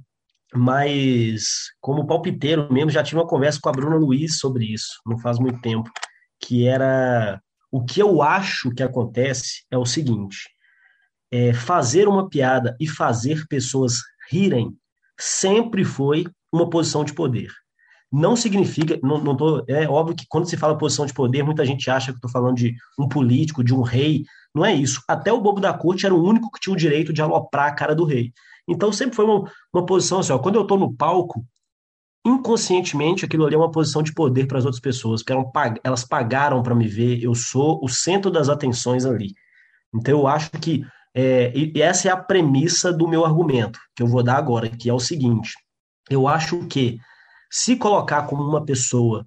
mas 0.55 1.71
como 1.81 2.05
palpiteiro 2.05 2.71
mesmo, 2.71 2.91
já 2.91 3.03
tive 3.03 3.19
uma 3.19 3.27
conversa 3.27 3.59
com 3.61 3.69
a 3.69 3.71
Bruna 3.71 3.95
Luiz 3.95 4.37
sobre 4.37 4.71
isso, 4.71 5.01
não 5.05 5.17
faz 5.17 5.39
muito 5.39 5.59
tempo, 5.61 5.89
que 6.39 6.67
era 6.67 7.41
o 7.71 7.83
que 7.83 7.99
eu 7.99 8.21
acho 8.21 8.69
que 8.71 8.83
acontece 8.83 9.65
é 9.71 9.77
o 9.77 9.85
seguinte: 9.85 10.37
é, 11.31 11.53
fazer 11.53 12.07
uma 12.07 12.29
piada 12.29 12.75
e 12.79 12.87
fazer 12.87 13.47
pessoas 13.47 13.95
rirem 14.29 14.77
sempre 15.19 15.83
foi 15.83 16.25
uma 16.51 16.69
posição 16.69 17.03
de 17.03 17.13
poder. 17.13 17.49
Não 18.11 18.35
significa, 18.35 18.99
não, 19.01 19.17
não 19.17 19.35
tô, 19.35 19.65
é 19.67 19.87
óbvio 19.87 20.15
que 20.15 20.25
quando 20.29 20.47
se 20.47 20.55
fala 20.55 20.77
posição 20.77 21.05
de 21.05 21.13
poder, 21.13 21.43
muita 21.43 21.65
gente 21.65 21.89
acha 21.89 22.11
que 22.11 22.17
estou 22.17 22.29
falando 22.29 22.55
de 22.55 22.75
um 22.99 23.07
político, 23.07 23.63
de 23.63 23.73
um 23.73 23.81
rei. 23.81 24.23
Não 24.53 24.63
é 24.63 24.71
isso. 24.71 25.01
Até 25.07 25.33
o 25.33 25.41
bobo 25.41 25.59
da 25.59 25.73
corte 25.73 26.05
era 26.05 26.13
o 26.13 26.23
único 26.23 26.51
que 26.51 26.59
tinha 26.59 26.73
o 26.73 26.77
direito 26.77 27.11
de 27.11 27.23
aloprar 27.23 27.67
a 27.67 27.75
cara 27.75 27.95
do 27.95 28.05
rei. 28.05 28.31
Então 28.67 28.91
sempre 28.91 29.15
foi 29.15 29.25
uma, 29.25 29.51
uma 29.73 29.85
posição 29.85 30.19
assim, 30.19 30.31
ó, 30.31 30.37
quando 30.37 30.55
eu 30.55 30.61
estou 30.61 30.77
no 30.77 30.93
palco, 30.93 31.43
inconscientemente 32.25 33.25
aquilo 33.25 33.45
ali 33.45 33.55
é 33.55 33.57
uma 33.57 33.71
posição 33.71 34.01
de 34.01 34.13
poder 34.13 34.47
para 34.47 34.59
as 34.59 34.65
outras 34.65 34.81
pessoas, 34.81 35.23
porque 35.23 35.51
pag 35.51 35.79
elas 35.83 36.05
pagaram 36.05 36.61
para 36.63 36.75
me 36.75 36.87
ver, 36.87 37.21
eu 37.21 37.35
sou 37.35 37.79
o 37.83 37.89
centro 37.89 38.31
das 38.31 38.47
atenções 38.47 39.05
ali. 39.05 39.33
Então 39.93 40.19
eu 40.19 40.27
acho 40.27 40.51
que 40.51 40.85
é, 41.15 41.51
e 41.55 41.81
essa 41.81 42.07
é 42.07 42.11
a 42.11 42.17
premissa 42.17 42.91
do 42.91 43.07
meu 43.07 43.25
argumento, 43.25 43.79
que 43.95 44.01
eu 44.01 44.07
vou 44.07 44.23
dar 44.23 44.37
agora, 44.37 44.69
que 44.69 44.89
é 44.89 44.93
o 44.93 44.99
seguinte: 44.99 45.53
eu 46.09 46.27
acho 46.27 46.65
que 46.67 46.99
se 47.51 47.75
colocar 47.75 48.23
como 48.23 48.43
uma 48.43 48.65
pessoa 48.65 49.25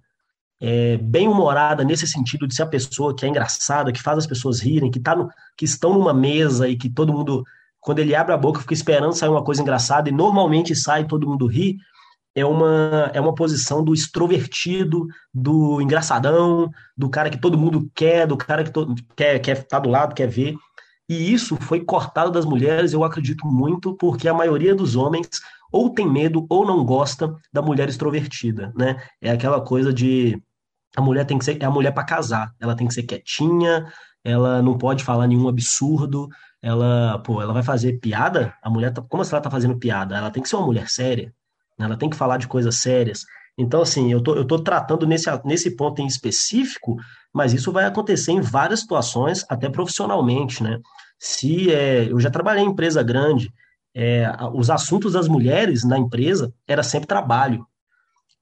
é, 0.60 0.96
bem 0.96 1.28
humorada 1.28 1.84
nesse 1.84 2.06
sentido 2.06 2.46
de 2.46 2.54
ser 2.54 2.62
a 2.62 2.66
pessoa 2.66 3.14
que 3.14 3.24
é 3.24 3.28
engraçada, 3.28 3.92
que 3.92 4.02
faz 4.02 4.18
as 4.18 4.26
pessoas 4.26 4.60
rirem, 4.60 4.90
que, 4.90 4.98
tá 4.98 5.14
no, 5.14 5.28
que 5.56 5.64
estão 5.64 5.94
numa 5.94 6.12
mesa 6.14 6.68
e 6.68 6.76
que 6.76 6.90
todo 6.90 7.12
mundo 7.12 7.44
quando 7.86 8.00
ele 8.00 8.16
abre 8.16 8.34
a 8.34 8.36
boca, 8.36 8.60
fica 8.60 8.74
esperando 8.74 9.14
sair 9.14 9.28
uma 9.28 9.44
coisa 9.44 9.62
engraçada, 9.62 10.08
e 10.08 10.12
normalmente 10.12 10.74
sai 10.74 11.02
e 11.02 11.06
todo 11.06 11.28
mundo 11.28 11.46
ri, 11.46 11.76
é 12.34 12.44
uma, 12.44 13.12
é 13.14 13.20
uma 13.20 13.32
posição 13.32 13.82
do 13.82 13.94
extrovertido, 13.94 15.06
do 15.32 15.80
engraçadão, 15.80 16.68
do 16.96 17.08
cara 17.08 17.30
que 17.30 17.40
todo 17.40 17.56
mundo 17.56 17.88
quer, 17.94 18.26
do 18.26 18.36
cara 18.36 18.64
que 18.64 18.72
todo, 18.72 18.92
quer, 19.14 19.38
quer 19.38 19.58
estar 19.58 19.76
tá 19.76 19.78
do 19.78 19.88
lado, 19.88 20.16
quer 20.16 20.26
ver. 20.26 20.56
E 21.08 21.32
isso 21.32 21.56
foi 21.56 21.84
cortado 21.84 22.30
das 22.32 22.44
mulheres, 22.44 22.92
eu 22.92 23.04
acredito 23.04 23.46
muito, 23.46 23.94
porque 23.94 24.28
a 24.28 24.34
maioria 24.34 24.74
dos 24.74 24.96
homens 24.96 25.28
ou 25.70 25.90
tem 25.90 26.08
medo 26.08 26.46
ou 26.48 26.66
não 26.66 26.84
gosta 26.84 27.34
da 27.52 27.62
mulher 27.62 27.88
extrovertida, 27.88 28.72
né? 28.76 28.96
É 29.20 29.30
aquela 29.30 29.60
coisa 29.60 29.92
de 29.92 30.40
a 30.96 31.00
mulher 31.00 31.24
tem 31.26 31.38
que 31.38 31.44
ser 31.44 31.62
é 31.62 31.66
a 31.66 31.70
mulher 31.70 31.92
para 31.92 32.04
casar, 32.04 32.52
ela 32.58 32.74
tem 32.74 32.86
que 32.88 32.94
ser 32.94 33.02
quietinha, 33.02 33.86
ela 34.24 34.62
não 34.62 34.76
pode 34.76 35.04
falar 35.04 35.26
nenhum 35.26 35.48
absurdo, 35.48 36.28
ela, 36.60 37.18
pô, 37.18 37.40
ela 37.40 37.52
vai 37.52 37.62
fazer 37.62 38.00
piada, 38.00 38.54
a 38.62 38.68
mulher, 38.68 38.92
tá, 38.92 39.02
como 39.02 39.22
assim 39.22 39.32
ela 39.32 39.40
tá 39.40 39.50
fazendo 39.50 39.78
piada? 39.78 40.16
Ela 40.16 40.30
tem 40.30 40.42
que 40.42 40.48
ser 40.48 40.56
uma 40.56 40.66
mulher 40.66 40.88
séria, 40.88 41.32
né? 41.78 41.86
ela 41.86 41.96
tem 41.96 42.10
que 42.10 42.16
falar 42.16 42.38
de 42.38 42.48
coisas 42.48 42.74
sérias. 42.76 43.24
Então, 43.58 43.80
assim, 43.80 44.12
eu 44.12 44.22
tô, 44.22 44.34
eu 44.34 44.44
tô 44.44 44.58
tratando 44.58 45.06
nesse, 45.06 45.30
nesse 45.44 45.76
ponto 45.76 46.02
em 46.02 46.06
específico, 46.06 46.96
mas 47.32 47.54
isso 47.54 47.72
vai 47.72 47.84
acontecer 47.84 48.32
em 48.32 48.40
várias 48.40 48.80
situações, 48.80 49.44
até 49.48 49.68
profissionalmente, 49.68 50.62
né? 50.62 50.78
Se 51.18 51.72
é, 51.72 52.10
eu 52.10 52.20
já 52.20 52.30
trabalhei 52.30 52.62
em 52.62 52.68
empresa 52.68 53.02
grande, 53.02 53.50
é, 53.94 54.30
os 54.52 54.68
assuntos 54.68 55.14
das 55.14 55.26
mulheres 55.26 55.84
na 55.84 55.98
empresa 55.98 56.52
era 56.68 56.82
sempre 56.82 57.08
trabalho, 57.08 57.66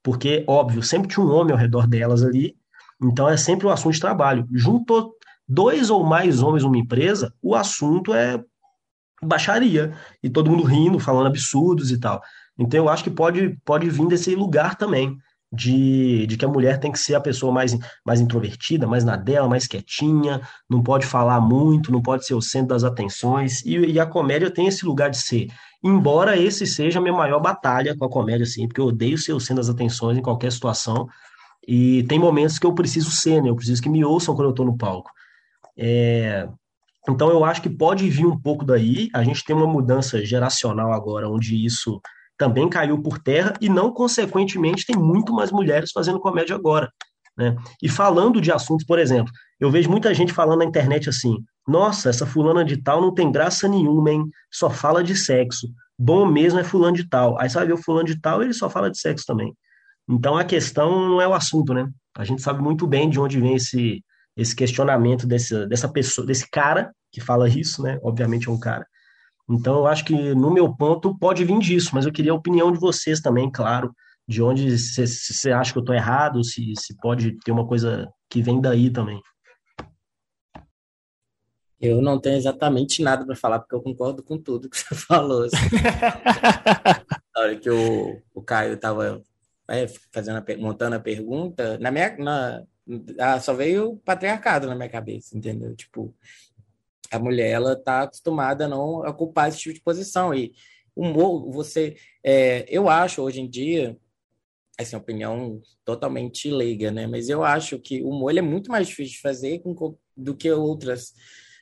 porque, 0.03 0.45
óbvio, 0.49 0.83
sempre 0.83 1.09
tinha 1.09 1.25
um 1.25 1.31
homem 1.33 1.53
ao 1.53 1.59
redor 1.59 1.87
delas 1.87 2.25
ali, 2.25 2.57
Então 3.03 3.29
é 3.29 3.37
sempre 3.37 3.67
o 3.67 3.71
assunto 3.71 3.95
de 3.95 4.01
trabalho. 4.01 4.47
Juntou 4.53 5.15
dois 5.47 5.91
ou 5.91 6.05
mais 6.05 6.43
homens 6.43 6.63
numa 6.65 6.79
empresa, 6.79 7.33
o 7.43 7.55
assunto 7.55 8.15
é 8.15 8.43
baixaria. 9.23 9.93
E 10.23 10.31
todo 10.31 10.51
mundo 10.51 10.65
rindo, 10.65 10.99
falando 10.99 11.27
absurdos 11.27 11.91
e 11.91 11.99
tal. 11.99 12.21
Então 12.59 12.79
eu 12.79 12.89
acho 12.89 13.05
que 13.05 13.11
pode, 13.11 13.57
pode 13.65 13.89
vir 13.91 14.07
desse 14.09 14.35
lugar 14.35 14.77
também. 14.77 15.17
De, 15.53 16.27
de 16.27 16.37
que 16.37 16.45
a 16.45 16.49
mulher 16.49 16.81
tem 16.81 16.91
que 16.91 16.99
ser 16.99 17.15
a 17.15 17.21
pessoa 17.21 17.53
mais, 17.53 17.79
mais 18.05 18.21
introvertida, 18.21 18.89
mais 18.89 19.05
na 19.05 19.15
dela, 19.15 19.49
mais 19.49 19.69
quietinha, 19.69 20.41
não 20.69 20.83
pode 20.83 21.07
falar 21.07 21.41
muito, 21.41 21.93
não 21.93 22.03
pode 22.03 22.27
ser 22.27 22.35
o 22.35 22.43
centro 22.43 22.71
das 22.71 22.83
atenções, 22.83 23.65
e, 23.65 23.77
e 23.77 24.01
a 24.01 24.07
comédia 24.07 24.51
tem 24.51 24.67
esse 24.67 24.85
lugar 24.85 25.11
de 25.11 25.19
ser. 25.19 25.47
Embora 25.81 26.37
esse 26.37 26.67
seja 26.67 26.99
a 26.99 27.03
minha 27.03 27.15
maior 27.15 27.39
batalha 27.39 27.97
com 27.97 28.05
a 28.05 28.11
comédia, 28.11 28.43
assim, 28.43 28.67
porque 28.67 28.81
eu 28.81 28.87
odeio 28.87 29.17
ser 29.17 29.33
o 29.33 29.39
centro 29.39 29.57
das 29.57 29.69
atenções 29.69 30.19
em 30.19 30.23
qualquer 30.23 30.51
situação, 30.51 31.07
e 31.67 32.03
tem 32.05 32.19
momentos 32.19 32.59
que 32.59 32.67
eu 32.67 32.75
preciso 32.75 33.11
ser, 33.11 33.43
né? 33.43 33.49
Eu 33.49 33.57
preciso 33.57 33.81
que 33.81 33.89
me 33.89 34.05
ouçam 34.05 34.35
quando 34.35 34.49
eu 34.49 34.51
estou 34.51 34.67
no 34.67 34.77
palco. 34.77 35.11
É... 35.77 36.49
Então 37.09 37.31
eu 37.31 37.45
acho 37.45 37.63
que 37.63 37.71
pode 37.71 38.09
vir 38.09 38.27
um 38.27 38.39
pouco 38.39 38.65
daí. 38.65 39.09
A 39.15 39.23
gente 39.23 39.45
tem 39.45 39.55
uma 39.55 39.67
mudança 39.67 40.25
geracional 40.25 40.93
agora, 40.93 41.29
onde 41.29 41.65
isso 41.65 42.01
também 42.37 42.69
caiu 42.69 43.01
por 43.01 43.19
terra, 43.19 43.55
e 43.61 43.69
não, 43.69 43.93
consequentemente, 43.93 44.87
tem 44.87 44.97
muito 44.97 45.33
mais 45.33 45.51
mulheres 45.53 45.91
fazendo 45.93 46.21
comédia 46.21 46.57
agora. 46.57 46.91
Né? 47.37 47.57
E 47.83 47.89
falando 47.89 48.41
de 48.41 48.53
assuntos, 48.53 48.87
por 48.87 48.99
exemplo, 48.99 49.33
eu 49.59 49.71
vejo 49.71 49.91
muita 49.91 50.15
gente 50.15 50.33
falando 50.33 50.61
na 50.61 50.65
internet 50.65 51.09
assim: 51.09 51.37
nossa, 51.67 52.09
essa 52.09 52.27
fulana 52.27 52.65
de 52.65 52.77
tal 52.77 53.01
não 53.01 53.13
tem 53.13 53.31
graça 53.31 53.67
nenhuma, 53.69 54.11
hein? 54.11 54.25
Só 54.53 54.71
fala 54.71 55.03
de 55.03 55.17
sexo. 55.17 55.69
Bom 55.99 56.27
mesmo 56.27 56.59
é 56.59 56.65
fulano 56.65 56.97
de 56.97 57.09
tal. 57.09 57.39
Aí 57.41 57.49
sabe, 57.49 57.73
o 57.73 57.77
fulano 57.77 58.07
de 58.07 58.21
tal, 58.21 58.43
ele 58.43 58.53
só 58.53 58.69
fala 58.69 58.91
de 58.91 58.99
sexo 58.99 59.25
também. 59.27 59.53
Então 60.09 60.37
a 60.37 60.45
questão 60.45 61.09
não 61.09 61.21
é 61.21 61.27
o 61.27 61.35
assunto, 61.35 61.73
né? 61.73 61.89
A 62.17 62.25
gente 62.25 62.43
sabe 62.43 62.63
muito 62.63 62.87
bem 62.87 63.09
de 63.09 63.19
onde 63.19 63.41
vem 63.41 63.55
esse, 63.55 64.05
esse 64.37 64.55
questionamento 64.55 65.27
desse, 65.27 65.67
dessa 65.67 65.89
pessoa, 65.89 66.27
desse 66.27 66.49
cara 66.49 66.93
que 67.11 67.21
fala 67.21 67.49
isso, 67.49 67.83
né? 67.83 67.99
Obviamente 68.03 68.49
é 68.49 68.53
um 68.53 68.59
cara. 68.59 68.87
Então 69.49 69.77
eu 69.77 69.87
acho 69.87 70.05
que 70.05 70.35
no 70.35 70.53
meu 70.53 70.75
ponto 70.75 71.17
pode 71.19 71.45
vir 71.45 71.59
disso, 71.59 71.91
mas 71.93 72.07
eu 72.07 72.13
queria 72.13 72.33
a 72.33 72.37
opinião 72.37 72.73
de 72.73 72.79
vocês 72.79 73.21
também, 73.21 73.51
claro, 73.51 73.95
de 74.27 74.43
onde 74.43 74.79
você 74.79 75.53
acha 75.53 75.73
que 75.73 75.79
eu 75.79 75.83
estou 75.83 75.95
errado, 75.95 76.43
se, 76.43 76.73
se 76.79 76.97
pode 76.97 77.39
ter 77.45 77.53
uma 77.53 77.67
coisa 77.67 78.09
que 78.31 78.43
vem 78.43 78.61
daí 78.61 78.91
também. 78.91 79.21
Eu 81.79 82.01
não 82.01 82.19
tenho 82.19 82.37
exatamente 82.37 83.03
nada 83.03 83.27
para 83.27 83.37
falar, 83.37 83.59
porque 83.59 83.75
eu 83.75 83.83
concordo 83.83 84.23
com 84.23 84.39
tudo 84.39 84.71
que 84.71 84.77
você 84.79 84.95
falou. 84.95 85.45
Assim. 85.45 85.57
Na 87.37 87.43
hora 87.43 87.57
que 87.57 87.69
o, 87.69 88.23
o 88.33 88.43
Caio 88.43 88.75
estava 88.75 89.23
é, 89.69 89.87
fazendo 90.11 90.39
a, 90.39 90.57
montando 90.57 90.97
a 90.97 91.01
pergunta, 91.01 91.77
na 91.79 91.91
minha, 91.91 92.17
na, 92.17 92.63
ah, 93.19 93.41
só 93.41 93.53
veio 93.53 93.93
o 93.93 93.97
patriarcado 93.99 94.67
na 94.67 94.75
minha 94.75 94.89
cabeça, 94.89 95.37
entendeu? 95.37 95.75
Tipo, 95.77 96.15
a 97.15 97.19
mulher, 97.19 97.51
ela 97.51 97.77
tá 97.77 98.03
acostumada 98.03 98.65
a 98.65 98.69
não 98.69 99.01
ocupar 99.01 99.49
esse 99.49 99.59
tipo 99.59 99.75
de 99.75 99.81
posição. 99.81 100.35
E 100.35 100.53
humor, 100.95 101.51
você... 101.51 101.97
É, 102.23 102.65
eu 102.69 102.89
acho, 102.89 103.23
hoje 103.23 103.41
em 103.41 103.49
dia, 103.49 103.97
essa 104.79 104.95
é 104.95 104.97
uma 104.97 105.03
opinião 105.03 105.61
totalmente 105.85 106.51
leiga, 106.51 106.91
né? 106.91 107.07
Mas 107.07 107.29
eu 107.29 107.45
acho 107.45 107.79
que 107.79 108.03
o 108.03 108.09
humor 108.09 108.37
é 108.37 108.43
muito 108.43 108.71
mais 108.71 108.89
difícil 108.89 109.15
de 109.15 109.21
fazer 109.21 109.63
do 110.17 110.35
que 110.37 110.51
outras... 110.51 111.13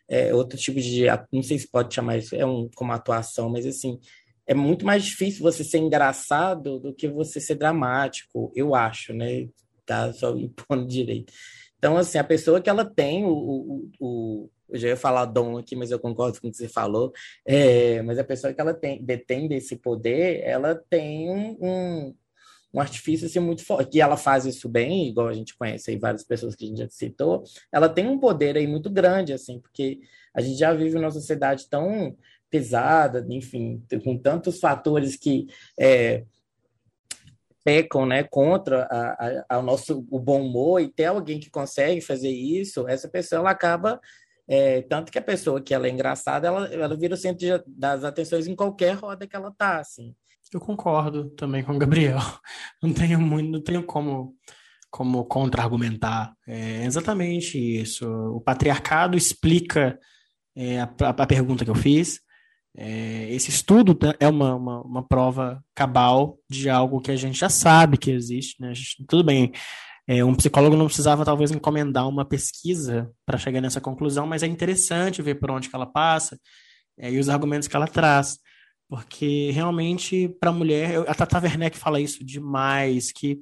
É, 0.08 0.34
outro 0.34 0.58
tipo 0.58 0.80
de... 0.80 1.06
Não 1.32 1.42
sei 1.42 1.58
se 1.58 1.70
pode 1.70 1.94
chamar 1.94 2.18
isso 2.18 2.34
é 2.34 2.44
um, 2.44 2.68
como 2.74 2.92
atuação, 2.92 3.48
mas 3.48 3.64
assim 3.64 3.98
é 4.46 4.54
muito 4.54 4.84
mais 4.84 5.04
difícil 5.04 5.42
você 5.42 5.62
ser 5.64 5.78
engraçado 5.78 6.78
do 6.78 6.94
que 6.94 7.08
você 7.08 7.40
ser 7.40 7.54
dramático, 7.54 8.52
eu 8.54 8.74
acho, 8.74 9.12
né? 9.12 9.48
Tá 9.86 10.12
só 10.12 10.36
impondo 10.36 10.86
direito. 10.88 11.32
Então, 11.82 11.96
assim, 11.96 12.16
a 12.16 12.22
pessoa 12.22 12.60
que 12.60 12.70
ela 12.70 12.84
tem 12.84 13.24
o, 13.24 13.32
o, 13.32 13.90
o 13.98 14.50
eu 14.68 14.78
já 14.78 14.88
ia 14.88 14.96
falar 14.96 15.24
dom 15.24 15.58
aqui, 15.58 15.74
mas 15.74 15.90
eu 15.90 15.98
concordo 15.98 16.40
com 16.40 16.46
o 16.46 16.50
que 16.50 16.56
você 16.56 16.68
falou, 16.68 17.12
é, 17.44 18.00
mas 18.02 18.20
a 18.20 18.24
pessoa 18.24 18.54
que 18.54 18.60
ela 18.60 18.72
tem, 18.72 19.04
detém 19.04 19.48
desse 19.48 19.74
poder, 19.74 20.40
ela 20.44 20.76
tem 20.76 21.28
um, 21.28 21.58
um, 21.60 22.14
um 22.72 22.80
artifício 22.80 23.26
assim, 23.26 23.40
muito 23.40 23.64
forte, 23.64 23.90
que 23.90 24.00
ela 24.00 24.16
faz 24.16 24.46
isso 24.46 24.68
bem, 24.68 25.08
igual 25.08 25.26
a 25.26 25.34
gente 25.34 25.56
conhece 25.56 25.90
aí 25.90 25.98
várias 25.98 26.22
pessoas 26.22 26.54
que 26.54 26.64
a 26.64 26.68
gente 26.68 26.78
já 26.78 26.88
citou, 26.88 27.42
ela 27.72 27.88
tem 27.88 28.06
um 28.06 28.18
poder 28.18 28.56
aí 28.56 28.66
muito 28.68 28.88
grande, 28.88 29.32
assim, 29.32 29.58
porque 29.58 29.98
a 30.32 30.40
gente 30.40 30.56
já 30.56 30.72
vive 30.72 30.94
numa 30.94 31.10
sociedade 31.10 31.68
tão 31.68 32.16
pesada, 32.48 33.26
enfim, 33.28 33.82
com 34.04 34.16
tantos 34.16 34.60
fatores 34.60 35.16
que 35.16 35.48
é, 35.76 36.24
pecam 37.64 38.06
né, 38.06 38.22
contra 38.24 38.84
a, 38.84 39.10
a, 39.12 39.58
a, 39.58 39.62
nosso, 39.62 40.06
o 40.10 40.18
bom 40.18 40.42
humor 40.42 40.80
e 40.80 40.88
ter 40.88 41.06
alguém 41.06 41.38
que 41.38 41.50
consegue 41.50 42.00
fazer 42.00 42.30
isso, 42.30 42.88
essa 42.88 43.08
pessoa 43.08 43.40
ela 43.40 43.50
acaba. 43.50 44.00
É, 44.48 44.82
tanto 44.82 45.12
que 45.12 45.18
a 45.18 45.22
pessoa 45.22 45.60
que 45.60 45.72
ela 45.72 45.86
é 45.86 45.90
engraçada, 45.90 46.48
ela, 46.48 46.66
ela 46.66 46.96
vira 46.96 47.14
o 47.14 47.16
centro 47.16 47.38
de, 47.38 47.62
das 47.66 48.04
atenções 48.04 48.46
em 48.46 48.56
qualquer 48.56 48.94
roda 48.94 49.26
que 49.26 49.36
ela 49.36 49.52
tá, 49.56 49.78
assim. 49.78 50.14
Eu 50.52 50.60
concordo 50.60 51.30
também 51.30 51.62
com 51.62 51.72
o 51.72 51.78
Gabriel. 51.78 52.18
Não 52.82 52.92
tenho 52.92 53.18
muito, 53.20 53.50
não 53.50 53.62
tenho 53.62 53.82
como 53.84 54.36
como 54.92 55.24
contra-argumentar. 55.24 56.36
É 56.46 56.84
exatamente 56.84 57.58
isso. 57.58 58.06
O 58.06 58.42
patriarcado 58.42 59.16
explica 59.16 59.98
é, 60.54 60.80
a, 60.80 60.84
a, 60.84 61.26
pergunta 61.26 61.64
que 61.64 61.70
eu 61.70 61.74
fiz. 61.74 62.20
É, 62.76 63.28
esse 63.30 63.50
estudo 63.50 63.98
é 64.18 64.26
uma, 64.26 64.54
uma, 64.54 64.80
uma, 64.80 65.02
prova 65.06 65.62
cabal 65.74 66.38
de 66.48 66.70
algo 66.70 67.02
que 67.02 67.10
a 67.10 67.16
gente 67.16 67.38
já 67.38 67.48
sabe 67.48 67.98
que 67.98 68.10
existe. 68.10 68.60
Né? 68.60 68.74
Gente, 68.74 69.04
tudo 69.06 69.22
bem, 69.22 69.52
é, 70.06 70.24
um 70.24 70.34
psicólogo 70.34 70.76
não 70.76 70.86
precisava 70.86 71.24
talvez 71.24 71.50
encomendar 71.50 72.08
uma 72.08 72.24
pesquisa 72.24 73.10
para 73.26 73.38
chegar 73.38 73.60
nessa 73.60 73.80
conclusão, 73.80 74.26
mas 74.26 74.42
é 74.42 74.46
interessante 74.46 75.20
ver 75.20 75.34
por 75.34 75.50
onde 75.50 75.68
que 75.68 75.76
ela 75.76 75.86
passa 75.86 76.38
é, 76.98 77.10
e 77.12 77.18
os 77.18 77.28
argumentos 77.28 77.68
que 77.68 77.76
ela 77.76 77.86
traz. 77.86 78.38
Porque 78.88 79.50
realmente, 79.52 80.28
para 80.40 80.50
a 80.50 80.52
mulher, 80.52 81.04
a 81.08 81.14
Tata 81.14 81.40
Werneck 81.40 81.76
fala 81.76 82.00
isso 82.00 82.24
demais, 82.24 83.12
que 83.12 83.38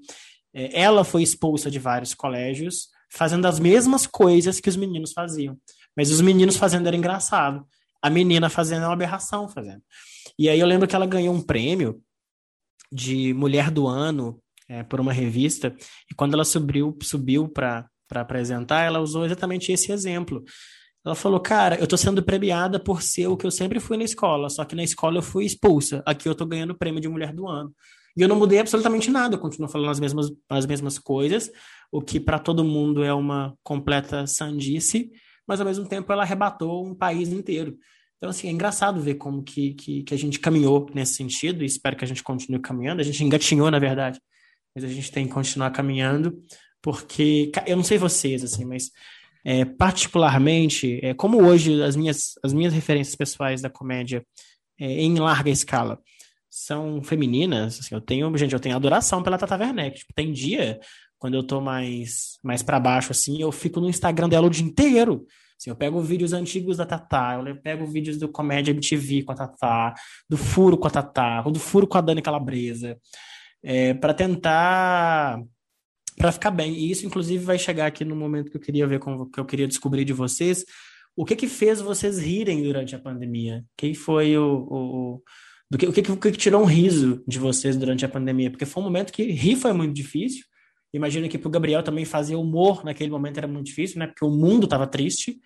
é, 0.53 0.81
ela 0.81 1.05
foi 1.05 1.23
expulsa 1.23 1.71
de 1.71 1.79
vários 1.79 2.15
colégios 2.15 2.89
fazendo 3.13 3.47
as 3.47 3.59
mesmas 3.59 4.07
coisas 4.07 4.61
que 4.61 4.69
os 4.69 4.77
meninos 4.77 5.13
faziam. 5.13 5.57
Mas 5.97 6.11
os 6.11 6.21
meninos 6.21 6.57
fazendo 6.57 6.87
era 6.87 6.97
engraçado 6.97 7.65
a 8.03 8.11
menina 8.11 8.49
fazendo 8.49 8.85
uma 8.85 8.93
aberração 8.93 9.49
fazendo. 9.49 9.83
E 10.39 10.49
aí 10.49 10.59
eu 10.59 10.67
lembro 10.67 10.89
que 10.89 10.97
ela 10.97 11.07
ganhou 11.07 11.35
um 11.35 11.43
prêmio 11.43 12.03
de 12.93 13.33
mulher 13.35 13.71
do 13.71 13.87
ano 13.87 14.41
é, 14.69 14.83
por 14.83 15.01
uma 15.01 15.13
revista, 15.13 15.75
e 16.11 16.15
quando 16.15 16.35
ela 16.35 16.45
subiu, 16.45 16.97
subiu 17.03 17.49
para 17.49 17.89
apresentar, 18.15 18.83
ela 18.85 19.01
usou 19.01 19.25
exatamente 19.25 19.73
esse 19.73 19.91
exemplo. 19.93 20.45
Ela 21.05 21.15
falou, 21.15 21.41
cara, 21.41 21.77
eu 21.77 21.87
tô 21.87 21.97
sendo 21.97 22.23
premiada 22.23 22.79
por 22.79 23.03
ser 23.03 23.27
o 23.27 23.37
que 23.37 23.47
eu 23.47 23.51
sempre 23.51 23.81
fui 23.81 23.97
na 23.97 24.05
escola, 24.05 24.51
só 24.51 24.65
que 24.65 24.77
na 24.77 24.85
escola 24.85 25.19
eu 25.19 25.23
fui 25.23 25.45
expulsa. 25.45 26.03
Aqui 26.05 26.29
eu 26.29 26.35
tô 26.35 26.45
ganhando 26.45 26.71
o 26.71 26.79
prêmio 26.79 27.01
de 27.01 27.09
mulher 27.09 27.33
do 27.33 27.49
ano. 27.49 27.75
E 28.17 28.23
eu 28.23 28.29
não 28.29 28.37
mudei 28.37 28.59
absolutamente 28.59 29.11
nada, 29.11 29.37
eu 29.37 29.39
continuo 29.39 29.69
falando 29.69 29.91
as 29.91 30.01
mesmas, 30.01 30.27
as 30.49 30.67
mesmas 30.67 30.99
coisas, 30.99 31.51
o 31.91 32.03
que 32.03 32.21
para 32.21 32.39
todo 32.39 32.65
mundo 32.65 33.03
é 33.03 33.15
uma 33.15 33.55
completa 33.63 34.27
sandice, 34.27 35.11
mas 35.51 35.61
ao 35.61 35.67
mesmo 35.67 35.85
tempo 35.85 36.13
ela 36.13 36.23
arrebatou 36.23 36.87
um 36.87 36.95
país 36.95 37.31
inteiro. 37.31 37.77
Então, 38.17 38.31
assim, 38.31 38.47
é 38.47 38.53
engraçado 38.53 39.01
ver 39.01 39.17
como 39.17 39.43
que, 39.43 39.75
que, 39.75 40.05
que, 40.05 40.15
a 40.15 40.17
gente 40.17 40.39
caminhou 40.39 40.89
nesse 40.95 41.15
sentido, 41.15 41.65
e 41.65 41.67
espero 41.67 41.97
que 41.97 42.05
a 42.05 42.07
gente 42.07 42.23
continue 42.23 42.61
caminhando. 42.61 43.01
A 43.01 43.03
gente 43.03 43.25
engatinhou, 43.25 43.69
na 43.69 43.81
verdade, 43.81 44.21
mas 44.73 44.85
a 44.85 44.87
gente 44.87 45.11
tem 45.11 45.27
que 45.27 45.33
continuar 45.33 45.73
caminhando, 45.73 46.41
porque, 46.81 47.51
eu 47.67 47.77
não 47.77 47.83
sei 47.83 47.99
vocês, 47.99 48.45
assim, 48.45 48.65
mas 48.65 48.93
é, 49.45 49.65
particularmente, 49.65 51.01
é, 51.03 51.15
como 51.15 51.43
hoje 51.43 51.83
as 51.83 51.97
minhas, 51.97 52.35
as 52.45 52.53
minhas 52.53 52.73
referências 52.73 53.17
pessoais 53.17 53.61
da 53.61 53.69
comédia 53.69 54.25
é, 54.79 55.03
em 55.03 55.19
larga 55.19 55.51
escala 55.51 55.99
são 56.49 57.03
femininas, 57.03 57.81
assim, 57.81 57.93
eu 57.93 58.01
tenho, 58.01 58.37
gente, 58.37 58.53
eu 58.53 58.61
tenho 58.61 58.77
adoração 58.77 59.21
pela 59.21 59.39
Tata 59.39 59.57
Werneck. 59.57 59.99
Tipo, 59.99 60.13
tem 60.15 60.33
dia 60.33 60.79
quando 61.21 61.35
eu 61.35 61.43
tô 61.43 61.61
mais, 61.61 62.39
mais 62.43 62.63
para 62.63 62.81
baixo, 62.81 63.13
assim, 63.13 63.41
eu 63.41 63.53
fico 63.53 63.79
no 63.79 63.89
Instagram 63.89 64.29
dela 64.29 64.47
o 64.47 64.51
dia 64.51 64.65
inteiro. 64.65 65.27
Assim, 65.57 65.69
eu 65.69 65.77
pego 65.77 66.01
vídeos 66.01 66.33
antigos 66.33 66.79
da 66.79 66.87
Tatá, 66.87 67.41
eu 67.47 67.57
pego 67.61 67.87
vídeos 67.87 68.17
do 68.17 68.27
Comédia 68.27 68.73
MTV 68.73 69.25
com 69.25 69.33
a 69.33 69.35
Tatá, 69.35 69.95
do 70.27 70.39
Furo 70.39 70.79
com 70.79 70.89
a 70.89 70.91
Tatá, 70.91 71.43
do 71.43 71.61
Furo 71.61 71.87
com 71.87 71.99
a 71.99 72.01
Dani 72.01 72.23
Calabresa, 72.23 72.99
é, 73.63 73.93
para 73.93 74.15
tentar 74.15 75.41
para 76.17 76.33
ficar 76.33 76.51
bem. 76.51 76.75
E 76.75 76.91
isso, 76.91 77.07
inclusive, 77.07 77.45
vai 77.45 77.59
chegar 77.59 77.87
aqui 77.87 78.05
no 78.05 78.17
momento 78.17 78.51
que 78.51 78.57
eu 78.57 78.61
queria 78.61 78.87
ver, 78.87 78.99
com, 78.99 79.27
que 79.27 79.39
eu 79.39 79.45
queria 79.45 79.69
descobrir 79.69 80.05
de 80.05 80.13
vocês, 80.15 80.65
o 81.15 81.25
que 81.27 81.37
que 81.37 81.47
fez 81.47 81.81
vocês 81.83 82.19
rirem 82.19 82.63
durante 82.63 82.97
a 82.97 82.99
pandemia? 82.99 83.63
Quem 83.77 83.93
foi 83.93 84.37
o, 84.39 84.67
o 84.71 85.23
do 85.71 85.79
que, 85.79 85.87
o 85.87 85.93
que, 85.93 86.13
o 86.13 86.17
que 86.17 86.33
tirou 86.33 86.63
um 86.63 86.67
riso 86.67 87.23
de 87.29 87.39
vocês 87.39 87.77
durante 87.77 88.05
a 88.05 88.09
pandemia? 88.09 88.51
Porque 88.51 88.67
foi 88.67 88.83
um 88.83 88.87
momento 88.87 89.13
que 89.13 89.25
rir 89.25 89.57
foi 89.57 89.73
muito 89.75 89.95
difícil, 89.95 90.45
Imagino 90.93 91.29
que 91.29 91.39
para 91.39 91.49
o 91.49 91.51
Gabriel 91.51 91.83
também 91.83 92.05
fazer 92.05 92.35
humor 92.35 92.85
naquele 92.85 93.11
momento 93.11 93.39
era 93.39 93.47
muito 93.47 93.67
difícil, 93.67 93.99
né? 93.99 94.07
Porque 94.07 94.25
o 94.25 94.31
mundo 94.31 94.65
estava 94.65 94.87
triste. 94.87 95.39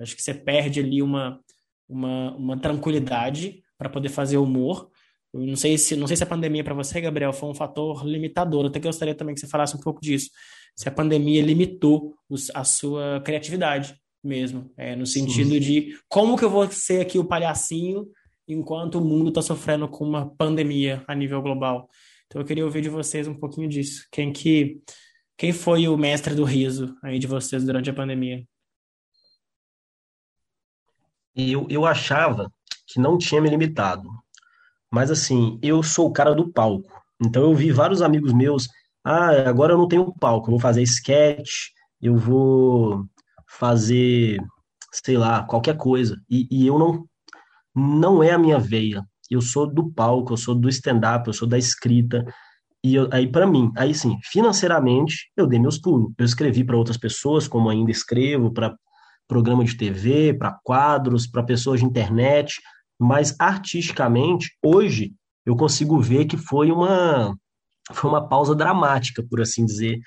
Acho 0.00 0.14
que 0.14 0.22
você 0.22 0.32
perde 0.32 0.80
ali 0.80 1.02
uma, 1.02 1.40
uma, 1.88 2.36
uma 2.36 2.56
tranquilidade 2.56 3.62
para 3.76 3.88
poder 3.88 4.08
fazer 4.08 4.38
humor. 4.38 4.90
Eu 5.32 5.40
não 5.40 5.56
sei 5.56 5.78
se, 5.78 5.96
não 5.96 6.06
sei 6.06 6.16
se 6.16 6.22
a 6.22 6.26
pandemia 6.26 6.62
para 6.62 6.74
você, 6.74 7.00
Gabriel, 7.00 7.32
foi 7.32 7.48
um 7.48 7.54
fator 7.54 8.06
limitador. 8.06 8.64
Eu 8.64 8.68
até 8.68 8.78
gostaria 8.78 9.14
também 9.14 9.34
que 9.34 9.40
você 9.40 9.48
falasse 9.48 9.76
um 9.76 9.80
pouco 9.80 10.00
disso. 10.00 10.30
Se 10.76 10.88
a 10.88 10.92
pandemia 10.92 11.42
limitou 11.42 12.14
os, 12.28 12.50
a 12.54 12.64
sua 12.64 13.20
criatividade 13.24 13.96
mesmo, 14.22 14.70
é, 14.76 14.94
no 14.94 15.06
sentido 15.06 15.54
Sim. 15.54 15.60
de 15.60 15.98
como 16.08 16.36
que 16.36 16.44
eu 16.44 16.50
vou 16.50 16.70
ser 16.70 17.00
aqui 17.00 17.18
o 17.18 17.24
palhacinho 17.24 18.06
enquanto 18.46 18.96
o 18.96 19.00
mundo 19.00 19.30
está 19.30 19.42
sofrendo 19.42 19.88
com 19.88 20.04
uma 20.04 20.30
pandemia 20.36 21.02
a 21.08 21.14
nível 21.14 21.42
global. 21.42 21.88
Então 22.32 22.40
eu 22.40 22.46
queria 22.46 22.64
ouvir 22.64 22.80
de 22.80 22.88
vocês 22.88 23.28
um 23.28 23.34
pouquinho 23.34 23.68
disso. 23.68 24.08
Quem 24.10 24.32
que 24.32 24.80
quem 25.36 25.52
foi 25.52 25.86
o 25.86 25.98
mestre 25.98 26.34
do 26.34 26.44
riso 26.44 26.96
aí 27.02 27.18
de 27.18 27.26
vocês 27.26 27.62
durante 27.62 27.90
a 27.90 27.94
pandemia? 27.94 28.42
Eu, 31.36 31.66
eu 31.68 31.84
achava 31.84 32.50
que 32.86 32.98
não 32.98 33.18
tinha 33.18 33.38
me 33.38 33.50
limitado. 33.50 34.08
Mas 34.90 35.10
assim, 35.10 35.58
eu 35.62 35.82
sou 35.82 36.08
o 36.08 36.12
cara 36.12 36.34
do 36.34 36.50
palco. 36.50 36.90
Então 37.22 37.42
eu 37.42 37.54
vi 37.54 37.70
vários 37.70 38.00
amigos 38.00 38.32
meus, 38.32 38.66
ah, 39.04 39.46
agora 39.46 39.74
eu 39.74 39.78
não 39.78 39.86
tenho 39.86 40.14
palco, 40.14 40.46
eu 40.46 40.52
vou 40.52 40.60
fazer 40.60 40.80
sketch, 40.84 41.68
eu 42.00 42.16
vou 42.16 43.04
fazer, 43.46 44.42
sei 44.90 45.18
lá, 45.18 45.44
qualquer 45.44 45.76
coisa. 45.76 46.18
E, 46.30 46.48
e 46.50 46.66
eu 46.66 46.78
não, 46.78 47.06
não 47.74 48.22
é 48.22 48.30
a 48.30 48.38
minha 48.38 48.58
veia. 48.58 49.06
Eu 49.32 49.40
sou 49.40 49.66
do 49.66 49.90
palco, 49.90 50.32
eu 50.32 50.36
sou 50.36 50.54
do 50.54 50.68
stand-up, 50.68 51.26
eu 51.26 51.32
sou 51.32 51.48
da 51.48 51.58
escrita. 51.58 52.24
E 52.84 52.94
eu, 52.94 53.08
aí, 53.12 53.30
para 53.30 53.46
mim, 53.46 53.70
aí 53.76 53.94
sim, 53.94 54.18
financeiramente, 54.24 55.30
eu 55.36 55.46
dei 55.46 55.58
meus 55.58 55.78
pulos. 55.78 56.12
Eu 56.18 56.24
escrevi 56.24 56.64
para 56.64 56.76
outras 56.76 56.96
pessoas, 56.96 57.46
como 57.46 57.68
ainda 57.68 57.90
escrevo, 57.90 58.52
para 58.52 58.76
programa 59.28 59.64
de 59.64 59.76
TV, 59.76 60.34
para 60.34 60.58
quadros, 60.62 61.26
para 61.26 61.42
pessoas 61.42 61.80
de 61.80 61.86
internet, 61.86 62.60
mas 63.00 63.34
artisticamente, 63.38 64.50
hoje, 64.62 65.12
eu 65.46 65.56
consigo 65.56 65.98
ver 66.00 66.26
que 66.26 66.36
foi 66.36 66.70
uma, 66.70 67.34
foi 67.92 68.10
uma 68.10 68.28
pausa 68.28 68.54
dramática, 68.54 69.24
por 69.28 69.40
assim 69.40 69.64
dizer, 69.64 69.98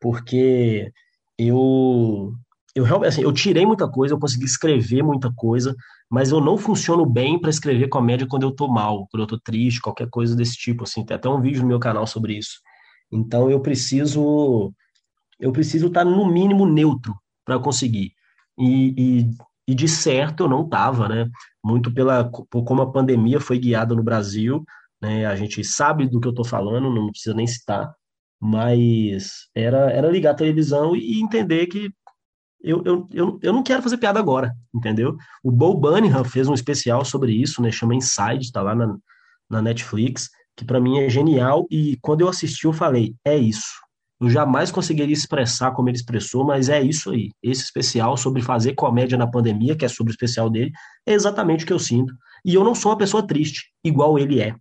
porque 0.00 0.90
eu 1.38 2.32
eu 2.74 2.84
realmente 2.84 3.08
assim, 3.08 3.22
eu 3.22 3.32
tirei 3.32 3.64
muita 3.64 3.88
coisa, 3.88 4.14
eu 4.14 4.18
consegui 4.18 4.44
escrever 4.44 5.02
muita 5.02 5.32
coisa, 5.32 5.76
mas 6.10 6.30
eu 6.30 6.40
não 6.40 6.58
funciono 6.58 7.06
bem 7.06 7.40
para 7.40 7.50
escrever 7.50 7.88
comédia 7.88 8.26
quando 8.26 8.42
eu 8.42 8.50
tô 8.50 8.66
mal, 8.68 9.06
quando 9.10 9.22
eu 9.22 9.26
tô 9.26 9.38
triste, 9.38 9.80
qualquer 9.80 10.08
coisa 10.10 10.34
desse 10.34 10.56
tipo, 10.56 10.82
assim, 10.82 11.04
tem 11.04 11.16
até 11.16 11.28
um 11.28 11.40
vídeo 11.40 11.62
no 11.62 11.68
meu 11.68 11.78
canal 11.78 12.06
sobre 12.06 12.36
isso. 12.36 12.60
Então 13.12 13.50
eu 13.50 13.60
preciso 13.60 14.72
eu 15.38 15.52
preciso 15.52 15.88
estar 15.88 16.04
tá, 16.04 16.10
no 16.10 16.26
mínimo 16.26 16.66
neutro 16.66 17.14
para 17.44 17.58
conseguir. 17.58 18.12
E, 18.58 19.20
e, 19.22 19.30
e, 19.68 19.74
de 19.74 19.88
certo 19.88 20.44
eu 20.44 20.48
não 20.48 20.64
estava, 20.64 21.08
né? 21.08 21.28
Muito 21.64 21.92
pela 21.92 22.24
por 22.50 22.64
como 22.64 22.82
a 22.82 22.92
pandemia 22.92 23.40
foi 23.40 23.58
guiada 23.58 23.94
no 23.94 24.02
Brasil, 24.02 24.64
né? 25.00 25.26
A 25.26 25.36
gente 25.36 25.62
sabe 25.64 26.08
do 26.08 26.20
que 26.20 26.26
eu 26.28 26.30
estou 26.30 26.44
falando, 26.44 26.92
não 26.92 27.10
precisa 27.10 27.34
nem 27.34 27.46
citar, 27.46 27.92
mas 28.40 29.48
era, 29.54 29.90
era 29.90 30.10
ligar 30.10 30.32
a 30.32 30.36
televisão 30.36 30.94
e 30.96 31.20
entender 31.20 31.66
que 31.66 31.90
eu, 32.64 32.82
eu, 32.84 33.06
eu, 33.12 33.38
eu 33.42 33.52
não 33.52 33.62
quero 33.62 33.82
fazer 33.82 33.98
piada 33.98 34.18
agora, 34.18 34.52
entendeu? 34.74 35.16
O 35.42 35.52
Bo 35.52 35.74
Bunningham 35.74 36.24
fez 36.24 36.48
um 36.48 36.54
especial 36.54 37.04
sobre 37.04 37.32
isso, 37.32 37.60
né? 37.60 37.70
Chama 37.70 37.94
Inside, 37.94 38.50
tá 38.50 38.62
lá 38.62 38.74
na, 38.74 38.96
na 39.50 39.60
Netflix, 39.60 40.30
que 40.56 40.64
para 40.64 40.80
mim 40.80 40.98
é 40.98 41.08
genial. 41.08 41.66
E 41.70 41.98
quando 42.00 42.22
eu 42.22 42.28
assisti, 42.28 42.64
eu 42.64 42.72
falei: 42.72 43.14
é 43.24 43.36
isso. 43.36 43.84
Eu 44.20 44.30
jamais 44.30 44.70
conseguiria 44.70 45.12
expressar 45.12 45.72
como 45.72 45.90
ele 45.90 45.96
expressou, 45.96 46.44
mas 46.44 46.70
é 46.70 46.80
isso 46.80 47.10
aí. 47.10 47.30
Esse 47.42 47.64
especial 47.64 48.16
sobre 48.16 48.40
fazer 48.40 48.72
comédia 48.74 49.18
na 49.18 49.26
pandemia, 49.26 49.76
que 49.76 49.84
é 49.84 49.88
sobre 49.88 50.10
o 50.12 50.14
especial 50.14 50.48
dele, 50.48 50.72
é 51.06 51.12
exatamente 51.12 51.64
o 51.64 51.66
que 51.66 51.72
eu 51.72 51.78
sinto. 51.78 52.14
E 52.44 52.54
eu 52.54 52.64
não 52.64 52.74
sou 52.74 52.92
uma 52.92 52.98
pessoa 52.98 53.26
triste, 53.26 53.72
igual 53.84 54.18
ele 54.18 54.40
é. 54.40 54.54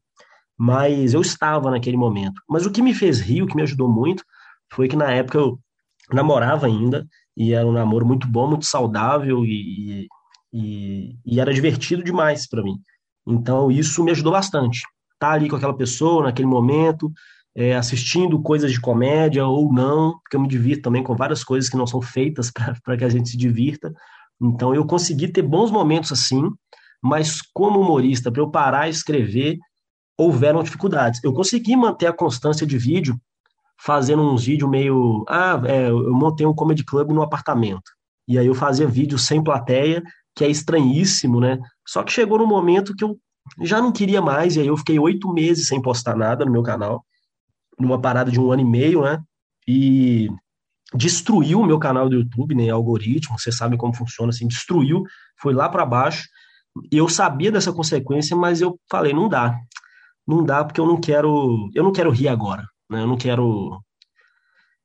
Mas 0.58 1.14
eu 1.14 1.22
estava 1.22 1.72
naquele 1.72 1.96
momento. 1.96 2.42
Mas 2.50 2.66
o 2.66 2.72
que 2.72 2.82
me 2.82 2.94
fez 2.94 3.22
rir, 3.22 3.44
o 3.44 3.48
que 3.48 3.56
me 3.56 3.62
ajudou 3.62 3.90
muito, 3.90 4.24
foi 4.74 4.88
que 4.88 4.96
na 4.96 5.12
época 5.12 5.38
eu 5.38 5.58
namorava 6.12 6.66
ainda, 6.66 7.08
e 7.36 7.54
era 7.54 7.66
um 7.68 7.72
namoro 7.72 8.06
muito 8.06 8.28
bom, 8.28 8.48
muito 8.48 8.66
saudável 8.66 9.44
e, 9.46 10.08
e, 10.52 11.18
e 11.26 11.40
era 11.40 11.54
divertido 11.54 12.04
demais 12.04 12.48
para 12.48 12.64
mim. 12.64 12.80
Então 13.28 13.72
isso 13.72 14.04
me 14.04 14.12
ajudou 14.12 14.32
bastante. 14.32 14.78
Estar 14.78 14.88
tá 15.20 15.32
ali 15.32 15.50
com 15.50 15.56
aquela 15.56 15.76
pessoa 15.76 16.24
naquele 16.24 16.48
momento, 16.48 17.12
é, 17.56 17.76
assistindo 17.76 18.42
coisas 18.42 18.72
de 18.72 18.80
comédia 18.80 19.46
ou 19.46 19.72
não, 19.72 20.20
porque 20.20 20.36
eu 20.36 20.42
me 20.42 20.48
divirto 20.48 20.84
também 20.84 21.04
com 21.04 21.16
várias 21.16 21.44
coisas 21.44 21.70
que 21.70 21.78
não 21.78 21.88
são 21.88 22.02
feitas 22.02 22.52
para 22.84 22.98
que 22.98 23.04
a 23.04 23.10
gente 23.10 23.30
se 23.30 23.38
divirta. 23.38 23.94
Então 24.42 24.74
eu 24.74 24.86
consegui 24.86 25.28
ter 25.28 25.42
bons 25.42 25.72
momentos 25.72 26.12
assim, 26.12 26.50
mas 27.02 27.42
como 27.54 27.80
humorista, 27.80 28.32
para 28.32 28.42
eu 28.42 28.50
parar 28.50 28.88
e 28.88 28.92
escrever, 28.92 29.58
houveram 30.18 30.64
dificuldades. 30.64 31.24
Eu 31.24 31.34
consegui 31.34 31.76
manter 31.76 32.08
a 32.08 32.14
constância 32.14 32.66
de 32.66 32.78
vídeo 32.78 33.20
fazendo 33.80 34.22
uns 34.22 34.46
vídeos 34.46 34.70
meio. 34.70 35.26
Ah, 35.28 35.62
é, 35.66 35.90
eu 35.90 36.14
montei 36.14 36.46
um 36.46 36.54
comedy 36.54 36.84
club 36.84 37.12
no 37.12 37.22
apartamento. 37.22 37.92
E 38.28 38.38
aí 38.38 38.48
eu 38.48 38.56
fazia 38.56 38.88
vídeo 38.88 39.18
sem 39.18 39.44
plateia, 39.44 40.02
que 40.36 40.44
é 40.44 40.50
estranhíssimo, 40.50 41.40
né? 41.40 41.60
Só 41.88 42.04
que 42.04 42.12
chegou 42.12 42.38
no 42.38 42.48
momento 42.48 42.96
que 42.96 43.04
eu 43.04 43.18
já 43.62 43.82
não 43.82 43.92
queria 43.92 44.22
mais, 44.22 44.56
e 44.56 44.62
aí 44.62 44.68
eu 44.68 44.78
fiquei 44.78 44.98
oito 44.98 45.32
meses 45.34 45.68
sem 45.68 45.82
postar 45.82 46.16
nada 46.16 46.46
no 46.46 46.52
meu 46.52 46.64
canal, 46.64 47.04
numa 47.78 48.00
parada 48.00 48.32
de 48.32 48.40
um 48.40 48.52
ano 48.52 48.62
e 48.62 48.66
meio, 48.66 49.04
né? 49.04 49.22
E 49.68 50.30
destruiu 50.96 51.60
o 51.60 51.66
meu 51.66 51.80
canal 51.80 52.08
do 52.08 52.16
YouTube, 52.16 52.56
né? 52.56 52.70
Algoritmo, 52.70 53.38
você 53.38 53.52
sabe 53.52 53.78
como 53.78 53.96
funciona, 53.96 54.30
assim, 54.30 54.48
destruiu, 54.48 55.04
foi 55.40 55.54
lá 55.54 55.68
para 55.68 55.86
baixo. 55.86 56.26
Eu 56.92 57.10
sabia 57.10 57.52
dessa 57.52 57.74
consequência, 57.74 58.36
mas 58.36 58.62
eu 58.62 58.80
falei, 58.90 59.14
não 59.14 59.28
dá. 59.28 59.56
Não 60.26 60.44
dá 60.44 60.64
porque 60.64 60.80
eu 60.80 60.88
não 60.88 61.00
quero, 61.00 61.70
eu 61.76 61.84
não 61.84 61.92
quero 61.92 62.10
rir 62.10 62.30
agora. 62.30 62.66
Né? 62.94 63.02
Eu 63.02 63.08
não 63.08 63.18
quero 63.18 63.82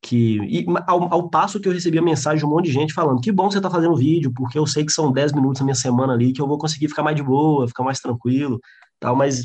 que. 0.02 0.38
E, 0.44 0.66
ao, 0.86 1.12
ao, 1.12 1.28
passo 1.28 1.60
que 1.60 1.68
eu 1.68 1.72
recebi 1.72 1.98
a 1.98 2.02
mensagem 2.02 2.38
de 2.38 2.46
um 2.46 2.50
monte 2.50 2.66
de 2.66 2.72
gente 2.72 2.94
falando: 2.94 3.20
que 3.20 3.30
bom 3.30 3.50
você 3.50 3.60
tá 3.60 3.70
fazendo 3.70 3.96
vídeo, 3.96 4.32
porque 4.34 4.58
eu 4.58 4.66
sei 4.66 4.84
que 4.84 4.92
são 4.92 5.12
10 5.12 5.32
minutos 5.32 5.60
na 5.60 5.66
minha 5.66 5.74
semana 5.74 6.14
ali, 6.14 6.32
que 6.32 6.40
eu 6.40 6.48
vou 6.48 6.58
conseguir 6.58 6.88
ficar 6.88 7.02
mais 7.02 7.16
de 7.16 7.22
boa, 7.22 7.68
ficar 7.68 7.84
mais 7.84 8.00
tranquilo, 8.00 8.58
tal, 8.98 9.14
mas 9.14 9.44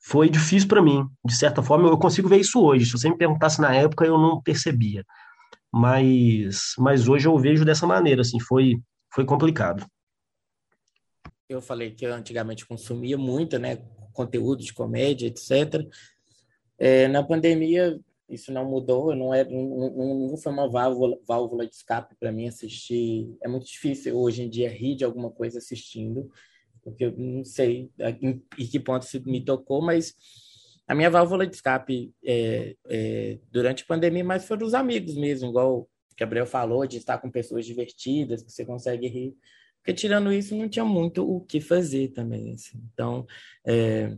foi 0.00 0.28
difícil 0.30 0.68
para 0.68 0.82
mim. 0.82 1.04
De 1.24 1.36
certa 1.36 1.62
forma, 1.62 1.88
eu 1.88 1.98
consigo 1.98 2.28
ver 2.28 2.38
isso 2.38 2.62
hoje. 2.62 2.86
Se 2.86 2.92
você 2.92 3.10
me 3.10 3.16
perguntasse 3.16 3.60
na 3.60 3.74
época, 3.74 4.04
eu 4.04 4.16
não 4.16 4.40
percebia. 4.40 5.04
Mas, 5.72 6.74
mas 6.78 7.08
hoje 7.08 7.26
eu 7.26 7.36
vejo 7.36 7.64
dessa 7.64 7.86
maneira, 7.86 8.22
assim, 8.22 8.38
foi, 8.40 8.80
foi 9.12 9.24
complicado. 9.24 9.84
Eu 11.48 11.60
falei 11.60 11.90
que 11.90 12.06
eu 12.06 12.14
antigamente 12.14 12.66
consumia 12.66 13.18
muito, 13.18 13.58
né, 13.58 13.76
conteúdo 14.12 14.62
de 14.64 14.72
comédia, 14.72 15.26
etc. 15.26 15.86
É, 16.78 17.08
na 17.08 17.22
pandemia, 17.22 17.98
isso 18.28 18.52
não 18.52 18.64
mudou, 18.64 19.14
não, 19.14 19.32
é, 19.32 19.44
não, 19.44 20.28
não 20.28 20.36
foi 20.36 20.52
uma 20.52 20.68
válvula, 20.68 21.18
válvula 21.26 21.66
de 21.66 21.74
escape 21.74 22.14
para 22.18 22.32
mim 22.32 22.48
assistir. 22.48 23.34
É 23.42 23.48
muito 23.48 23.66
difícil 23.66 24.16
hoje 24.16 24.42
em 24.42 24.50
dia 24.50 24.68
rir 24.68 24.96
de 24.96 25.04
alguma 25.04 25.30
coisa 25.30 25.58
assistindo, 25.58 26.30
porque 26.82 27.04
eu 27.04 27.16
não 27.16 27.44
sei 27.44 27.90
em, 28.20 28.42
em 28.58 28.66
que 28.66 28.80
ponto 28.80 29.04
isso 29.04 29.22
me 29.24 29.44
tocou, 29.44 29.80
mas 29.80 30.14
a 30.86 30.94
minha 30.94 31.10
válvula 31.10 31.46
de 31.46 31.54
escape 31.54 32.12
é, 32.24 32.76
é, 32.86 33.38
durante 33.50 33.82
a 33.82 33.86
pandemia, 33.86 34.24
mas 34.24 34.46
foi 34.46 34.56
dos 34.56 34.74
amigos 34.74 35.16
mesmo, 35.16 35.48
igual 35.48 35.80
o 35.80 35.88
Gabriel 36.18 36.46
falou, 36.46 36.86
de 36.86 36.98
estar 36.98 37.18
com 37.18 37.30
pessoas 37.30 37.66
divertidas, 37.66 38.42
que 38.42 38.52
você 38.52 38.64
consegue 38.64 39.08
rir. 39.08 39.36
Porque 39.78 39.94
tirando 39.94 40.32
isso, 40.32 40.56
não 40.56 40.68
tinha 40.68 40.84
muito 40.84 41.28
o 41.28 41.40
que 41.40 41.60
fazer 41.60 42.08
também. 42.08 42.54
Assim. 42.54 42.82
Então, 42.92 43.26
é, 43.64 44.16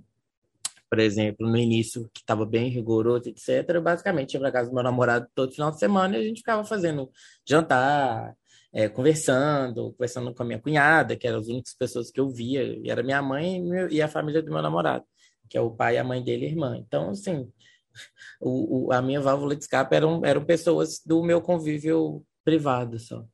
por 0.89 0.99
exemplo, 0.99 1.47
no 1.47 1.57
início, 1.57 2.09
que 2.13 2.21
estava 2.21 2.47
bem 2.47 2.69
rigoroso, 2.69 3.29
etc., 3.29 3.81
basicamente 3.81 4.35
ia 4.35 4.41
para 4.41 4.53
casa 4.53 4.69
do 4.71 4.75
meu 4.75 4.83
namorado 4.83 5.27
todo 5.35 5.53
final 5.53 5.71
de 5.71 5.79
semana 5.79 6.17
e 6.17 6.21
a 6.21 6.25
gente 6.25 6.39
ficava 6.39 6.65
fazendo 6.65 7.11
jantar, 7.47 8.35
é, 8.73 8.89
conversando, 8.89 9.93
conversando 9.93 10.35
com 10.35 10.43
a 10.43 10.47
minha 10.47 10.59
cunhada, 10.59 11.17
que 11.17 11.27
eram 11.27 11.39
as 11.39 11.49
únicas 11.49 11.75
pessoas 11.75 12.11
que 12.11 12.21
eu 12.21 12.31
via, 12.31 12.63
e 12.63 12.91
era 12.91 13.03
minha 13.03 13.21
mãe 13.23 13.63
e 13.91 14.01
a 14.01 14.09
família 14.09 14.43
do 14.43 14.51
meu 14.51 14.63
namorado, 14.63 15.05
que 15.49 15.59
é 15.59 15.61
o 15.61 15.71
pai, 15.71 15.99
a 15.99 16.05
mãe 16.05 16.23
dele 16.23 16.45
e 16.45 16.49
a 16.49 16.51
irmã. 16.51 16.77
Então, 16.79 17.11
assim, 17.11 17.51
o, 18.41 18.87
o, 18.89 18.93
a 18.93 19.03
minha 19.03 19.21
válvula 19.21 19.55
de 19.55 19.63
escape 19.63 19.95
eram, 19.95 20.25
eram 20.25 20.45
pessoas 20.45 21.01
do 21.05 21.23
meu 21.23 21.41
convívio 21.41 22.25
privado 22.45 22.99
só. 22.99 23.25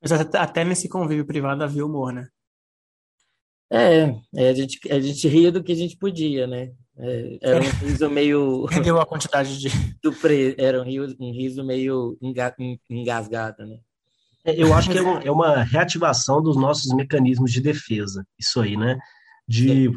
Mas 0.00 0.12
até 0.12 0.64
nesse 0.64 0.88
convívio 0.88 1.26
privado 1.26 1.62
havia 1.62 1.84
humor, 1.84 2.12
né? 2.12 2.28
É, 3.72 4.14
é, 4.34 4.48
a 4.48 4.54
gente, 4.54 4.80
a 4.90 5.00
gente 5.00 5.28
ria 5.28 5.52
do 5.52 5.62
que 5.62 5.72
a 5.72 5.76
gente 5.76 5.96
podia, 5.96 6.46
né? 6.46 6.72
É, 6.98 7.38
era 7.40 7.60
um 7.60 7.86
riso 7.86 8.10
meio. 8.10 8.66
Deu 8.82 9.00
a 9.00 9.06
quantidade 9.06 9.58
de. 9.58 9.68
Supre... 10.04 10.54
Era 10.58 10.80
um 10.80 10.84
riso, 10.84 11.16
um 11.20 11.32
riso 11.32 11.64
meio 11.64 12.18
enga... 12.20 12.54
engasgado, 12.90 13.64
né? 13.64 13.78
É, 14.44 14.60
eu 14.60 14.74
acho 14.74 14.90
que 14.90 14.98
é 14.98 15.02
uma, 15.02 15.20
é 15.20 15.30
uma, 15.30 15.62
reativação 15.62 16.42
dos 16.42 16.56
nossos 16.56 16.92
mecanismos 16.94 17.52
de 17.52 17.60
defesa, 17.60 18.26
isso 18.38 18.60
aí, 18.60 18.76
né? 18.76 18.98
De, 19.46 19.90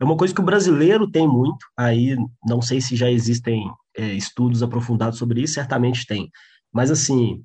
é 0.00 0.04
uma 0.04 0.16
coisa 0.16 0.34
que 0.34 0.40
o 0.40 0.44
brasileiro 0.44 1.10
tem 1.10 1.28
muito, 1.28 1.66
aí 1.76 2.16
não 2.46 2.62
sei 2.62 2.80
se 2.80 2.96
já 2.96 3.10
existem 3.10 3.64
é, 3.96 4.12
estudos 4.14 4.62
aprofundados 4.62 5.18
sobre 5.18 5.42
isso, 5.42 5.54
certamente 5.54 6.06
tem. 6.06 6.30
Mas 6.72 6.90
assim, 6.90 7.44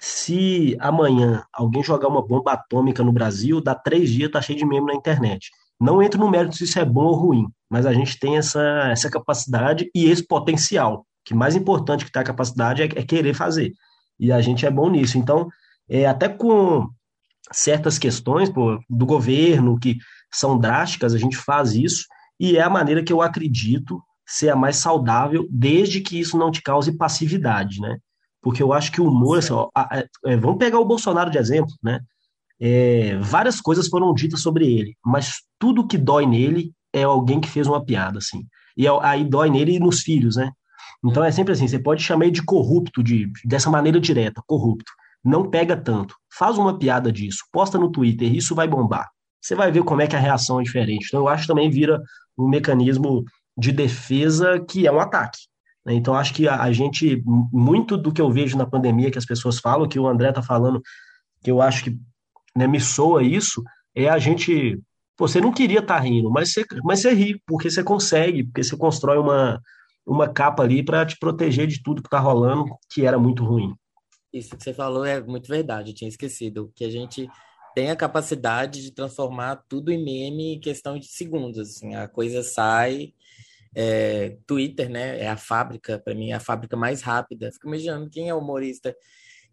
se 0.00 0.76
amanhã 0.80 1.44
alguém 1.52 1.82
jogar 1.82 2.08
uma 2.08 2.26
bomba 2.26 2.52
atômica 2.52 3.02
no 3.02 3.12
Brasil, 3.12 3.60
dá 3.60 3.74
três 3.74 4.10
dias, 4.10 4.30
tá 4.30 4.40
cheio 4.40 4.58
de 4.58 4.66
meme 4.66 4.86
na 4.86 4.94
internet. 4.94 5.50
Não 5.80 6.02
entro 6.02 6.18
no 6.18 6.30
mérito 6.30 6.56
se 6.56 6.64
isso 6.64 6.78
é 6.78 6.84
bom 6.84 7.04
ou 7.04 7.14
ruim, 7.14 7.46
mas 7.70 7.86
a 7.86 7.92
gente 7.92 8.18
tem 8.18 8.36
essa, 8.36 8.88
essa 8.90 9.10
capacidade 9.10 9.90
e 9.94 10.06
esse 10.06 10.26
potencial, 10.26 11.06
que 11.24 11.34
mais 11.34 11.54
importante 11.54 12.04
que 12.04 12.12
ter 12.12 12.20
a 12.20 12.24
capacidade 12.24 12.82
é, 12.82 12.86
é 12.86 13.02
querer 13.02 13.34
fazer. 13.34 13.72
E 14.18 14.32
a 14.32 14.40
gente 14.40 14.64
é 14.64 14.70
bom 14.70 14.88
nisso. 14.88 15.18
Então, 15.18 15.48
é, 15.88 16.06
até 16.06 16.28
com 16.28 16.88
certas 17.52 17.98
questões 17.98 18.48
pô, 18.48 18.78
do 18.88 19.06
governo 19.06 19.78
que 19.78 19.98
são 20.32 20.58
drásticas, 20.58 21.14
a 21.14 21.18
gente 21.18 21.36
faz 21.36 21.74
isso, 21.74 22.06
e 22.38 22.56
é 22.56 22.62
a 22.62 22.70
maneira 22.70 23.02
que 23.02 23.12
eu 23.12 23.22
acredito 23.22 24.02
ser 24.26 24.50
a 24.50 24.56
mais 24.56 24.76
saudável, 24.76 25.46
desde 25.50 26.00
que 26.00 26.18
isso 26.18 26.36
não 26.36 26.50
te 26.50 26.60
cause 26.60 26.96
passividade, 26.96 27.80
né? 27.80 27.98
Porque 28.46 28.62
eu 28.62 28.72
acho 28.72 28.92
que 28.92 29.00
o 29.00 29.08
humor, 29.08 29.38
assim, 29.38 29.52
ó, 29.52 29.68
a, 29.74 29.98
a, 29.98 30.04
é, 30.24 30.36
vamos 30.36 30.58
pegar 30.58 30.78
o 30.78 30.84
Bolsonaro 30.84 31.32
de 31.32 31.36
exemplo, 31.36 31.74
né? 31.82 31.98
É, 32.60 33.18
várias 33.18 33.60
coisas 33.60 33.88
foram 33.88 34.14
ditas 34.14 34.40
sobre 34.40 34.72
ele, 34.72 34.96
mas 35.04 35.42
tudo 35.58 35.84
que 35.84 35.98
dói 35.98 36.26
nele 36.26 36.72
é 36.92 37.02
alguém 37.02 37.40
que 37.40 37.48
fez 37.48 37.66
uma 37.66 37.84
piada, 37.84 38.18
assim. 38.18 38.46
E 38.76 38.86
é, 38.86 38.90
aí 39.02 39.24
dói 39.24 39.50
nele 39.50 39.74
e 39.74 39.80
nos 39.80 40.02
filhos, 40.02 40.36
né? 40.36 40.52
Então 41.04 41.24
é 41.24 41.32
sempre 41.32 41.54
assim, 41.54 41.66
você 41.66 41.76
pode 41.76 42.04
chamar 42.04 42.26
ele 42.26 42.34
de 42.34 42.44
corrupto, 42.44 43.02
de, 43.02 43.28
dessa 43.44 43.68
maneira 43.68 43.98
direta, 43.98 44.40
corrupto. 44.46 44.92
Não 45.24 45.50
pega 45.50 45.76
tanto. 45.76 46.14
Faz 46.32 46.56
uma 46.56 46.78
piada 46.78 47.10
disso, 47.10 47.40
posta 47.50 47.76
no 47.76 47.90
Twitter, 47.90 48.32
isso 48.32 48.54
vai 48.54 48.68
bombar. 48.68 49.08
Você 49.42 49.56
vai 49.56 49.72
ver 49.72 49.82
como 49.82 50.02
é 50.02 50.06
que 50.06 50.14
a 50.14 50.20
reação 50.20 50.60
é 50.60 50.62
diferente. 50.62 51.06
Então 51.08 51.22
eu 51.22 51.28
acho 51.28 51.42
que 51.42 51.48
também 51.48 51.68
vira 51.68 52.00
um 52.38 52.48
mecanismo 52.48 53.24
de 53.58 53.72
defesa 53.72 54.60
que 54.60 54.86
é 54.86 54.92
um 54.92 55.00
ataque. 55.00 55.40
Né? 55.86 55.94
Então 55.94 56.14
acho 56.14 56.34
que 56.34 56.48
a, 56.48 56.70
gente, 56.72 57.22
muito 57.24 57.96
do 57.96 58.12
que 58.12 58.20
eu 58.20 58.28
vejo 58.28 58.58
na 58.58 58.66
pandemia, 58.66 59.10
que 59.10 59.18
as 59.18 59.24
pessoas 59.24 59.60
falam, 59.60 59.88
que 59.88 60.00
o 60.00 60.08
André 60.08 60.30
está 60.30 60.42
falando, 60.42 60.82
que 61.42 61.50
eu 61.50 61.62
acho 61.62 61.84
que 61.84 61.96
né, 62.56 62.66
me 62.66 62.80
soa 62.80 63.22
isso, 63.22 63.62
é 63.94 64.08
a 64.08 64.18
gente. 64.18 64.80
Você 65.18 65.40
não 65.40 65.52
queria 65.52 65.78
estar 65.78 65.94
tá 65.94 66.00
rindo, 66.00 66.30
mas 66.30 66.52
você, 66.52 66.66
mas 66.84 67.00
você 67.00 67.14
ri, 67.14 67.40
porque 67.46 67.70
você 67.70 67.82
consegue, 67.82 68.44
porque 68.44 68.62
você 68.62 68.76
constrói 68.76 69.16
uma, 69.16 69.62
uma 70.04 70.28
capa 70.28 70.62
ali 70.62 70.84
para 70.84 71.06
te 71.06 71.16
proteger 71.18 71.66
de 71.66 71.82
tudo 71.82 72.02
que 72.02 72.08
está 72.08 72.18
rolando, 72.18 72.66
que 72.92 73.06
era 73.06 73.18
muito 73.18 73.42
ruim. 73.42 73.74
Isso 74.30 74.54
que 74.54 74.62
você 74.62 74.74
falou 74.74 75.06
é 75.06 75.22
muito 75.22 75.48
verdade, 75.48 75.92
eu 75.92 75.94
tinha 75.94 76.08
esquecido. 76.08 76.70
Que 76.74 76.84
a 76.84 76.90
gente 76.90 77.30
tem 77.74 77.90
a 77.90 77.96
capacidade 77.96 78.82
de 78.82 78.90
transformar 78.90 79.64
tudo 79.68 79.90
em 79.90 80.04
meme 80.04 80.56
em 80.56 80.60
questão 80.60 80.98
de 80.98 81.06
segundos. 81.06 81.58
Assim, 81.58 81.94
a 81.94 82.06
coisa 82.06 82.42
sai. 82.42 83.14
É, 83.78 84.38
Twitter, 84.46 84.88
né? 84.88 85.20
É 85.20 85.28
a 85.28 85.36
fábrica, 85.36 85.98
para 85.98 86.14
mim, 86.14 86.30
é 86.30 86.34
a 86.34 86.40
fábrica 86.40 86.76
mais 86.76 87.02
rápida. 87.02 87.52
Fico 87.52 87.68
imaginando 87.68 88.08
quem 88.08 88.28
é 88.30 88.34
humorista 88.34 88.96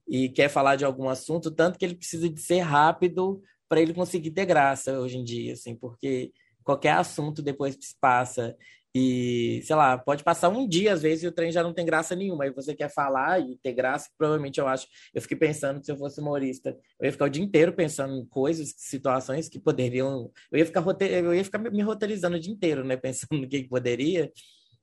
e 0.08 0.30
quer 0.30 0.50
falar 0.50 0.78
de 0.78 0.86
algum 0.86 1.10
assunto, 1.10 1.52
tanto 1.52 1.78
que 1.78 1.86
ele 1.86 1.96
precisa 1.96 2.30
de 2.30 2.40
ser 2.40 2.60
rápido 2.60 3.42
para 3.68 3.82
ele 3.82 3.94
conseguir 3.94 4.32
ter 4.32 4.46
graça 4.46 5.00
hoje 5.00 5.18
em 5.18 5.24
dia, 5.24 5.54
assim, 5.54 5.76
porque 5.76 6.32
qualquer 6.64 6.94
assunto 6.94 7.42
depois 7.42 7.78
passa 8.00 8.56
e, 8.96 9.62
sei 9.64 9.76
lá, 9.76 9.98
pode 9.98 10.24
passar 10.24 10.50
um 10.50 10.68
dia 10.68 10.94
às 10.94 11.02
vezes 11.02 11.24
e 11.24 11.28
o 11.28 11.32
trem 11.32 11.52
já 11.52 11.64
não 11.64 11.74
tem 11.74 11.84
graça 11.84 12.16
nenhuma. 12.16 12.44
Aí 12.44 12.52
você 12.52 12.76
quer 12.76 12.90
falar 12.94 13.40
e 13.40 13.58
ter 13.58 13.74
graça, 13.74 14.10
provavelmente 14.18 14.60
eu 14.60 14.68
acho. 14.68 14.86
Eu 15.14 15.22
fiquei 15.22 15.36
pensando 15.36 15.80
que 15.80 15.86
se 15.88 15.92
eu 15.92 15.98
fosse 15.98 16.22
humorista, 16.22 16.78
eu 17.00 17.08
ia 17.08 17.12
ficar 17.12 17.26
o 17.26 17.30
dia 17.30 17.44
inteiro 17.44 17.74
pensando 17.74 18.16
em 18.16 18.26
coisas, 18.26 18.76
situações 18.78 19.50
que 19.50 19.60
poderiam. 19.60 20.32
Eu 20.52 20.60
ia 20.60 20.66
ficar, 20.66 20.84
eu 21.02 21.34
ia 21.34 21.44
ficar 21.44 21.58
me 21.58 21.82
roteirizando 21.82 22.38
o 22.38 22.40
dia 22.40 22.54
inteiro, 22.54 22.84
né? 22.84 22.96
Pensando 23.04 23.42
no 23.42 23.50
que, 23.50 23.64
que 23.64 23.70
poderia. 23.70 24.32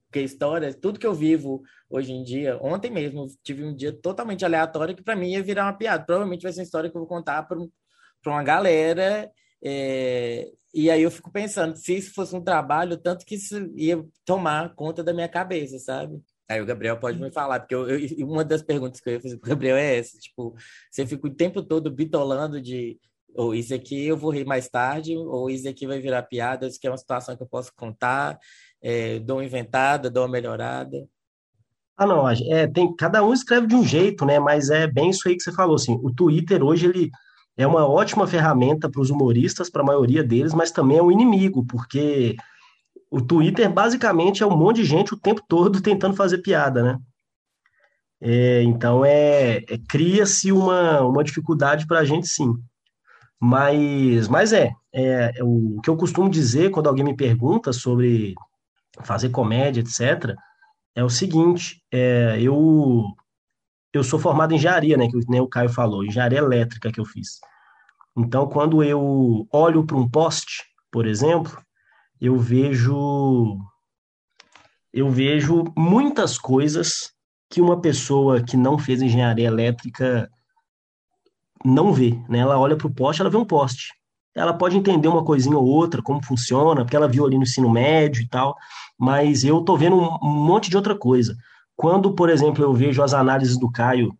Porque 0.06 0.22
histórias, 0.22 0.74
tudo 0.74 0.98
que 0.98 1.06
eu 1.06 1.14
vivo 1.14 1.62
hoje 1.88 2.12
em 2.12 2.24
dia, 2.24 2.58
ontem 2.60 2.90
mesmo 2.90 3.26
tive 3.44 3.64
um 3.64 3.74
dia 3.74 3.92
totalmente 3.92 4.44
aleatório 4.44 4.96
que 4.96 5.04
para 5.04 5.14
mim 5.14 5.30
ia 5.30 5.42
virar 5.42 5.66
uma 5.66 5.78
piada. 5.78 6.04
Provavelmente 6.04 6.42
vai 6.42 6.52
ser 6.52 6.60
uma 6.60 6.64
história 6.64 6.90
que 6.90 6.96
eu 6.96 7.00
vou 7.00 7.08
contar 7.08 7.44
para 7.44 7.58
uma 8.26 8.42
galera. 8.42 9.30
É, 9.62 10.50
e 10.72 10.90
aí 10.90 11.02
eu 11.02 11.10
fico 11.10 11.30
pensando, 11.30 11.76
se 11.76 11.96
isso 11.96 12.14
fosse 12.14 12.34
um 12.34 12.42
trabalho, 12.42 12.96
tanto 12.96 13.24
que 13.24 13.34
isso 13.34 13.70
ia 13.74 14.04
tomar 14.24 14.74
conta 14.74 15.02
da 15.02 15.12
minha 15.12 15.28
cabeça, 15.28 15.78
sabe? 15.78 16.20
Aí 16.48 16.60
o 16.60 16.66
Gabriel 16.66 16.98
pode 16.98 17.20
me 17.20 17.30
falar, 17.30 17.60
porque 17.60 17.74
eu, 17.74 17.88
eu, 17.88 18.26
uma 18.26 18.44
das 18.44 18.62
perguntas 18.62 19.00
que 19.00 19.08
eu 19.08 19.14
ia 19.14 19.20
fazer 19.20 19.38
para 19.38 19.46
o 19.46 19.50
Gabriel 19.50 19.76
é 19.76 19.98
essa, 19.98 20.18
tipo, 20.18 20.54
você 20.90 21.06
fica 21.06 21.26
o 21.26 21.34
tempo 21.34 21.62
todo 21.62 21.90
bitolando 21.90 22.60
de 22.60 22.98
ou 23.36 23.54
isso 23.54 23.72
aqui 23.72 24.06
eu 24.06 24.16
vou 24.16 24.32
rir 24.32 24.44
mais 24.44 24.68
tarde, 24.68 25.16
ou 25.16 25.48
isso 25.48 25.68
aqui 25.68 25.86
vai 25.86 26.00
virar 26.00 26.22
piada, 26.24 26.66
isso 26.66 26.78
aqui 26.78 26.88
é 26.88 26.90
uma 26.90 26.96
situação 26.96 27.36
que 27.36 27.42
eu 27.42 27.46
posso 27.46 27.72
contar, 27.76 28.38
é, 28.82 29.20
dou 29.20 29.36
uma 29.36 29.44
inventada, 29.44 30.10
dou 30.10 30.24
uma 30.24 30.32
melhorada. 30.32 31.06
Ah, 31.96 32.06
não, 32.06 32.28
é, 32.28 32.66
tem, 32.66 32.94
cada 32.96 33.24
um 33.24 33.32
escreve 33.32 33.66
de 33.66 33.74
um 33.74 33.84
jeito, 33.84 34.24
né? 34.24 34.38
Mas 34.40 34.70
é 34.70 34.86
bem 34.86 35.10
isso 35.10 35.28
aí 35.28 35.36
que 35.36 35.42
você 35.42 35.52
falou, 35.52 35.76
assim, 35.76 35.98
o 36.02 36.12
Twitter 36.12 36.64
hoje, 36.64 36.86
ele 36.86 37.10
é 37.56 37.66
uma 37.66 37.86
ótima 37.86 38.26
ferramenta 38.26 38.88
para 38.88 39.00
os 39.00 39.10
humoristas, 39.10 39.70
para 39.70 39.82
a 39.82 39.86
maioria 39.86 40.24
deles, 40.24 40.54
mas 40.54 40.70
também 40.70 40.98
é 40.98 41.02
um 41.02 41.10
inimigo, 41.10 41.64
porque 41.66 42.36
o 43.10 43.20
Twitter 43.20 43.70
basicamente 43.70 44.42
é 44.42 44.46
um 44.46 44.56
monte 44.56 44.76
de 44.76 44.84
gente 44.84 45.12
o 45.12 45.18
tempo 45.18 45.42
todo 45.48 45.80
tentando 45.82 46.16
fazer 46.16 46.38
piada, 46.38 46.82
né? 46.82 46.98
É, 48.22 48.62
então 48.62 49.04
é, 49.04 49.58
é 49.68 49.78
cria-se 49.88 50.52
uma, 50.52 51.00
uma 51.00 51.24
dificuldade 51.24 51.86
para 51.86 52.00
a 52.00 52.04
gente 52.04 52.28
sim. 52.28 52.52
Mas, 53.40 54.28
mas 54.28 54.52
é, 54.52 54.70
é, 54.92 55.32
é, 55.36 55.42
o 55.42 55.80
que 55.82 55.88
eu 55.88 55.96
costumo 55.96 56.28
dizer 56.28 56.70
quando 56.70 56.88
alguém 56.88 57.04
me 57.04 57.16
pergunta 57.16 57.72
sobre 57.72 58.34
fazer 59.02 59.30
comédia, 59.30 59.80
etc., 59.80 60.34
é 60.94 61.02
o 61.02 61.08
seguinte: 61.08 61.82
é, 61.90 62.38
eu, 62.40 63.04
eu 63.92 64.04
sou 64.04 64.18
formado 64.18 64.52
em 64.52 64.56
engenharia, 64.56 64.96
né? 64.96 65.08
Que 65.08 65.18
nem 65.28 65.40
o 65.40 65.48
Caio 65.48 65.68
falou, 65.68 66.04
engenharia 66.04 66.38
elétrica 66.38 66.92
que 66.92 67.00
eu 67.00 67.04
fiz. 67.04 67.40
Então, 68.16 68.48
quando 68.48 68.82
eu 68.82 69.46
olho 69.52 69.84
para 69.84 69.96
um 69.96 70.08
poste, 70.08 70.64
por 70.90 71.06
exemplo, 71.06 71.58
eu 72.20 72.38
vejo 72.38 73.58
eu 74.92 75.08
vejo 75.08 75.64
muitas 75.76 76.36
coisas 76.36 77.12
que 77.48 77.60
uma 77.60 77.80
pessoa 77.80 78.42
que 78.42 78.56
não 78.56 78.76
fez 78.76 79.00
engenharia 79.00 79.46
elétrica 79.46 80.28
não 81.64 81.92
vê, 81.92 82.18
né? 82.28 82.38
Ela 82.38 82.58
olha 82.58 82.76
para 82.76 82.86
o 82.86 82.94
poste, 82.94 83.20
ela 83.20 83.30
vê 83.30 83.36
um 83.36 83.44
poste. 83.44 83.92
Ela 84.34 84.52
pode 84.52 84.76
entender 84.76 85.08
uma 85.08 85.24
coisinha 85.24 85.56
ou 85.56 85.66
outra, 85.66 86.02
como 86.02 86.24
funciona, 86.24 86.82
porque 86.82 86.96
ela 86.96 87.08
viu 87.08 87.24
ali 87.26 87.36
no 87.36 87.42
ensino 87.42 87.68
médio 87.70 88.22
e 88.22 88.28
tal, 88.28 88.56
mas 88.98 89.44
eu 89.44 89.60
tô 89.62 89.76
vendo 89.76 89.96
um 89.96 90.44
monte 90.44 90.70
de 90.70 90.76
outra 90.76 90.96
coisa. 90.96 91.36
Quando, 91.80 92.12
por 92.12 92.28
exemplo, 92.28 92.62
eu 92.62 92.74
vejo 92.74 93.02
as 93.02 93.14
análises 93.14 93.58
do 93.58 93.72
Caio 93.72 94.14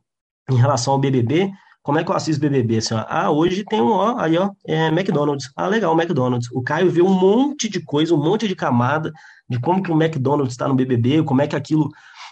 em 0.51 0.57
relação 0.57 0.95
ao 0.95 0.99
BBB, 0.99 1.53
como 1.83 1.99
é 1.99 2.03
que 2.03 2.11
eu 2.11 2.17
assisto 2.17 2.41
BBB? 2.41 2.79
Assim, 2.79 2.95
ó, 2.95 3.05
ah, 3.07 3.31
hoje 3.31 3.67
tem 3.67 3.83
um, 3.83 3.91
ó, 3.91 4.19
aí, 4.19 4.39
ó, 4.39 4.51
é 4.67 4.87
McDonald's. 4.87 5.53
Ah, 5.55 5.67
legal, 5.67 5.93
McDonald's. 5.93 6.51
O 6.53 6.63
Caio 6.63 6.91
vê 6.91 7.03
um 7.03 7.13
monte 7.13 7.69
de 7.69 7.79
coisa, 7.85 8.15
um 8.15 8.25
monte 8.25 8.49
de 8.49 8.57
camada 8.57 9.13
de 9.47 9.61
como 9.61 9.83
que 9.83 9.93
o 9.93 9.95
McDonald's 9.95 10.55
está 10.55 10.67
no 10.67 10.75
BBB, 10.75 11.23
como 11.23 11.43
é 11.43 11.47
que 11.47 11.55
aquilo 11.55 11.91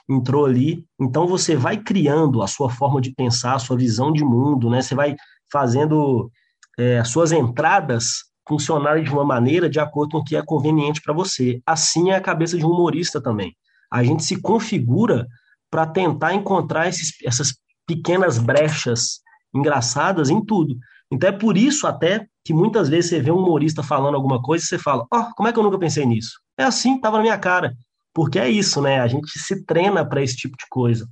entrou 0.08 0.46
ali. 0.46 0.82
Então 0.98 1.26
você 1.26 1.54
vai 1.54 1.76
criando 1.76 2.40
a 2.40 2.46
sua 2.46 2.70
forma 2.70 2.98
de 2.98 3.12
pensar, 3.12 3.56
a 3.56 3.58
sua 3.58 3.76
visão 3.76 4.10
de 4.10 4.24
mundo, 4.24 4.70
né? 4.70 4.80
Você 4.80 4.94
vai 4.94 5.14
fazendo 5.52 6.30
é, 6.78 7.00
as 7.00 7.10
suas 7.10 7.32
entradas 7.32 8.24
funcionarem 8.48 9.04
de 9.04 9.10
uma 9.10 9.26
maneira 9.26 9.68
de 9.68 9.78
acordo 9.78 10.12
com 10.12 10.18
o 10.20 10.24
que 10.24 10.36
é 10.36 10.42
conveniente 10.42 11.02
para 11.02 11.12
você. 11.12 11.60
Assim 11.66 12.12
é 12.12 12.16
a 12.16 12.20
cabeça 12.22 12.56
de 12.56 12.64
um 12.64 12.70
humorista 12.70 13.20
também. 13.20 13.54
A 13.90 14.02
gente 14.04 14.24
se 14.24 14.40
configura 14.40 15.26
para 15.70 15.86
tentar 15.86 16.34
encontrar 16.34 16.88
esses, 16.88 17.12
essas 17.24 17.54
pequenas 17.86 18.38
brechas 18.38 19.20
engraçadas 19.54 20.30
em 20.30 20.44
tudo. 20.44 20.76
Então 21.10 21.28
é 21.30 21.32
por 21.32 21.56
isso 21.56 21.86
até 21.86 22.26
que 22.44 22.52
muitas 22.52 22.88
vezes 22.88 23.10
você 23.10 23.20
vê 23.20 23.30
um 23.30 23.38
humorista 23.38 23.82
falando 23.82 24.14
alguma 24.14 24.42
coisa 24.42 24.64
e 24.64 24.68
você 24.68 24.78
fala, 24.78 25.06
ó, 25.12 25.20
oh, 25.20 25.34
como 25.34 25.48
é 25.48 25.52
que 25.52 25.58
eu 25.58 25.62
nunca 25.62 25.78
pensei 25.78 26.04
nisso? 26.04 26.32
É 26.56 26.64
assim, 26.64 26.96
estava 26.96 27.16
na 27.16 27.22
minha 27.22 27.38
cara. 27.38 27.74
Porque 28.12 28.38
é 28.38 28.48
isso, 28.48 28.82
né? 28.82 29.00
A 29.00 29.06
gente 29.06 29.38
se 29.38 29.64
treina 29.64 30.06
para 30.06 30.22
esse 30.22 30.36
tipo 30.36 30.56
de 30.56 30.64
coisa. 30.68 31.06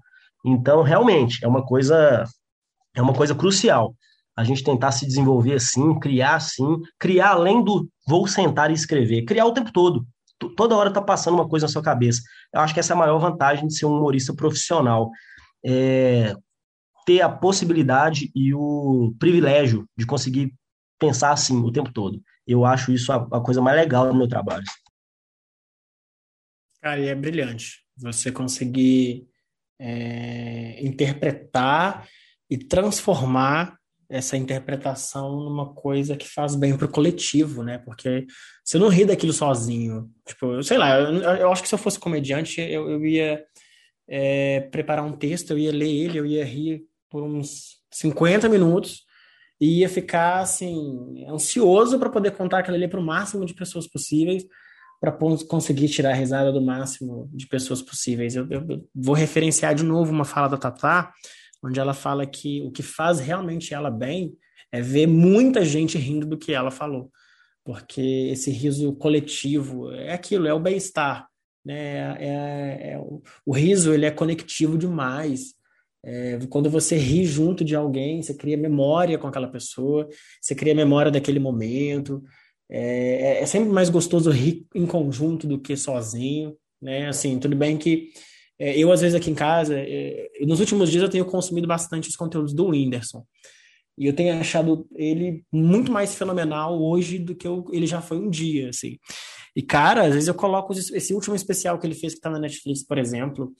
Então, 0.44 0.82
realmente, 0.82 1.44
é 1.44 1.48
uma 1.48 1.64
coisa 1.64 2.24
é 2.94 3.02
uma 3.02 3.12
coisa 3.12 3.34
crucial. 3.34 3.94
A 4.36 4.44
gente 4.44 4.64
tentar 4.64 4.92
se 4.92 5.06
desenvolver 5.06 5.54
assim, 5.54 5.98
criar 5.98 6.36
assim, 6.36 6.80
criar 6.98 7.30
além 7.30 7.62
do 7.62 7.88
vou 8.08 8.26
sentar 8.26 8.70
e 8.70 8.74
escrever, 8.74 9.24
criar 9.24 9.46
o 9.46 9.52
tempo 9.52 9.72
todo. 9.72 10.06
Toda 10.56 10.76
hora 10.76 10.90
tá 10.90 11.00
passando 11.00 11.34
uma 11.34 11.48
coisa 11.48 11.66
na 11.66 11.72
sua 11.72 11.82
cabeça. 11.82 12.20
Eu 12.56 12.62
acho 12.62 12.74
que 12.74 12.80
essa 12.80 12.92
é 12.92 12.96
a 12.96 12.98
maior 12.98 13.18
vantagem 13.18 13.66
de 13.66 13.76
ser 13.76 13.86
um 13.86 13.96
humorista 13.96 14.34
profissional. 14.34 15.10
É 15.64 16.34
ter 17.06 17.22
a 17.22 17.28
possibilidade 17.28 18.32
e 18.34 18.52
o 18.52 19.14
privilégio 19.18 19.88
de 19.96 20.04
conseguir 20.04 20.52
pensar 20.98 21.30
assim 21.30 21.56
o 21.56 21.70
tempo 21.70 21.92
todo. 21.92 22.20
Eu 22.44 22.64
acho 22.64 22.92
isso 22.92 23.12
a, 23.12 23.16
a 23.16 23.40
coisa 23.40 23.62
mais 23.62 23.76
legal 23.76 24.08
do 24.08 24.14
meu 24.14 24.26
trabalho. 24.26 24.64
Cara, 26.82 27.00
e 27.00 27.06
é 27.06 27.14
brilhante 27.14 27.84
você 27.96 28.32
conseguir 28.32 29.28
é, 29.78 30.84
interpretar 30.84 32.08
e 32.50 32.58
transformar 32.58 33.78
essa 34.08 34.36
interpretação 34.36 35.36
numa 35.36 35.74
coisa 35.74 36.16
que 36.16 36.28
faz 36.28 36.54
bem 36.56 36.76
para 36.76 36.86
o 36.86 36.90
coletivo, 36.90 37.62
né? 37.62 37.78
Porque 37.78 38.26
você 38.66 38.78
não 38.78 38.88
ri 38.88 39.04
daquilo 39.04 39.32
sozinho. 39.32 40.10
Tipo, 40.26 40.60
sei 40.64 40.76
lá, 40.76 40.98
eu, 40.98 41.22
eu 41.22 41.52
acho 41.52 41.62
que 41.62 41.68
se 41.68 41.74
eu 41.74 41.78
fosse 41.78 42.00
comediante, 42.00 42.60
eu, 42.60 42.90
eu 42.90 43.06
ia 43.06 43.44
é, 44.08 44.60
preparar 44.60 45.04
um 45.04 45.12
texto, 45.12 45.52
eu 45.52 45.58
ia 45.58 45.70
ler 45.70 45.88
ele, 45.88 46.18
eu 46.18 46.26
ia 46.26 46.44
rir 46.44 46.82
por 47.08 47.22
uns 47.22 47.76
50 47.92 48.48
minutos 48.48 49.04
e 49.60 49.80
ia 49.80 49.88
ficar 49.88 50.40
assim 50.40 51.24
ansioso 51.28 51.96
para 51.96 52.10
poder 52.10 52.32
contar 52.32 52.58
aquilo 52.58 52.76
ali 52.76 52.88
para 52.88 52.98
o 52.98 53.04
máximo 53.04 53.46
de 53.46 53.54
pessoas 53.54 53.86
possíveis 53.86 54.44
para 55.00 55.12
conseguir 55.12 55.88
tirar 55.88 56.10
a 56.10 56.14
risada 56.14 56.50
do 56.50 56.60
máximo 56.60 57.30
de 57.32 57.46
pessoas 57.46 57.80
possíveis. 57.80 58.34
Eu, 58.34 58.48
eu, 58.50 58.66
eu, 58.68 58.88
vou 58.92 59.14
referenciar 59.14 59.76
de 59.76 59.84
novo 59.84 60.10
uma 60.10 60.24
fala 60.24 60.48
da 60.48 60.56
Tatá, 60.56 61.12
onde 61.62 61.78
ela 61.78 61.94
fala 61.94 62.26
que 62.26 62.62
o 62.62 62.72
que 62.72 62.82
faz 62.82 63.20
realmente 63.20 63.72
ela 63.72 63.90
bem 63.90 64.36
é 64.72 64.80
ver 64.80 65.06
muita 65.06 65.64
gente 65.64 65.96
rindo 65.96 66.26
do 66.26 66.36
que 66.36 66.52
ela 66.52 66.70
falou, 66.72 67.12
porque 67.66 68.28
esse 68.30 68.48
riso 68.48 68.92
coletivo 68.94 69.90
é 69.90 70.12
aquilo, 70.12 70.46
é 70.46 70.54
o 70.54 70.60
bem-estar, 70.60 71.26
né? 71.64 71.74
É, 71.74 72.16
é, 72.20 72.92
é 72.92 72.98
o, 72.98 73.20
o, 73.44 73.52
riso 73.52 73.92
ele 73.92 74.06
é 74.06 74.10
conectivo 74.12 74.78
demais. 74.78 75.52
É, 76.04 76.38
quando 76.48 76.70
você 76.70 76.96
ri 76.96 77.24
junto 77.24 77.64
de 77.64 77.74
alguém, 77.74 78.22
você 78.22 78.32
cria 78.32 78.56
memória 78.56 79.18
com 79.18 79.26
aquela 79.26 79.48
pessoa, 79.48 80.08
você 80.40 80.54
cria 80.54 80.76
memória 80.76 81.10
daquele 81.10 81.40
momento. 81.40 82.22
É, 82.70 83.38
é, 83.38 83.42
é 83.42 83.46
sempre 83.46 83.70
mais 83.70 83.90
gostoso 83.90 84.30
rir 84.30 84.64
em 84.72 84.86
conjunto 84.86 85.44
do 85.48 85.58
que 85.58 85.76
sozinho, 85.76 86.56
né? 86.80 87.08
Assim, 87.08 87.36
tudo 87.40 87.56
bem 87.56 87.76
que 87.76 88.10
é, 88.60 88.78
eu 88.78 88.92
às 88.92 89.00
vezes 89.00 89.16
aqui 89.16 89.28
em 89.28 89.34
casa, 89.34 89.74
é, 89.76 90.30
nos 90.42 90.60
últimos 90.60 90.88
dias 90.88 91.02
eu 91.02 91.10
tenho 91.10 91.24
consumido 91.24 91.66
bastante 91.66 92.08
os 92.08 92.14
conteúdos 92.14 92.54
do 92.54 92.68
Whindersson. 92.68 93.26
E 93.98 94.06
eu 94.06 94.12
tenho 94.12 94.38
achado 94.38 94.86
ele 94.94 95.44
muito 95.50 95.90
mais 95.90 96.14
fenomenal 96.14 96.80
hoje 96.80 97.18
do 97.18 97.34
que 97.34 97.46
eu, 97.46 97.64
ele 97.72 97.86
já 97.86 98.02
foi 98.02 98.18
um 98.18 98.28
dia, 98.28 98.68
assim. 98.68 98.98
E, 99.54 99.62
cara, 99.62 100.02
às 100.02 100.12
vezes 100.12 100.28
eu 100.28 100.34
coloco 100.34 100.74
esse 100.74 101.14
último 101.14 101.34
especial 101.34 101.78
que 101.78 101.86
ele 101.86 101.94
fez, 101.94 102.14
que 102.14 102.20
tá 102.20 102.28
na 102.28 102.38
Netflix, 102.38 102.84
por 102.84 102.98
exemplo. 102.98 103.54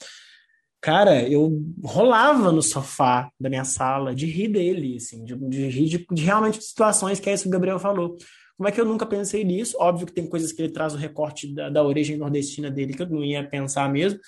Cara, 0.80 1.26
eu 1.26 1.64
rolava 1.82 2.52
no 2.52 2.62
sofá 2.62 3.30
da 3.40 3.48
minha 3.48 3.64
sala 3.64 4.14
de 4.14 4.26
rir 4.26 4.48
dele, 4.48 4.96
assim, 4.96 5.24
de, 5.24 5.34
de 5.34 5.68
rir 5.68 5.88
de, 5.88 6.06
de 6.12 6.22
realmente 6.22 6.62
situações 6.62 7.18
que 7.18 7.30
é 7.30 7.34
isso 7.34 7.44
que 7.44 7.48
o 7.48 7.52
Gabriel 7.52 7.78
falou. 7.78 8.16
Como 8.56 8.68
é 8.68 8.72
que 8.72 8.80
eu 8.80 8.84
nunca 8.84 9.04
pensei 9.06 9.42
nisso? 9.42 9.76
Óbvio 9.80 10.06
que 10.06 10.12
tem 10.12 10.28
coisas 10.28 10.52
que 10.52 10.62
ele 10.62 10.72
traz 10.72 10.94
o 10.94 10.98
recorte 10.98 11.52
da, 11.52 11.70
da 11.70 11.82
origem 11.82 12.16
nordestina 12.16 12.70
dele 12.70 12.94
que 12.94 13.02
eu 13.02 13.08
não 13.08 13.24
ia 13.24 13.46
pensar 13.46 13.90
mesmo, 13.90 14.20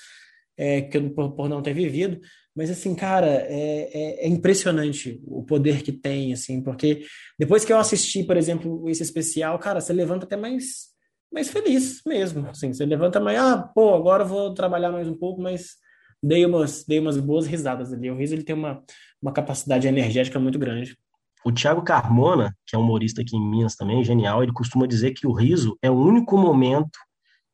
é, 0.57 0.83
que 0.83 0.97
eu, 0.97 1.11
por, 1.11 1.33
por 1.33 1.49
não 1.49 1.63
ter 1.63 1.75
vivido. 1.75 2.19
Mas, 2.59 2.71
assim, 2.71 2.93
cara, 2.93 3.29
é, 3.29 3.89
é, 3.95 4.27
é, 4.27 4.29
impressionante 4.29 5.23
o 5.29 5.45
poder 5.45 5.81
que 5.81 5.93
tem, 5.93 6.33
assim, 6.33 6.61
porque 6.61 7.07
depois 7.39 7.65
que 7.65 7.73
eu 7.73 7.79
assisti, 7.79 8.25
por 8.25 8.37
exemplo, 8.37 8.91
esse 8.91 9.01
especial, 9.01 9.57
cara, 9.61 9.81
você 9.81 9.93
levanta 9.93 10.27
até 10.27 10.37
mais, 10.37 10.89
mais 11.33 11.49
feliz 11.49 12.03
mesmo, 12.05 12.49
assim, 12.49 12.73
você 12.73 12.85
levanta 12.85 13.21
mais, 13.21 13.39
ah, 13.39 13.59
pô, 13.73 13.95
agora 13.95 14.25
eu 14.25 14.27
vou 14.27 14.55
trabalhar 14.55 14.91
mais 14.91 15.07
um 15.07 15.15
pouco, 15.15 15.41
mas 15.41 15.77
dei 16.21 16.45
umas, 16.45 16.85
dei 16.85 16.99
umas 16.99 17.17
boas 17.17 17.47
risadas 17.47 17.93
ali. 17.93 18.11
O 18.11 18.17
riso, 18.17 18.35
ele 18.35 18.43
tem 18.43 18.57
uma, 18.57 18.83
uma 19.23 19.33
capacidade 19.33 19.87
energética 19.87 20.41
muito 20.41 20.59
grande. 20.59 20.99
O 21.45 21.53
Thiago 21.53 21.83
Carmona, 21.83 22.53
que 22.67 22.75
é 22.75 22.79
humorista 22.79 23.23
aqui 23.23 23.37
em 23.37 23.51
Minas 23.51 23.77
também, 23.77 24.03
genial, 24.03 24.43
ele 24.43 24.53
costuma 24.53 24.85
dizer 24.85 25.13
que 25.13 25.29
o 25.29 25.33
riso 25.33 25.79
é 25.81 25.89
o 25.89 25.95
único 25.95 26.37
momento 26.37 26.99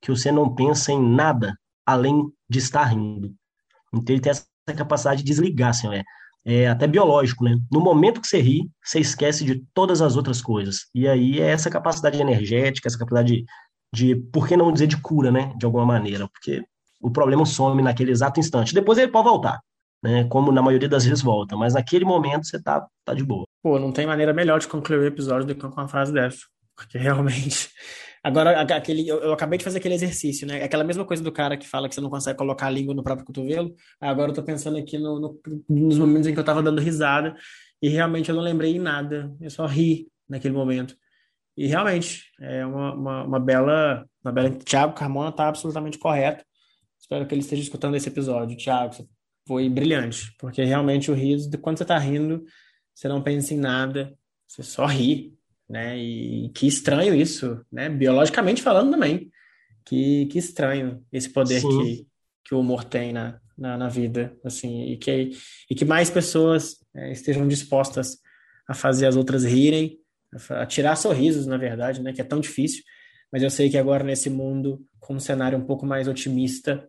que 0.01 0.11
você 0.11 0.33
não 0.33 0.55
pensa 0.55 0.93
em 0.93 1.03
nada 1.03 1.55
além 1.85 2.27
de 2.49 2.59
estar 2.59 2.85
rindo. 2.85 3.35
Então 3.93 4.15
ele 4.15 4.23
tem 4.23 4.31
essa 4.31 4.54
capacidade 4.73 5.23
de 5.23 5.25
desligar, 5.25 5.71
assim, 5.71 5.93
é, 5.95 6.03
é 6.45 6.69
até 6.69 6.87
biológico, 6.87 7.45
né? 7.45 7.59
No 7.71 7.81
momento 7.81 8.21
que 8.21 8.29
você 8.29 8.41
ri, 8.41 8.71
você 8.83 9.01
esquece 9.01 9.45
de 9.45 9.65
todas 9.75 10.01
as 10.01 10.17
outras 10.17 10.41
coisas. 10.41 10.87
E 10.95 11.09
aí 11.09 11.41
é 11.41 11.51
essa 11.51 11.71
capacidade 11.71 12.21
energética, 12.21 12.89
essa 12.89 12.99
capacidade 12.99 13.45
de, 13.93 14.15
de 14.15 14.17
por 14.31 14.47
que 14.47 14.57
não 14.57 14.73
dizer 14.73 14.87
de 14.87 15.01
cura, 15.01 15.31
né? 15.31 15.53
De 15.57 15.67
alguma 15.67 15.85
maneira, 15.85 16.29
porque 16.29 16.63
o 17.01 17.11
problema 17.11 17.45
some 17.45 17.83
naquele 17.83 18.11
exato 18.11 18.41
instante. 18.41 18.75
Depois 18.75 18.99
ele 18.99 19.11
pode 19.11 19.29
voltar, 19.29 19.61
né? 20.03 20.25
Como 20.25 20.53
na 20.53 20.63
maioria 20.63 20.89
das 20.89 21.05
vezes 21.05 21.23
volta, 21.23 21.57
mas 21.57 21.75
naquele 21.75 22.05
momento 22.05 22.47
você 22.47 22.63
tá, 22.63 22.87
tá 23.05 23.13
de 23.13 23.25
boa. 23.25 23.45
Pô, 23.63 23.79
não 23.79 23.93
tem 23.93 24.07
maneira 24.07 24.33
melhor 24.33 24.59
de 24.61 24.69
concluir 24.69 24.99
o 24.99 25.07
episódio 25.07 25.47
do 25.47 25.55
que 25.55 25.61
com 25.61 25.69
uma 25.69 25.89
frase 25.89 26.13
dessa. 26.13 26.41
Porque 26.77 26.97
realmente. 26.99 27.71
Agora, 28.25 28.63
aquele, 28.63 29.07
eu, 29.07 29.19
eu, 29.19 29.33
acabei 29.35 29.59
de 29.59 29.65
fazer 29.65 29.77
aquele 29.77 29.95
exercício, 29.95 30.47
né? 30.47 30.65
Aquela 30.65 30.83
mesma 30.83 31.05
coisa 31.05 31.23
do 31.23 31.31
cara 31.31 31.59
que 31.59 31.69
fala 31.69 31.91
que 31.91 31.95
você 31.95 32.01
não 32.01 32.09
consegue 32.09 32.39
colocar 32.39 32.69
a 32.69 32.71
língua 32.71 32.95
no 32.95 33.03
próprio 33.03 33.27
cotovelo. 33.27 33.75
Agora 34.01 34.31
eu 34.31 34.35
tô 34.35 34.43
pensando 34.43 34.79
aqui 34.79 34.97
no, 34.97 35.21
no, 35.21 35.41
nos 35.69 35.99
momentos 35.99 36.27
em 36.27 36.33
que 36.33 36.41
eu 36.41 36.45
tava 36.45 36.63
dando 36.63 36.81
risada 36.81 37.37
e 37.83 37.89
realmente 37.91 38.31
eu 38.31 38.35
não 38.35 38.43
lembrei 38.43 38.77
em 38.77 38.79
nada. 38.79 39.31
Eu 39.39 39.51
só 39.51 39.67
ri 39.67 40.09
naquele 40.27 40.55
momento. 40.55 40.97
E 41.55 41.67
realmente, 41.67 42.25
é 42.41 42.65
uma, 42.65 42.95
uma, 42.95 43.25
uma 43.25 43.41
bela. 43.41 44.09
Uma 44.25 44.33
bela. 44.33 44.51
Tiago 44.51 44.95
Carmona 44.95 45.31
tá 45.31 45.49
absolutamente 45.49 45.99
correto. 45.99 46.43
Espero 46.99 47.27
que 47.27 47.35
ele 47.35 47.43
esteja 47.43 47.63
escutando 47.63 47.95
esse 47.95 48.09
episódio. 48.09 48.57
Tiago, 48.57 48.95
você 48.95 49.07
foi 49.47 49.69
brilhante, 49.69 50.35
porque 50.39 50.65
realmente 50.65 51.11
o 51.11 51.15
riso, 51.15 51.51
quando 51.59 51.77
você 51.77 51.85
tá 51.85 51.99
rindo, 51.99 52.43
você 52.95 53.07
não 53.07 53.23
pensa 53.23 53.53
em 53.53 53.59
nada, 53.59 54.17
você 54.49 54.63
só 54.63 54.87
ri, 54.87 55.34
né? 55.69 55.97
E 55.99 56.49
que 56.51 56.67
estranho 56.67 57.15
isso, 57.15 57.65
né? 57.71 57.89
Biologicamente 57.89 58.63
falando 58.63 58.93
também. 58.93 59.31
Que, 59.85 60.27
que 60.27 60.39
estranho 60.39 61.05
esse 61.13 61.29
poder 61.29 61.61
que, 61.61 62.07
que 62.45 62.55
o 62.55 62.61
humor 62.61 62.85
tem 62.85 63.13
na, 63.13 63.39
na, 63.57 63.77
na, 63.77 63.89
vida, 63.89 64.35
assim, 64.43 64.85
e 64.87 64.97
que, 64.97 65.33
e 65.71 65.75
que 65.75 65.85
mais 65.85 66.09
pessoas 66.09 66.77
é, 66.95 67.13
estejam 67.13 67.47
dispostas 67.47 68.17
a 68.67 68.73
fazer 68.73 69.07
as 69.07 69.15
outras 69.15 69.45
rirem, 69.45 69.99
a 70.49 70.65
tirar 70.65 70.97
sorrisos, 70.97 71.47
na 71.47 71.59
verdade, 71.59 72.03
né? 72.03 72.13
Que 72.13 72.21
é 72.21 72.25
tão 72.25 72.41
difícil. 72.41 72.83
Mas 73.31 73.43
eu 73.43 73.51
sei 73.51 73.69
que 73.69 73.77
agora 73.77 74.05
nesse 74.05 74.31
mundo, 74.31 74.83
com 74.99 75.15
um 75.15 75.21
cenário 75.21 75.59
um 75.59 75.65
pouco 75.65 75.85
mais 75.85 76.09
otimista, 76.09 76.89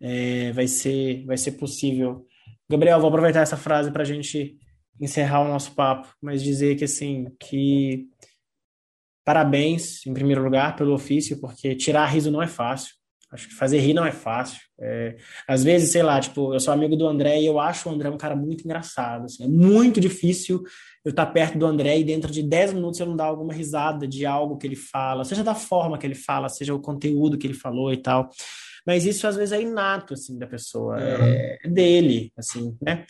é, 0.00 0.52
vai 0.52 0.66
ser 0.66 1.24
vai 1.26 1.36
ser 1.36 1.52
possível. 1.52 2.26
Gabriel, 2.68 2.98
vou 2.98 3.08
aproveitar 3.08 3.40
essa 3.40 3.56
frase 3.56 3.90
para 3.90 4.02
a 4.02 4.06
gente 4.06 4.58
encerrar 5.00 5.42
o 5.42 5.48
nosso 5.48 5.74
papo, 5.74 6.08
mas 6.20 6.42
dizer 6.42 6.76
que 6.76 6.84
assim, 6.84 7.26
que 7.38 8.08
parabéns, 9.24 10.06
em 10.06 10.14
primeiro 10.14 10.42
lugar, 10.42 10.76
pelo 10.76 10.94
ofício, 10.94 11.40
porque 11.40 11.74
tirar 11.74 12.06
riso 12.06 12.30
não 12.30 12.40
é 12.40 12.46
fácil. 12.46 12.94
Acho 13.32 13.48
que 13.48 13.54
fazer 13.54 13.80
rir 13.80 13.92
não 13.92 14.06
é 14.06 14.12
fácil. 14.12 14.60
É, 14.80 15.16
às 15.48 15.64
vezes, 15.64 15.90
sei 15.90 16.02
lá, 16.02 16.20
tipo, 16.20 16.54
eu 16.54 16.60
sou 16.60 16.72
amigo 16.72 16.94
do 16.94 17.08
André 17.08 17.40
e 17.40 17.46
eu 17.46 17.58
acho 17.58 17.88
o 17.88 17.92
André 17.92 18.08
um 18.08 18.16
cara 18.16 18.36
muito 18.36 18.64
engraçado. 18.64 19.24
Assim, 19.24 19.44
é 19.44 19.48
muito 19.48 20.00
difícil 20.00 20.62
eu 21.04 21.10
estar 21.10 21.26
perto 21.26 21.58
do 21.58 21.66
André 21.66 21.98
e 21.98 22.04
dentro 22.04 22.30
de 22.30 22.40
10 22.40 22.74
minutos 22.74 23.00
eu 23.00 23.06
não 23.06 23.16
dar 23.16 23.24
alguma 23.24 23.52
risada 23.52 24.06
de 24.06 24.24
algo 24.24 24.56
que 24.56 24.66
ele 24.66 24.76
fala, 24.76 25.24
seja 25.24 25.42
da 25.42 25.56
forma 25.56 25.98
que 25.98 26.06
ele 26.06 26.14
fala, 26.14 26.48
seja 26.48 26.72
o 26.72 26.80
conteúdo 26.80 27.36
que 27.36 27.46
ele 27.48 27.54
falou 27.54 27.92
e 27.92 27.96
tal. 27.96 28.30
Mas 28.86 29.04
isso 29.04 29.26
às 29.26 29.34
vezes 29.34 29.52
é 29.52 29.60
inato, 29.60 30.14
assim, 30.14 30.38
da 30.38 30.46
pessoa, 30.46 30.96
é, 31.00 31.58
é 31.64 31.68
dele, 31.68 32.32
assim, 32.36 32.76
né? 32.80 33.04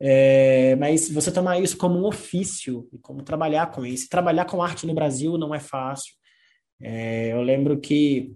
É, 0.00 0.76
mas 0.76 1.10
você 1.10 1.30
tomar 1.30 1.60
isso 1.60 1.76
como 1.76 1.98
um 1.98 2.06
ofício 2.06 2.88
e 2.92 2.98
como 2.98 3.22
trabalhar 3.22 3.70
com 3.70 3.86
isso. 3.86 4.08
Trabalhar 4.08 4.44
com 4.44 4.62
arte 4.62 4.86
no 4.86 4.94
Brasil 4.94 5.38
não 5.38 5.54
é 5.54 5.60
fácil. 5.60 6.14
É, 6.80 7.32
eu 7.32 7.42
lembro 7.42 7.80
que 7.80 8.34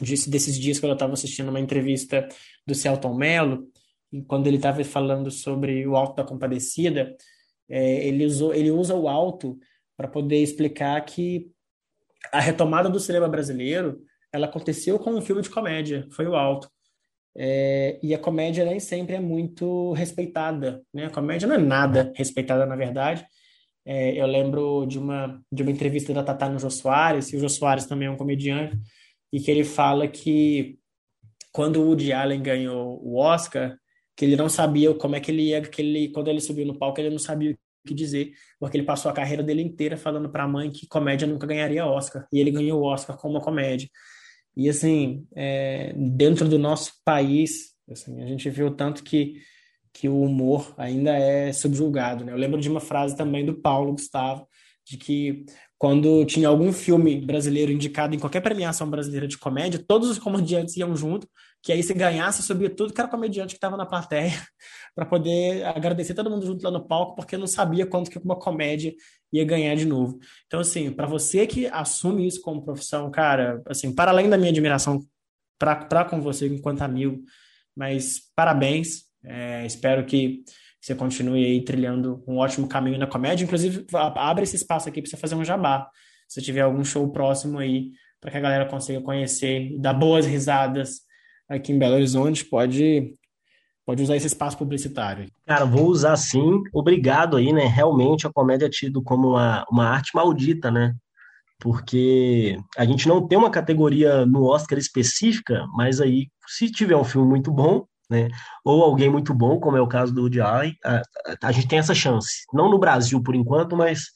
disse, 0.00 0.30
desses 0.30 0.58
dias 0.58 0.78
que 0.78 0.86
eu 0.86 0.92
estava 0.92 1.12
assistindo 1.12 1.48
uma 1.48 1.60
entrevista 1.60 2.28
do 2.66 2.74
Celton 2.74 3.14
Mello, 3.14 3.68
quando 4.26 4.46
ele 4.46 4.56
estava 4.56 4.84
falando 4.84 5.30
sobre 5.30 5.86
o 5.86 5.96
Alto 5.96 6.16
da 6.16 6.24
Compadecida, 6.24 7.16
é, 7.68 8.06
ele, 8.06 8.26
usou, 8.26 8.54
ele 8.54 8.70
usa 8.70 8.94
o 8.94 9.08
alto 9.08 9.58
para 9.96 10.06
poder 10.06 10.42
explicar 10.42 11.00
que 11.04 11.50
a 12.30 12.40
retomada 12.40 12.88
do 12.88 13.00
cinema 13.00 13.28
brasileiro 13.28 14.02
ela 14.32 14.46
aconteceu 14.46 14.98
com 14.98 15.14
um 15.14 15.20
filme 15.20 15.42
de 15.42 15.50
comédia, 15.50 16.06
foi 16.10 16.26
o 16.26 16.34
Alto. 16.34 16.70
É, 17.34 17.98
e 18.02 18.14
a 18.14 18.18
comédia 18.18 18.64
nem 18.64 18.78
sempre 18.78 19.14
é 19.14 19.20
muito 19.20 19.92
respeitada, 19.92 20.82
né? 20.92 21.06
A 21.06 21.10
comédia 21.10 21.48
não 21.48 21.56
é 21.56 21.58
nada 21.58 22.12
respeitada, 22.14 22.66
na 22.66 22.76
verdade. 22.76 23.26
É, 23.84 24.14
eu 24.20 24.26
lembro 24.26 24.86
de 24.86 24.98
uma, 24.98 25.42
de 25.50 25.62
uma 25.62 25.72
entrevista 25.72 26.12
da 26.12 26.22
Tatá 26.22 26.48
no 26.48 26.58
Jô 26.58 26.70
Soares, 26.70 27.32
e 27.32 27.36
o 27.36 27.40
Jô 27.40 27.48
Soares 27.48 27.86
também 27.86 28.08
é 28.08 28.10
um 28.10 28.16
comediante, 28.16 28.78
e 29.32 29.40
que 29.40 29.50
ele 29.50 29.64
fala 29.64 30.06
que 30.06 30.78
quando 31.52 31.76
o 31.80 31.86
Woody 31.86 32.12
Allen 32.12 32.42
ganhou 32.42 33.00
o 33.02 33.16
Oscar, 33.16 33.76
que 34.16 34.24
ele 34.24 34.36
não 34.36 34.48
sabia 34.48 34.94
como 34.94 35.16
é 35.16 35.20
que 35.20 35.30
ele 35.30 35.42
ia, 35.48 35.60
que 35.62 35.82
ele, 35.82 36.08
quando 36.10 36.28
ele 36.28 36.40
subiu 36.40 36.66
no 36.66 36.78
palco, 36.78 37.00
ele 37.00 37.10
não 37.10 37.18
sabia 37.18 37.52
o 37.52 37.88
que 37.88 37.94
dizer, 37.94 38.32
porque 38.60 38.76
ele 38.76 38.86
passou 38.86 39.10
a 39.10 39.14
carreira 39.14 39.42
dele 39.42 39.62
inteira 39.62 39.96
falando 39.96 40.30
para 40.30 40.44
a 40.44 40.48
mãe 40.48 40.70
que 40.70 40.86
comédia 40.86 41.26
nunca 41.26 41.46
ganharia 41.46 41.86
Oscar, 41.86 42.26
e 42.32 42.38
ele 42.38 42.50
ganhou 42.50 42.80
o 42.80 42.84
Oscar 42.84 43.16
com 43.16 43.28
uma 43.28 43.40
comédia. 43.40 43.88
E, 44.56 44.68
assim, 44.68 45.26
é, 45.34 45.94
dentro 45.96 46.48
do 46.48 46.58
nosso 46.58 46.92
país, 47.04 47.74
assim, 47.90 48.22
a 48.22 48.26
gente 48.26 48.48
viu 48.50 48.70
tanto 48.70 49.02
que, 49.02 49.40
que 49.92 50.08
o 50.08 50.20
humor 50.20 50.74
ainda 50.76 51.16
é 51.16 51.52
subjulgado, 51.52 52.24
né? 52.24 52.32
Eu 52.32 52.36
lembro 52.36 52.60
de 52.60 52.68
uma 52.68 52.80
frase 52.80 53.16
também 53.16 53.44
do 53.44 53.54
Paulo 53.54 53.92
Gustavo, 53.92 54.46
de 54.84 54.96
que 54.96 55.44
quando 55.78 56.24
tinha 56.26 56.48
algum 56.48 56.72
filme 56.72 57.20
brasileiro 57.20 57.72
indicado 57.72 58.14
em 58.14 58.18
qualquer 58.18 58.40
premiação 58.40 58.88
brasileira 58.88 59.26
de 59.26 59.38
comédia, 59.38 59.84
todos 59.86 60.08
os 60.08 60.18
comediantes 60.18 60.76
iam 60.76 60.94
junto, 60.94 61.28
que 61.62 61.72
aí 61.72 61.82
se 61.82 61.94
ganhasse, 61.94 62.42
subia 62.42 62.68
tudo 62.68 62.92
que 62.92 63.00
era 63.00 63.08
comediante 63.08 63.54
que 63.54 63.58
estava 63.58 63.76
na 63.76 63.86
plateia, 63.86 64.32
para 64.94 65.06
poder 65.06 65.64
agradecer 65.64 66.12
todo 66.12 66.28
mundo 66.28 66.44
junto 66.44 66.64
lá 66.64 66.70
no 66.70 66.86
palco, 66.86 67.14
porque 67.14 67.36
não 67.36 67.46
sabia 67.46 67.86
quanto 67.86 68.10
que 68.10 68.18
uma 68.18 68.36
comédia 68.36 68.92
ia 69.32 69.44
ganhar 69.44 69.76
de 69.76 69.86
novo. 69.86 70.18
Então, 70.46 70.58
assim, 70.60 70.90
para 70.90 71.06
você 71.06 71.46
que 71.46 71.66
assume 71.68 72.26
isso 72.26 72.40
como 72.42 72.64
profissão, 72.64 73.10
cara, 73.10 73.62
assim, 73.66 73.94
para 73.94 74.10
além 74.10 74.28
da 74.28 74.36
minha 74.36 74.50
admiração 74.50 75.06
para 75.58 76.04
com 76.04 76.20
você 76.20 76.48
enquanto 76.48 76.82
amigo, 76.82 77.22
mas 77.76 78.20
parabéns, 78.34 79.04
é, 79.24 79.64
espero 79.64 80.04
que 80.04 80.42
você 80.80 80.96
continue 80.96 81.44
aí 81.44 81.64
trilhando 81.64 82.24
um 82.26 82.38
ótimo 82.38 82.66
caminho 82.66 82.98
na 82.98 83.06
comédia. 83.06 83.44
Inclusive, 83.44 83.86
abre 83.92 84.42
esse 84.42 84.56
espaço 84.56 84.88
aqui 84.88 85.00
para 85.00 85.08
você 85.08 85.16
fazer 85.16 85.36
um 85.36 85.44
jabá. 85.44 85.88
Se 86.26 86.42
tiver 86.42 86.62
algum 86.62 86.84
show 86.84 87.08
próximo 87.12 87.60
aí, 87.60 87.92
para 88.20 88.32
que 88.32 88.36
a 88.36 88.40
galera 88.40 88.66
consiga 88.68 89.00
conhecer 89.00 89.78
dar 89.78 89.94
boas 89.94 90.26
risadas 90.26 91.02
aqui 91.56 91.72
em 91.72 91.78
Belo 91.78 91.94
Horizonte, 91.94 92.44
pode 92.44 93.14
pode 93.84 94.02
usar 94.02 94.16
esse 94.16 94.28
espaço 94.28 94.56
publicitário. 94.56 95.28
Cara, 95.44 95.64
vou 95.64 95.86
usar 95.86 96.16
sim. 96.16 96.62
Obrigado 96.72 97.36
aí, 97.36 97.52
né? 97.52 97.66
Realmente 97.66 98.26
a 98.26 98.32
comédia 98.32 98.66
é 98.66 98.70
tido 98.70 99.02
como 99.02 99.30
uma, 99.30 99.64
uma 99.70 99.88
arte 99.88 100.12
maldita, 100.14 100.70
né? 100.70 100.94
Porque 101.58 102.56
a 102.76 102.84
gente 102.84 103.08
não 103.08 103.26
tem 103.26 103.36
uma 103.36 103.50
categoria 103.50 104.24
no 104.24 104.44
Oscar 104.44 104.78
específica, 104.78 105.66
mas 105.74 106.00
aí, 106.00 106.28
se 106.46 106.70
tiver 106.70 106.96
um 106.96 107.04
filme 107.04 107.28
muito 107.28 107.50
bom, 107.52 107.84
né? 108.08 108.28
Ou 108.64 108.82
alguém 108.82 109.10
muito 109.10 109.32
bom, 109.34 109.58
como 109.58 109.76
é 109.76 109.80
o 109.80 109.86
caso 109.86 110.14
do 110.14 110.22
Woody 110.22 110.40
Allen, 110.40 110.76
a, 110.84 111.02
a, 111.42 111.52
gente 111.52 111.68
tem 111.68 111.78
essa 111.78 111.94
chance. 111.94 112.44
Não 112.52 112.70
no 112.70 112.78
Brasil 112.78 113.22
por 113.22 113.34
enquanto, 113.34 113.76
mas 113.76 114.06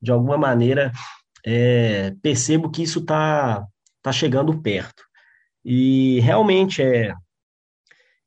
de 0.00 0.10
alguma 0.10 0.38
maneira 0.38 0.90
é, 1.44 2.12
percebo 2.22 2.70
que 2.70 2.82
isso 2.82 3.00
está 3.00 3.64
tá 4.02 4.12
chegando 4.12 4.60
perto. 4.60 5.02
E 5.64 6.20
realmente 6.20 6.82
é 6.82 7.14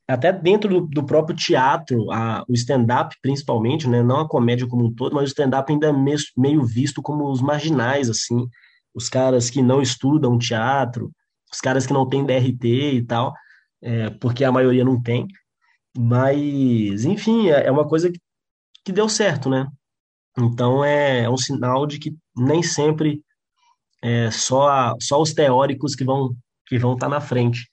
até 0.07 0.31
dentro 0.31 0.69
do, 0.69 0.87
do 0.87 1.03
próprio 1.03 1.35
teatro, 1.35 2.11
a, 2.11 2.43
o 2.47 2.53
stand-up 2.53 3.15
principalmente, 3.23 3.89
né, 3.89 4.03
não 4.03 4.19
a 4.19 4.29
comédia 4.29 4.67
como 4.67 4.85
um 4.85 4.93
todo, 4.93 5.15
mas 5.15 5.23
o 5.23 5.27
stand-up 5.27 5.71
ainda 5.71 5.87
é 5.87 5.91
meio, 5.91 6.17
meio 6.37 6.63
visto 6.63 7.01
como 7.01 7.29
os 7.31 7.41
marginais, 7.41 8.07
assim, 8.07 8.47
os 8.93 9.09
caras 9.09 9.49
que 9.49 9.63
não 9.63 9.81
estudam 9.81 10.37
teatro, 10.37 11.11
os 11.51 11.59
caras 11.59 11.87
que 11.87 11.93
não 11.93 12.07
têm 12.07 12.23
DRT 12.23 12.93
e 12.93 13.03
tal 13.03 13.33
é, 13.85 14.09
porque 14.09 14.43
a 14.43 14.51
maioria 14.51 14.83
não 14.83 15.01
tem. 15.01 15.27
Mas, 15.97 17.05
enfim, 17.05 17.49
é, 17.49 17.67
é 17.67 17.71
uma 17.71 17.87
coisa 17.87 18.11
que, 18.11 18.19
que 18.83 18.91
deu 18.91 19.07
certo, 19.07 19.49
né? 19.49 19.67
Então 20.37 20.83
é, 20.83 21.23
é 21.23 21.29
um 21.29 21.37
sinal 21.37 21.87
de 21.87 21.99
que 21.99 22.15
nem 22.35 22.61
sempre 22.63 23.21
é 24.03 24.29
só, 24.31 24.67
a, 24.67 24.95
só 24.99 25.21
os 25.21 25.33
teóricos 25.33 25.95
que 25.95 26.03
vão 26.03 26.35
que 26.65 26.77
vão 26.77 26.93
estar 26.93 27.07
tá 27.07 27.15
na 27.15 27.21
frente. 27.21 27.67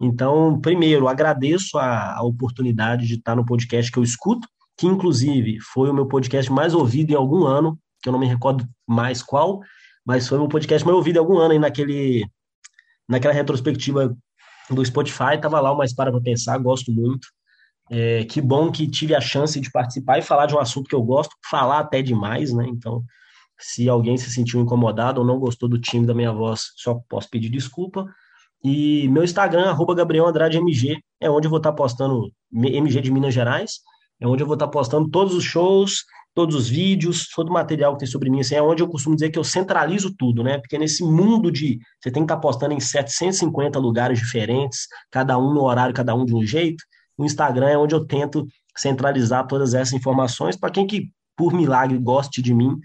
Então, 0.00 0.60
primeiro, 0.60 1.08
agradeço 1.08 1.78
a, 1.78 2.16
a 2.16 2.22
oportunidade 2.22 3.06
de 3.06 3.14
estar 3.14 3.34
no 3.34 3.46
podcast 3.46 3.90
que 3.90 3.98
eu 3.98 4.02
escuto, 4.02 4.46
que 4.76 4.86
inclusive 4.86 5.58
foi 5.60 5.88
o 5.88 5.94
meu 5.94 6.06
podcast 6.06 6.52
mais 6.52 6.74
ouvido 6.74 7.10
em 7.10 7.16
algum 7.16 7.44
ano, 7.44 7.78
que 8.02 8.08
eu 8.08 8.12
não 8.12 8.20
me 8.20 8.26
recordo 8.26 8.66
mais 8.86 9.22
qual, 9.22 9.60
mas 10.04 10.28
foi 10.28 10.36
o 10.36 10.42
meu 10.42 10.48
podcast 10.48 10.84
mais 10.84 10.96
ouvido 10.96 11.16
em 11.16 11.18
algum 11.18 11.38
ano 11.38 11.52
aí 11.52 11.58
naquele, 11.58 12.26
naquela 13.08 13.32
retrospectiva 13.32 14.14
do 14.70 14.84
Spotify, 14.84 15.40
tava 15.40 15.60
lá 15.60 15.72
o 15.72 15.78
Mais 15.78 15.94
Para 15.94 16.10
Pra 16.10 16.20
Pensar, 16.20 16.58
gosto 16.58 16.92
muito. 16.92 17.28
É, 17.88 18.24
que 18.24 18.40
bom 18.40 18.70
que 18.70 18.88
tive 18.88 19.14
a 19.14 19.20
chance 19.20 19.60
de 19.60 19.70
participar 19.70 20.18
e 20.18 20.22
falar 20.22 20.46
de 20.46 20.54
um 20.54 20.58
assunto 20.58 20.88
que 20.88 20.94
eu 20.94 21.02
gosto, 21.02 21.34
falar 21.48 21.78
até 21.78 22.02
demais, 22.02 22.52
né? 22.52 22.66
Então, 22.68 23.02
se 23.58 23.88
alguém 23.88 24.16
se 24.16 24.30
sentiu 24.30 24.60
incomodado 24.60 25.20
ou 25.20 25.26
não 25.26 25.38
gostou 25.38 25.68
do 25.68 25.80
time 25.80 26.04
da 26.04 26.14
minha 26.14 26.32
voz, 26.32 26.72
só 26.76 27.00
posso 27.08 27.30
pedir 27.30 27.48
desculpa. 27.48 28.06
E 28.68 29.06
meu 29.06 29.22
Instagram, 29.22 29.66
arroba 29.70 29.94
Gabriel 29.94 30.26
Andrade 30.26 30.58
MG, 30.58 30.98
é 31.20 31.30
onde 31.30 31.46
eu 31.46 31.50
vou 31.50 31.58
estar 31.58 31.72
postando 31.72 32.32
MG 32.52 33.00
de 33.00 33.12
Minas 33.12 33.32
Gerais, 33.32 33.74
é 34.20 34.26
onde 34.26 34.42
eu 34.42 34.46
vou 34.46 34.54
estar 34.54 34.66
postando 34.66 35.08
todos 35.08 35.36
os 35.36 35.44
shows, 35.44 36.02
todos 36.34 36.56
os 36.56 36.68
vídeos, 36.68 37.28
todo 37.28 37.48
o 37.48 37.52
material 37.52 37.92
que 37.92 38.00
tem 38.00 38.08
sobre 38.08 38.28
mim, 38.28 38.40
assim, 38.40 38.56
é 38.56 38.60
onde 38.60 38.82
eu 38.82 38.88
costumo 38.88 39.14
dizer 39.14 39.30
que 39.30 39.38
eu 39.38 39.44
centralizo 39.44 40.12
tudo, 40.18 40.42
né? 40.42 40.58
Porque 40.58 40.76
nesse 40.76 41.04
mundo 41.04 41.52
de 41.52 41.78
você 42.00 42.10
tem 42.10 42.24
que 42.26 42.32
estar 42.32 42.38
postando 42.38 42.74
em 42.74 42.80
750 42.80 43.78
lugares 43.78 44.18
diferentes, 44.18 44.88
cada 45.12 45.38
um 45.38 45.54
no 45.54 45.62
horário, 45.62 45.94
cada 45.94 46.12
um 46.16 46.24
de 46.24 46.34
um 46.34 46.44
jeito, 46.44 46.82
o 47.16 47.24
Instagram 47.24 47.68
é 47.68 47.78
onde 47.78 47.94
eu 47.94 48.04
tento 48.04 48.48
centralizar 48.76 49.46
todas 49.46 49.74
essas 49.74 49.92
informações 49.92 50.56
para 50.56 50.72
quem 50.72 50.88
que, 50.88 51.08
por 51.36 51.54
milagre, 51.54 51.96
goste 51.98 52.42
de 52.42 52.52
mim 52.52 52.76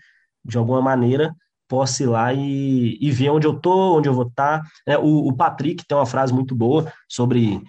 de 0.46 0.60
alguma 0.60 0.80
maneira, 0.80 1.34
possa 1.72 2.04
ir 2.04 2.08
lá 2.08 2.34
e, 2.34 2.98
e 3.00 3.10
ver 3.12 3.30
onde 3.30 3.48
eu 3.48 3.58
tô, 3.58 3.96
onde 3.98 4.10
eu 4.10 4.14
vou 4.14 4.28
estar. 4.28 4.62
É, 4.86 4.98
o, 4.98 5.30
o 5.30 5.34
Patrick 5.34 5.86
tem 5.88 5.98
uma 5.98 6.06
frase 6.06 6.34
muito 6.34 6.54
boa 6.54 6.92
sobre, 7.08 7.64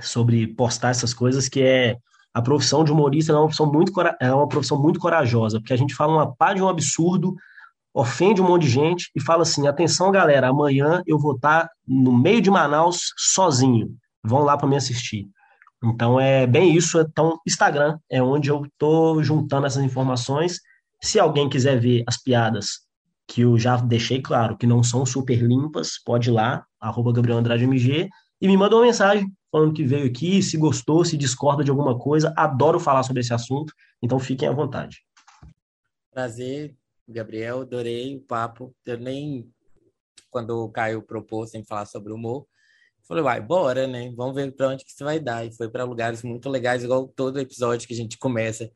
sobre 0.00 0.46
postar 0.46 0.90
essas 0.90 1.12
coisas, 1.12 1.48
que 1.48 1.60
é 1.60 1.96
a 2.32 2.40
profissão 2.40 2.84
de 2.84 2.92
humorista 2.92 3.32
é 3.32 3.34
uma 3.34 3.46
profissão 3.46 3.70
muito, 3.70 3.92
é 4.20 4.32
uma 4.32 4.46
profissão 4.46 4.80
muito 4.80 5.00
corajosa, 5.00 5.58
porque 5.58 5.72
a 5.72 5.76
gente 5.76 5.92
fala 5.92 6.12
uma 6.12 6.32
pá 6.36 6.54
de 6.54 6.62
um 6.62 6.68
absurdo, 6.68 7.34
ofende 7.92 8.40
um 8.40 8.46
monte 8.46 8.62
de 8.62 8.68
gente 8.68 9.10
e 9.14 9.20
fala 9.20 9.42
assim: 9.42 9.66
atenção, 9.66 10.12
galera, 10.12 10.48
amanhã 10.48 11.02
eu 11.04 11.18
vou 11.18 11.34
estar 11.34 11.68
no 11.86 12.16
meio 12.16 12.40
de 12.40 12.48
Manaus 12.48 13.12
sozinho. 13.18 13.90
Vão 14.24 14.44
lá 14.44 14.56
para 14.56 14.68
me 14.68 14.76
assistir. 14.76 15.26
Então 15.82 16.20
é 16.20 16.46
bem 16.46 16.72
isso. 16.76 17.00
Então, 17.00 17.40
Instagram 17.44 17.98
é 18.08 18.22
onde 18.22 18.50
eu 18.50 18.64
estou 18.66 19.20
juntando 19.20 19.66
essas 19.66 19.82
informações. 19.82 20.60
Se 21.02 21.18
alguém 21.18 21.48
quiser 21.48 21.80
ver 21.80 22.04
as 22.06 22.16
piadas 22.16 22.82
que 23.32 23.40
eu 23.40 23.58
já 23.58 23.78
deixei 23.78 24.20
claro 24.20 24.58
que 24.58 24.66
não 24.66 24.82
são 24.82 25.06
super 25.06 25.40
limpas, 25.40 25.92
pode 26.04 26.28
ir 26.28 26.32
lá, 26.32 26.66
arroba 26.78 27.14
Gabriel 27.14 27.38
Andrade 27.38 27.64
MG, 27.64 28.10
e 28.38 28.46
me 28.46 28.58
manda 28.58 28.76
uma 28.76 28.84
mensagem 28.84 29.26
falando 29.50 29.72
que 29.72 29.82
veio 29.82 30.06
aqui, 30.06 30.42
se 30.42 30.58
gostou, 30.58 31.02
se 31.02 31.16
discorda 31.16 31.64
de 31.64 31.70
alguma 31.70 31.98
coisa. 31.98 32.34
Adoro 32.36 32.78
falar 32.78 33.02
sobre 33.04 33.20
esse 33.20 33.32
assunto, 33.32 33.72
então 34.02 34.18
fiquem 34.18 34.46
à 34.46 34.52
vontade. 34.52 34.98
Prazer, 36.12 36.74
Gabriel, 37.08 37.62
adorei 37.62 38.16
o 38.16 38.20
papo. 38.20 38.74
Eu 38.84 38.98
nem, 38.98 39.48
quando 40.30 40.50
o 40.50 40.68
Caio 40.68 41.00
propôs 41.00 41.52
sem 41.52 41.64
falar 41.64 41.86
sobre 41.86 42.12
humor, 42.12 42.46
falei, 43.02 43.22
vai, 43.22 43.40
bora, 43.40 43.86
né? 43.86 44.12
Vamos 44.14 44.34
ver 44.34 44.52
para 44.52 44.68
onde 44.68 44.84
que 44.84 44.90
isso 44.90 45.04
vai 45.04 45.18
dar. 45.18 45.46
E 45.46 45.56
foi 45.56 45.70
para 45.70 45.84
lugares 45.84 46.22
muito 46.22 46.50
legais, 46.50 46.84
igual 46.84 47.08
todo 47.08 47.40
episódio 47.40 47.88
que 47.88 47.94
a 47.94 47.96
gente 47.96 48.18
começa 48.18 48.70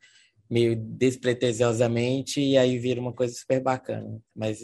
meio 0.49 0.75
despretensiosamente 0.75 2.41
e 2.41 2.57
aí 2.57 2.77
vira 2.77 3.01
uma 3.01 3.13
coisa 3.13 3.33
super 3.33 3.61
bacana. 3.61 4.19
Mas 4.35 4.59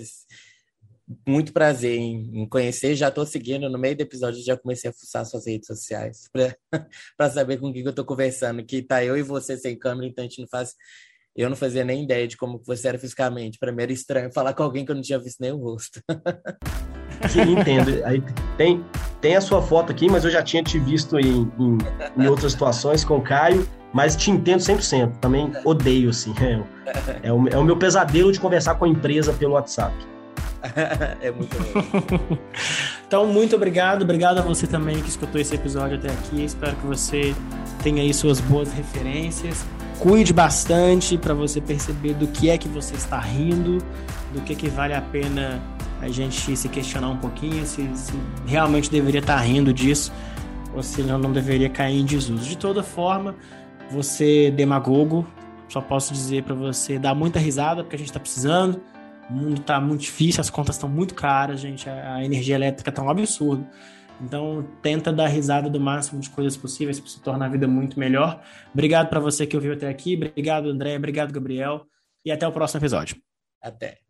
muito 1.28 1.54
prazer 1.54 1.98
em, 1.98 2.44
em 2.44 2.48
conhecer. 2.48 2.96
Já 2.96 3.10
estou 3.10 3.26
seguindo 3.26 3.70
no 3.70 3.78
meio 3.78 3.96
do 3.96 4.02
episódio, 4.02 4.44
já 4.44 4.58
comecei 4.58 4.90
a 4.90 4.94
fuçar 4.94 5.26
suas 5.26 5.46
redes 5.46 5.68
sociais 5.68 6.30
para 7.18 7.30
saber 7.30 7.58
com 7.58 7.72
quem 7.72 7.82
que 7.82 7.88
eu 7.88 7.92
estou 7.92 8.06
conversando. 8.06 8.66
Que 8.66 8.82
tá 8.82 9.04
eu 9.04 9.18
e 9.18 9.24
você 9.24 9.58
sem 9.58 9.78
câmera, 9.78 10.08
então 10.08 10.24
a 10.24 10.28
gente 10.28 10.42
não 10.42 10.48
faz. 10.48 10.74
Eu 11.36 11.50
não 11.50 11.56
fazia 11.56 11.84
nem 11.84 12.04
ideia 12.04 12.28
de 12.28 12.38
como 12.38 12.62
você 12.66 12.88
era 12.88 13.00
fisicamente. 13.00 13.58
Para 13.58 13.72
mim 13.72 13.84
era 13.84 13.92
estranho 13.92 14.32
falar 14.32 14.54
com 14.54 14.64
alguém 14.64 14.86
que 14.86 14.92
eu 14.92 14.96
não 14.96 15.02
tinha 15.02 15.20
visto 15.20 15.40
nem 15.40 15.52
o 15.52 15.58
rosto. 15.58 16.00
Sim, 17.30 17.54
entendo. 17.60 18.02
Aí 18.06 18.24
tem, 18.58 18.84
tem 19.22 19.36
a 19.36 19.42
sua 19.42 19.62
foto 19.62 19.92
aqui, 19.92 20.10
mas 20.10 20.24
eu 20.24 20.32
já 20.32 20.42
tinha 20.42 20.64
te 20.64 20.80
visto 20.80 21.18
em, 21.20 21.52
em, 21.60 21.78
em 22.18 22.28
outras 22.28 22.52
situações 22.52 23.04
com 23.04 23.18
o 23.18 23.22
Caio, 23.22 23.68
mas 23.94 24.16
te 24.16 24.32
entendo 24.32 24.60
100%. 24.60 25.12
Também 25.22 25.52
odeio, 25.64 26.10
assim. 26.10 26.34
É, 26.42 27.28
é, 27.28 27.34
o, 27.34 27.48
é 27.48 27.58
o 27.58 27.64
meu 27.64 27.78
pesadelo 27.78 28.32
de 28.32 28.40
conversar 28.40 28.76
com 28.76 28.86
a 28.86 28.88
empresa 28.88 29.34
pelo 29.34 29.54
WhatsApp. 29.54 29.94
é 31.22 31.32
muito 31.32 31.58
bom. 31.58 32.38
então, 33.06 33.28
muito 33.28 33.56
obrigado. 33.56 34.04
Obrigado 34.04 34.40
a 34.40 34.42
você 34.42 34.66
também 34.66 35.02
que 35.02 35.10
escutou 35.10 35.40
esse 35.40 35.54
episódio 35.54 35.98
até 35.98 36.10
aqui. 36.10 36.44
Espero 36.44 36.76
que 36.76 36.88
você 36.88 37.36
tenha 37.82 38.02
aí 38.02 38.14
suas 38.14 38.40
boas 38.40 38.72
referências. 38.74 39.66
Cuide 40.00 40.34
bastante 40.34 41.18
para 41.18 41.34
você 41.34 41.62
perceber 41.62 42.14
do 42.14 42.28
que 42.28 42.50
é 42.50 42.58
que 42.58 42.68
você 42.68 42.96
está 42.96 43.20
rindo, 43.20 43.78
do 44.34 44.42
que, 44.42 44.56
que 44.56 44.70
vale 44.70 44.94
a 44.94 45.02
pena 45.02 45.62
a 46.04 46.10
gente 46.10 46.56
se 46.56 46.70
questionar 46.70 47.10
um 47.10 47.18
pouquinho, 47.18 47.66
se, 47.66 47.90
se 47.96 48.14
realmente 48.46 48.90
deveria 48.90 49.20
estar 49.20 49.38
rindo 49.38 49.74
disso 49.74 50.12
ou 50.74 50.82
se 50.82 51.02
não, 51.04 51.18
não 51.18 51.32
deveria 51.32 51.70
cair 51.70 52.00
em 52.00 52.06
desuso. 52.06 52.44
De 52.44 52.58
toda 52.58 52.84
forma, 52.84 53.36
você 53.90 54.52
demagogo, 54.52 55.26
só 55.70 55.82
posso 55.82 56.14
dizer 56.14 56.44
para 56.44 56.56
você 56.56 56.98
dar 57.00 57.14
muita 57.14 57.40
risada 57.40 57.84
porque 57.84 57.96
a 57.96 58.00
gente 58.00 58.10
está 58.10 58.20
precisando 58.20 58.82
o 59.30 59.34
mundo 59.34 59.62
está 59.62 59.80
muito 59.80 60.02
difícil, 60.02 60.42
as 60.42 60.50
contas 60.50 60.76
estão 60.76 60.90
muito 60.90 61.16
caras, 61.16 61.60
gente. 61.60 61.90
A 61.90 62.24
energia 62.24 62.56
elétrica 62.56 62.90
está 62.90 63.02
um 63.02 63.10
absurdo. 63.10 63.66
Então, 64.22 64.66
tenta 64.82 65.12
dar 65.12 65.28
risada 65.28 65.70
do 65.70 65.80
máximo 65.80 66.22
de 66.22 66.30
coisas 66.30 66.56
possíveis 66.56 67.00
para 67.00 67.10
se 67.10 67.22
tornar 67.22 67.48
a 67.48 67.50
vida 67.50 67.68
muito 67.68 68.00
melhor. 68.00 68.42
Obrigado 68.72 69.10
para 69.10 69.20
você 69.20 69.46
que 69.46 69.56
ouviu 69.56 69.74
até 69.74 69.90
aqui. 69.90 70.16
Obrigado, 70.16 70.70
André. 70.70 70.96
Obrigado, 70.96 71.32
Gabriel. 71.32 71.86
E 72.24 72.32
até 72.32 72.48
o 72.48 72.52
próximo 72.52 72.80
episódio. 72.80 73.18
Até. 73.62 74.03